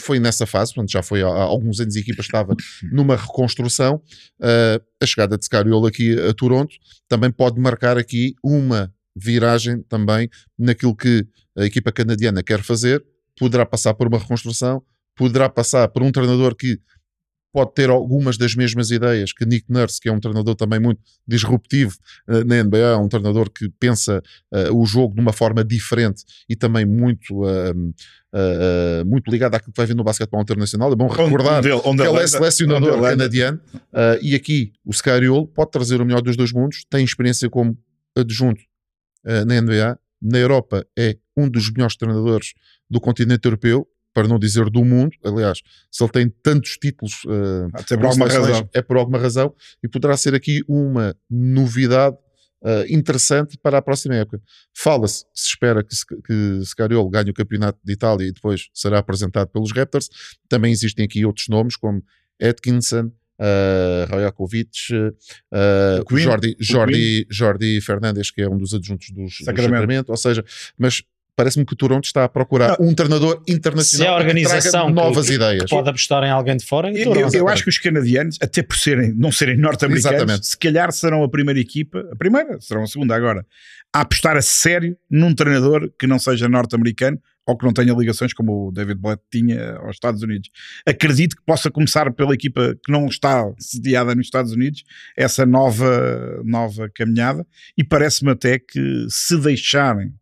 foi 0.00 0.18
nessa 0.18 0.46
fase, 0.46 0.72
portanto, 0.72 0.90
já 0.90 1.02
foi 1.02 1.22
há, 1.22 1.26
há 1.26 1.42
alguns 1.42 1.80
anos 1.80 1.94
e 1.96 1.98
a 1.98 2.02
equipa 2.02 2.22
estava 2.22 2.54
numa 2.90 3.16
reconstrução. 3.16 4.00
Uh, 4.40 4.82
a 5.00 5.06
chegada 5.06 5.36
de 5.36 5.44
Scariolo 5.44 5.86
aqui 5.86 6.18
a 6.18 6.32
Toronto 6.32 6.74
também 7.08 7.30
pode 7.30 7.60
marcar 7.60 7.98
aqui 7.98 8.34
uma 8.42 8.92
viragem 9.14 9.82
também 9.82 10.28
naquilo 10.58 10.94
que 10.94 11.26
a 11.56 11.64
equipa 11.64 11.90
canadiana 11.90 12.42
quer 12.42 12.62
fazer, 12.62 13.02
poderá 13.38 13.64
passar 13.64 13.94
por 13.94 14.06
uma 14.08 14.18
reconstrução, 14.18 14.82
poderá 15.16 15.48
passar 15.48 15.88
por 15.88 16.02
um 16.02 16.12
treinador 16.12 16.54
que 16.54 16.78
pode 17.56 17.72
ter 17.72 17.88
algumas 17.88 18.36
das 18.36 18.54
mesmas 18.54 18.90
ideias 18.90 19.32
que 19.32 19.46
Nick 19.46 19.64
Nurse, 19.72 19.98
que 19.98 20.10
é 20.10 20.12
um 20.12 20.20
treinador 20.20 20.54
também 20.54 20.78
muito 20.78 21.00
disruptivo 21.26 21.96
uh, 22.28 22.44
na 22.44 22.62
NBA, 22.62 22.98
um 22.98 23.08
treinador 23.08 23.48
que 23.48 23.70
pensa 23.80 24.22
uh, 24.52 24.78
o 24.78 24.84
jogo 24.84 25.14
de 25.14 25.22
uma 25.22 25.32
forma 25.32 25.64
diferente 25.64 26.22
e 26.46 26.54
também 26.54 26.84
muito, 26.84 27.46
uh, 27.46 29.06
muito 29.06 29.30
ligado 29.30 29.54
àquilo 29.54 29.72
que 29.72 29.76
vai 29.78 29.86
ver 29.86 29.96
no 29.96 30.04
basquetebol 30.04 30.42
internacional. 30.42 30.92
É 30.92 30.96
bom 30.96 31.08
recordar 31.08 31.60
Onde 31.60 31.72
onde 31.72 32.02
que 32.02 32.08
ele 32.08 32.18
é 32.18 32.26
selecionador 32.26 33.00
canadiano 33.00 33.58
e 34.20 34.34
aqui 34.34 34.74
o 34.84 34.92
Scariolo 34.92 35.46
pode 35.46 35.70
trazer 35.70 35.98
o 35.98 36.04
melhor 36.04 36.20
dos 36.20 36.36
dois 36.36 36.52
mundos, 36.52 36.84
tem 36.90 37.02
experiência 37.06 37.48
como 37.48 37.74
adjunto 38.14 38.60
na 39.24 39.62
NBA, 39.62 39.98
na 40.20 40.36
Europa 40.36 40.86
é 40.94 41.16
um 41.34 41.48
dos 41.48 41.72
melhores 41.72 41.96
treinadores 41.96 42.52
do 42.90 43.00
continente 43.00 43.46
europeu, 43.46 43.88
para 44.16 44.26
não 44.26 44.38
dizer 44.38 44.70
do 44.70 44.82
mundo, 44.82 45.14
aliás, 45.22 45.60
se 45.92 46.02
ele 46.02 46.10
tem 46.10 46.32
tantos 46.42 46.78
títulos 46.78 47.22
uh, 47.26 47.68
Até 47.74 47.98
por 47.98 48.06
alguma 48.06 48.26
razão. 48.26 48.70
é 48.72 48.80
por 48.80 48.96
alguma 48.96 49.18
razão 49.18 49.54
e 49.84 49.88
poderá 49.88 50.16
ser 50.16 50.34
aqui 50.34 50.62
uma 50.66 51.14
novidade 51.28 52.16
uh, 52.62 52.86
interessante 52.88 53.58
para 53.62 53.76
a 53.76 53.82
próxima 53.82 54.14
época. 54.14 54.40
Fala-se, 54.74 55.26
se 55.34 55.48
espera 55.48 55.84
que, 55.84 55.94
que 56.24 56.64
Scariolo 56.64 57.10
ganhe 57.10 57.28
o 57.28 57.34
campeonato 57.34 57.78
de 57.84 57.92
Itália 57.92 58.26
e 58.26 58.32
depois 58.32 58.70
será 58.72 59.00
apresentado 59.00 59.48
pelos 59.48 59.70
Raptors. 59.70 60.08
Também 60.48 60.72
existem 60.72 61.04
aqui 61.04 61.26
outros 61.26 61.48
nomes 61.48 61.76
como 61.76 62.02
Atkinson, 62.40 63.12
uh, 63.38 64.10
Rajakovic, 64.10 64.94
uh, 64.94 66.04
Queen, 66.06 66.22
Jordi, 66.22 66.56
Jordi, 66.58 67.26
Jordi 67.28 67.80
Fernandes, 67.82 68.30
que 68.30 68.40
é 68.40 68.48
um 68.48 68.56
dos 68.56 68.72
adjuntos 68.72 69.10
dos, 69.10 69.40
do 69.40 69.44
Sacramento. 69.44 69.72
Sacramento, 69.72 70.08
ou 70.08 70.16
seja, 70.16 70.42
mas 70.78 71.02
parece-me 71.36 71.64
que 71.66 71.74
o 71.74 71.76
Toronto 71.76 72.04
está 72.04 72.24
a 72.24 72.28
procurar 72.28 72.76
um 72.80 72.94
treinador 72.94 73.42
internacional 73.46 73.84
Se 73.84 73.96
a 73.96 73.98
que 73.98 74.06
traga 74.06 74.28
organização 74.28 74.86
que- 74.86 74.92
novas 74.94 75.28
que 75.28 75.34
ideias. 75.34 75.68
Pode 75.70 75.88
apostar 75.88 76.24
em 76.24 76.30
alguém 76.30 76.56
de 76.56 76.64
fora. 76.64 76.90
Eu, 76.90 77.14
eu- 77.14 77.20
não. 77.28 77.30
eu 77.34 77.48
acho 77.48 77.62
que 77.62 77.68
os 77.68 77.78
canadianos, 77.78 78.38
até 78.40 78.62
por 78.62 78.76
serem, 78.76 79.12
não 79.12 79.30
serem 79.30 79.56
norte-americanos, 79.56 80.40
se 80.48 80.56
calhar 80.58 80.90
serão 80.92 81.22
a 81.22 81.28
primeira 81.28 81.60
equipa, 81.60 82.02
a 82.10 82.16
primeira, 82.16 82.58
serão 82.60 82.82
a 82.82 82.86
segunda 82.86 83.14
agora, 83.14 83.44
a 83.94 84.00
apostar 84.00 84.36
a 84.36 84.42
sério 84.42 84.96
num 85.10 85.34
treinador 85.34 85.92
que 85.98 86.06
não 86.06 86.18
seja 86.18 86.48
norte-americano 86.48 87.20
ou 87.48 87.56
que 87.56 87.64
não 87.64 87.72
tenha 87.72 87.94
ligações 87.94 88.32
como 88.34 88.68
o 88.68 88.72
David 88.72 88.98
Blatt 89.00 89.20
tinha 89.30 89.76
aos 89.76 89.94
Estados 89.96 90.20
Unidos. 90.22 90.50
Acredito 90.84 91.36
que 91.36 91.42
possa 91.44 91.70
começar 91.70 92.12
pela 92.12 92.34
equipa 92.34 92.74
que 92.84 92.90
não 92.90 93.06
está 93.06 93.44
sediada 93.58 94.14
nos 94.16 94.26
Estados 94.26 94.50
Unidos 94.52 94.82
essa 95.16 95.46
nova, 95.46 96.40
nova 96.44 96.90
caminhada 96.92 97.46
e 97.78 97.84
parece-me 97.84 98.32
até 98.32 98.58
que 98.58 99.06
se 99.08 99.38
deixarem 99.38 100.12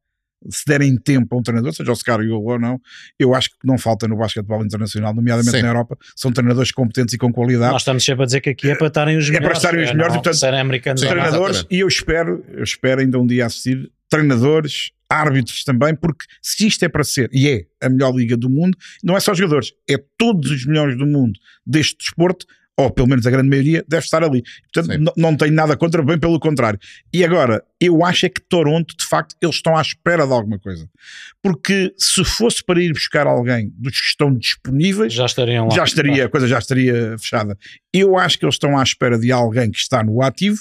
se 0.51 0.64
derem 0.66 0.97
tempo 0.97 1.34
a 1.34 1.38
um 1.38 1.42
treinador, 1.42 1.72
seja 1.72 1.90
o 1.92 1.97
Scariolo 1.97 2.45
ou 2.45 2.59
não, 2.59 2.80
eu 3.18 3.34
acho 3.34 3.51
que 3.51 3.57
não 3.64 3.78
falta 3.78 4.07
no 4.09 4.16
basquetebol 4.16 4.64
internacional, 4.64 5.14
nomeadamente 5.14 5.57
Sim. 5.57 5.62
na 5.62 5.68
Europa, 5.68 5.97
são 6.16 6.32
treinadores 6.32 6.70
competentes 6.72 7.14
e 7.14 7.18
com 7.18 7.32
qualidade. 7.32 7.72
Nós 7.72 7.82
estamos 7.82 8.05
sempre 8.05 8.22
a 8.22 8.26
dizer 8.26 8.40
que 8.40 8.51
aqui 8.51 8.70
é 8.70 8.74
para 8.74 8.86
estarem 8.88 9.16
os 9.16 9.24
É 9.28 9.32
para 9.32 9.40
melhores. 9.40 9.59
estarem 9.59 9.80
os 9.82 9.88
não 9.88 9.95
melhores 9.97 10.14
e, 10.14 10.16
portanto, 10.18 10.36
serem 10.36 10.61
americanos 10.61 11.01
Sim, 11.01 11.07
não. 11.07 11.12
treinadores 11.14 11.64
e 11.70 11.80
eu 11.80 11.88
espero, 11.88 12.45
eu 12.53 12.62
espero 12.64 13.01
ainda 13.01 13.18
um 13.18 13.26
dia 13.26 13.47
assistir 13.47 13.90
treinadores, 14.09 14.90
árbitros 15.09 15.64
também, 15.64 15.95
porque 15.95 16.24
se 16.42 16.66
isto 16.66 16.84
é 16.84 16.88
para 16.88 17.05
ser, 17.05 17.28
e 17.32 17.49
é 17.49 17.64
a 17.84 17.88
melhor 17.88 18.14
liga 18.14 18.36
do 18.36 18.49
mundo, 18.49 18.76
não 19.03 19.16
é 19.16 19.20
só 19.20 19.34
jogadores, 19.34 19.72
é 19.88 19.97
todos 20.18 20.51
os 20.51 20.64
melhores 20.66 20.97
do 20.97 21.07
mundo 21.07 21.38
deste 21.66 21.97
desporto, 21.99 22.47
ou 22.77 22.91
pelo 22.91 23.09
menos 23.09 23.27
a 23.27 23.31
grande 23.31 23.49
maioria, 23.49 23.85
deve 23.89 24.05
estar 24.05 24.22
ali. 24.25 24.43
Portanto, 24.72 24.93
Sim. 24.99 25.05
não 25.16 25.37
tenho 25.37 25.53
nada 25.53 25.77
contra, 25.77 26.03
bem 26.03 26.18
pelo 26.18 26.41
contrário. 26.41 26.79
E 27.12 27.25
agora, 27.25 27.62
eu 27.81 28.05
acho 28.05 28.27
é 28.27 28.29
que 28.29 28.41
Toronto, 28.41 28.97
de 28.99 29.05
facto, 29.07 29.37
eles 29.41 29.57
estão 29.57 29.77
à 29.77 29.81
espera 29.83 30.27
de 30.27 30.33
alguma 30.33 30.59
coisa. 30.59 30.89
Porque 31.43 31.95
se 31.97 32.25
fosse 32.25 32.64
para 32.64 32.83
ir 32.83 32.93
buscar 32.93 33.27
alguém 33.27 33.72
dos 33.77 34.01
que 34.01 34.07
estão 34.07 34.35
disponíveis, 34.35 35.12
Já 35.12 35.27
estariam 35.27 35.68
lá. 35.68 35.75
já 35.75 35.85
estaria, 35.85 36.25
a 36.25 36.29
coisa 36.29 36.49
já 36.49 36.59
estaria 36.59 37.16
fechada. 37.18 37.57
Eu 37.93 38.18
acho 38.18 38.39
que 38.39 38.45
eles 38.45 38.57
estão 38.57 38.77
à 38.77 38.83
espera 38.83 39.18
de 39.18 39.31
alguém 39.31 39.70
que 39.70 39.79
está 39.79 40.03
no 40.03 40.20
ativo, 40.22 40.59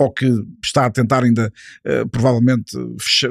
ou 0.00 0.10
que 0.10 0.26
está 0.64 0.86
a 0.86 0.90
tentar 0.90 1.22
ainda 1.22 1.52
uh, 1.86 2.08
provavelmente 2.08 2.72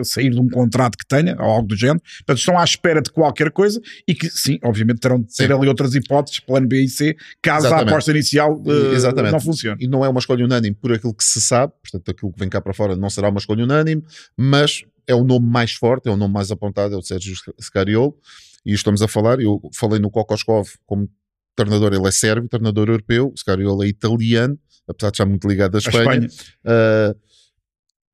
sair 0.04 0.30
de 0.30 0.40
um 0.40 0.48
contrato 0.48 1.00
que 1.00 1.06
tenha, 1.06 1.36
ou 1.40 1.46
algo 1.46 1.68
do 1.68 1.76
género. 1.76 2.00
Portanto, 2.20 2.38
estão 2.38 2.60
à 2.60 2.64
espera 2.64 3.02
de 3.02 3.10
qualquer 3.10 3.50
coisa 3.52 3.82
e 4.08 4.14
que, 4.14 4.30
sim, 4.30 4.60
obviamente 4.64 5.00
terão 5.00 5.20
de 5.20 5.36
ter 5.36 5.52
ali 5.52 5.68
outras 5.68 5.96
hipóteses, 5.96 6.40
plano 6.40 6.68
B 6.68 6.84
e 6.84 6.88
C, 6.88 7.18
caso 7.42 7.66
Exatamente. 7.66 7.90
a 7.90 7.92
aposta 7.92 8.12
inicial 8.12 8.54
uh, 8.54 9.32
não 9.32 9.40
funcione. 9.40 9.84
E 9.84 9.88
não 9.88 10.06
é 10.06 10.10
uma 10.10 10.20
escolha 10.20 10.46
unânime 10.46 10.76
por 10.76 10.94
aquilo 10.94 11.14
que 11.14 11.24
se 11.24 11.42
sabe, 11.42 11.74
portanto, 11.82 12.12
aquilo 12.12 12.32
que 12.32 12.40
vem 12.40 12.50
cá 12.50 12.62
para 12.62 12.74
fora 12.74 12.96
não 12.96 13.10
será 13.10 13.30
uma 13.30 13.40
escolha 13.40 13.64
unânime, 13.64 14.04
mas 14.38 14.84
é 15.08 15.16
o 15.16 15.24
nome 15.24 15.48
mais 15.48 15.74
forte, 15.74 16.08
é 16.08 16.12
o 16.12 16.18
nome 16.18 16.36
mais 16.36 16.52
apontado, 16.52 16.94
é 16.94 16.98
o 16.98 17.02
Sérgio 17.02 17.34
Scariolo, 17.60 18.16
e 18.64 18.74
estamos 18.74 19.02
a 19.02 19.08
falar, 19.08 19.40
eu 19.40 19.60
falei 19.74 20.00
no 20.00 20.12
Kokoskov 20.12 20.70
como 20.86 21.10
treinador, 21.56 21.94
ele 21.94 22.08
é 22.08 22.12
sérvio, 22.12 22.48
treinador 22.48 22.90
europeu, 22.90 23.32
o 23.34 23.38
Scariolo 23.38 23.84
é 23.84 23.88
italiano, 23.88 24.56
apesar 24.90 25.12
de 25.12 25.16
estar 25.16 25.26
muito 25.26 25.48
ligado 25.48 25.76
à 25.76 25.78
Espanha. 25.78 26.26
Espanha. 26.26 26.28
Uh, 26.66 27.30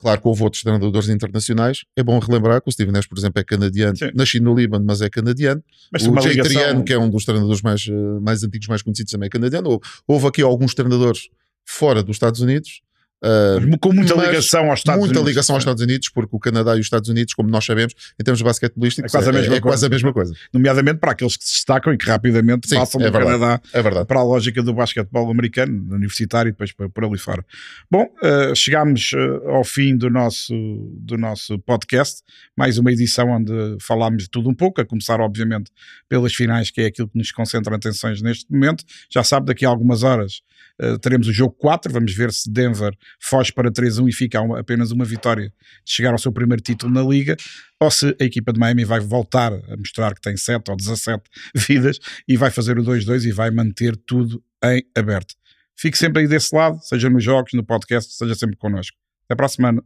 Claro 0.05 0.21
que 0.21 0.27
houve 0.27 0.43
outros 0.43 0.61
treinadores 0.61 1.09
internacionais. 1.09 1.83
É 1.95 2.03
bom 2.03 2.19
relembrar 2.19 2.61
que 2.61 2.69
o 2.69 2.71
Steven 2.71 2.91
Nash, 2.91 3.07
por 3.07 3.17
exemplo, 3.17 3.39
é 3.39 3.43
canadiano, 3.43 3.97
Sim. 3.97 4.11
nascido 4.13 4.43
no 4.43 4.53
Líbano, 4.53 4.85
mas 4.85 5.01
é 5.01 5.09
canadiano. 5.09 5.63
Mas 5.91 6.05
o 6.05 6.21
Jay 6.21 6.33
ligação... 6.33 6.83
que 6.83 6.93
é 6.93 6.99
um 6.99 7.09
dos 7.09 7.25
treinadores 7.25 7.63
mais, 7.63 7.87
ah, 7.89 8.19
mais 8.21 8.43
antigos, 8.43 8.67
mais 8.67 8.83
conhecidos, 8.83 9.11
também 9.11 9.25
é 9.27 9.29
canadiano. 9.31 9.79
Houve 10.07 10.27
aqui 10.27 10.43
alguns 10.43 10.75
treinadores 10.75 11.29
fora 11.65 12.03
dos 12.03 12.17
Estados 12.17 12.39
Unidos 12.41 12.81
Uh, 13.25 13.79
com 13.79 13.91
muita 13.91 14.13
ligação 14.13 14.69
aos 14.69 14.81
Estados 14.81 14.99
muita 14.99 15.13
Unidos. 15.13 15.23
Muita 15.23 15.29
ligação 15.29 15.55
aos 15.55 15.63
Estados 15.63 15.81
Unidos, 15.81 16.09
porque 16.09 16.35
o 16.35 16.39
Canadá 16.39 16.75
e 16.75 16.79
os 16.79 16.85
Estados 16.85 17.09
Unidos, 17.09 17.33
como 17.33 17.49
nós 17.49 17.65
sabemos, 17.65 17.95
em 18.19 18.23
termos 18.23 18.37
de 18.37 18.43
basquetebolísticos, 18.43 19.11
é, 19.11 19.17
quase 19.17 19.29
a, 19.29 19.33
é, 19.33 19.35
mesma, 19.35 19.53
é, 19.55 19.57
é 19.57 19.61
quase 19.61 19.85
a 19.85 19.89
mesma 19.89 20.13
coisa. 20.13 20.33
Nomeadamente 20.53 20.99
para 20.99 21.11
aqueles 21.11 21.35
que 21.35 21.43
se 21.43 21.53
destacam 21.53 21.91
e 21.91 21.97
que 21.97 22.05
rapidamente 22.05 22.69
Sim, 22.69 22.75
passam 22.75 23.01
é 23.01 23.05
do 23.05 23.11
verdade, 23.11 23.39
Canadá 23.39 23.61
é 23.73 24.05
para 24.05 24.19
a 24.19 24.23
lógica 24.23 24.61
do 24.61 24.75
basquetebol 24.75 25.31
americano, 25.31 25.95
universitário 25.95 26.49
e 26.49 26.51
depois 26.51 26.71
por, 26.71 26.87
por 26.89 27.03
ali 27.03 27.17
fora. 27.17 27.43
Bom, 27.89 28.03
uh, 28.03 28.55
chegamos 28.55 29.11
uh, 29.13 29.49
ao 29.49 29.63
fim 29.63 29.97
do 29.97 30.07
nosso, 30.07 30.53
do 30.99 31.17
nosso 31.17 31.57
podcast, 31.59 32.21
mais 32.55 32.77
uma 32.77 32.91
edição 32.91 33.31
onde 33.31 33.51
falámos 33.81 34.23
de 34.23 34.29
tudo 34.29 34.49
um 34.49 34.53
pouco, 34.53 34.81
a 34.81 34.85
começar 34.85 35.19
obviamente 35.19 35.71
pelas 36.07 36.35
finais, 36.35 36.69
que 36.69 36.81
é 36.81 36.85
aquilo 36.85 37.07
que 37.07 37.17
nos 37.17 37.31
concentra 37.31 37.75
atenções 37.75 38.21
neste 38.21 38.51
momento. 38.51 38.83
Já 39.09 39.23
sabe, 39.23 39.47
daqui 39.47 39.65
a 39.65 39.69
algumas 39.69 40.03
horas 40.03 40.43
Uh, 40.81 40.99
teremos 40.99 41.27
o 41.29 41.31
jogo 41.31 41.55
4, 41.57 41.91
vamos 41.91 42.13
ver 42.13 42.33
se 42.33 42.51
Denver 42.51 42.93
foge 43.19 43.51
para 43.51 43.71
3-1 43.71 44.09
e 44.09 44.11
fica 44.13 44.41
uma, 44.41 44.59
apenas 44.59 44.91
uma 44.91 45.05
vitória 45.05 45.51
de 45.85 45.91
chegar 45.91 46.11
ao 46.11 46.17
seu 46.17 46.31
primeiro 46.31 46.61
título 46.61 46.93
na 46.93 47.01
liga, 47.01 47.35
ou 47.79 47.91
se 47.91 48.15
a 48.19 48.23
equipa 48.23 48.53
de 48.53 48.59
Miami 48.59 48.85
vai 48.85 48.99
voltar 48.99 49.53
a 49.53 49.77
mostrar 49.77 50.13
que 50.13 50.21
tem 50.21 50.37
7 50.37 50.69
ou 50.69 50.77
17 50.77 51.23
vidas 51.55 51.99
e 52.27 52.37
vai 52.37 52.51
fazer 52.51 52.77
o 52.79 52.83
2-2 52.83 53.25
e 53.25 53.31
vai 53.31 53.51
manter 53.51 53.95
tudo 53.95 54.43
em 54.63 54.83
aberto. 54.95 55.35
Fique 55.77 55.97
sempre 55.97 56.21
aí 56.21 56.27
desse 56.27 56.55
lado, 56.55 56.79
seja 56.81 57.09
nos 57.09 57.23
jogos, 57.23 57.51
no 57.53 57.63
podcast, 57.63 58.13
seja 58.13 58.35
sempre 58.35 58.55
connosco. 58.55 58.97
Até 59.25 59.35
para 59.35 59.45
a 59.45 59.49
semana. 59.49 59.83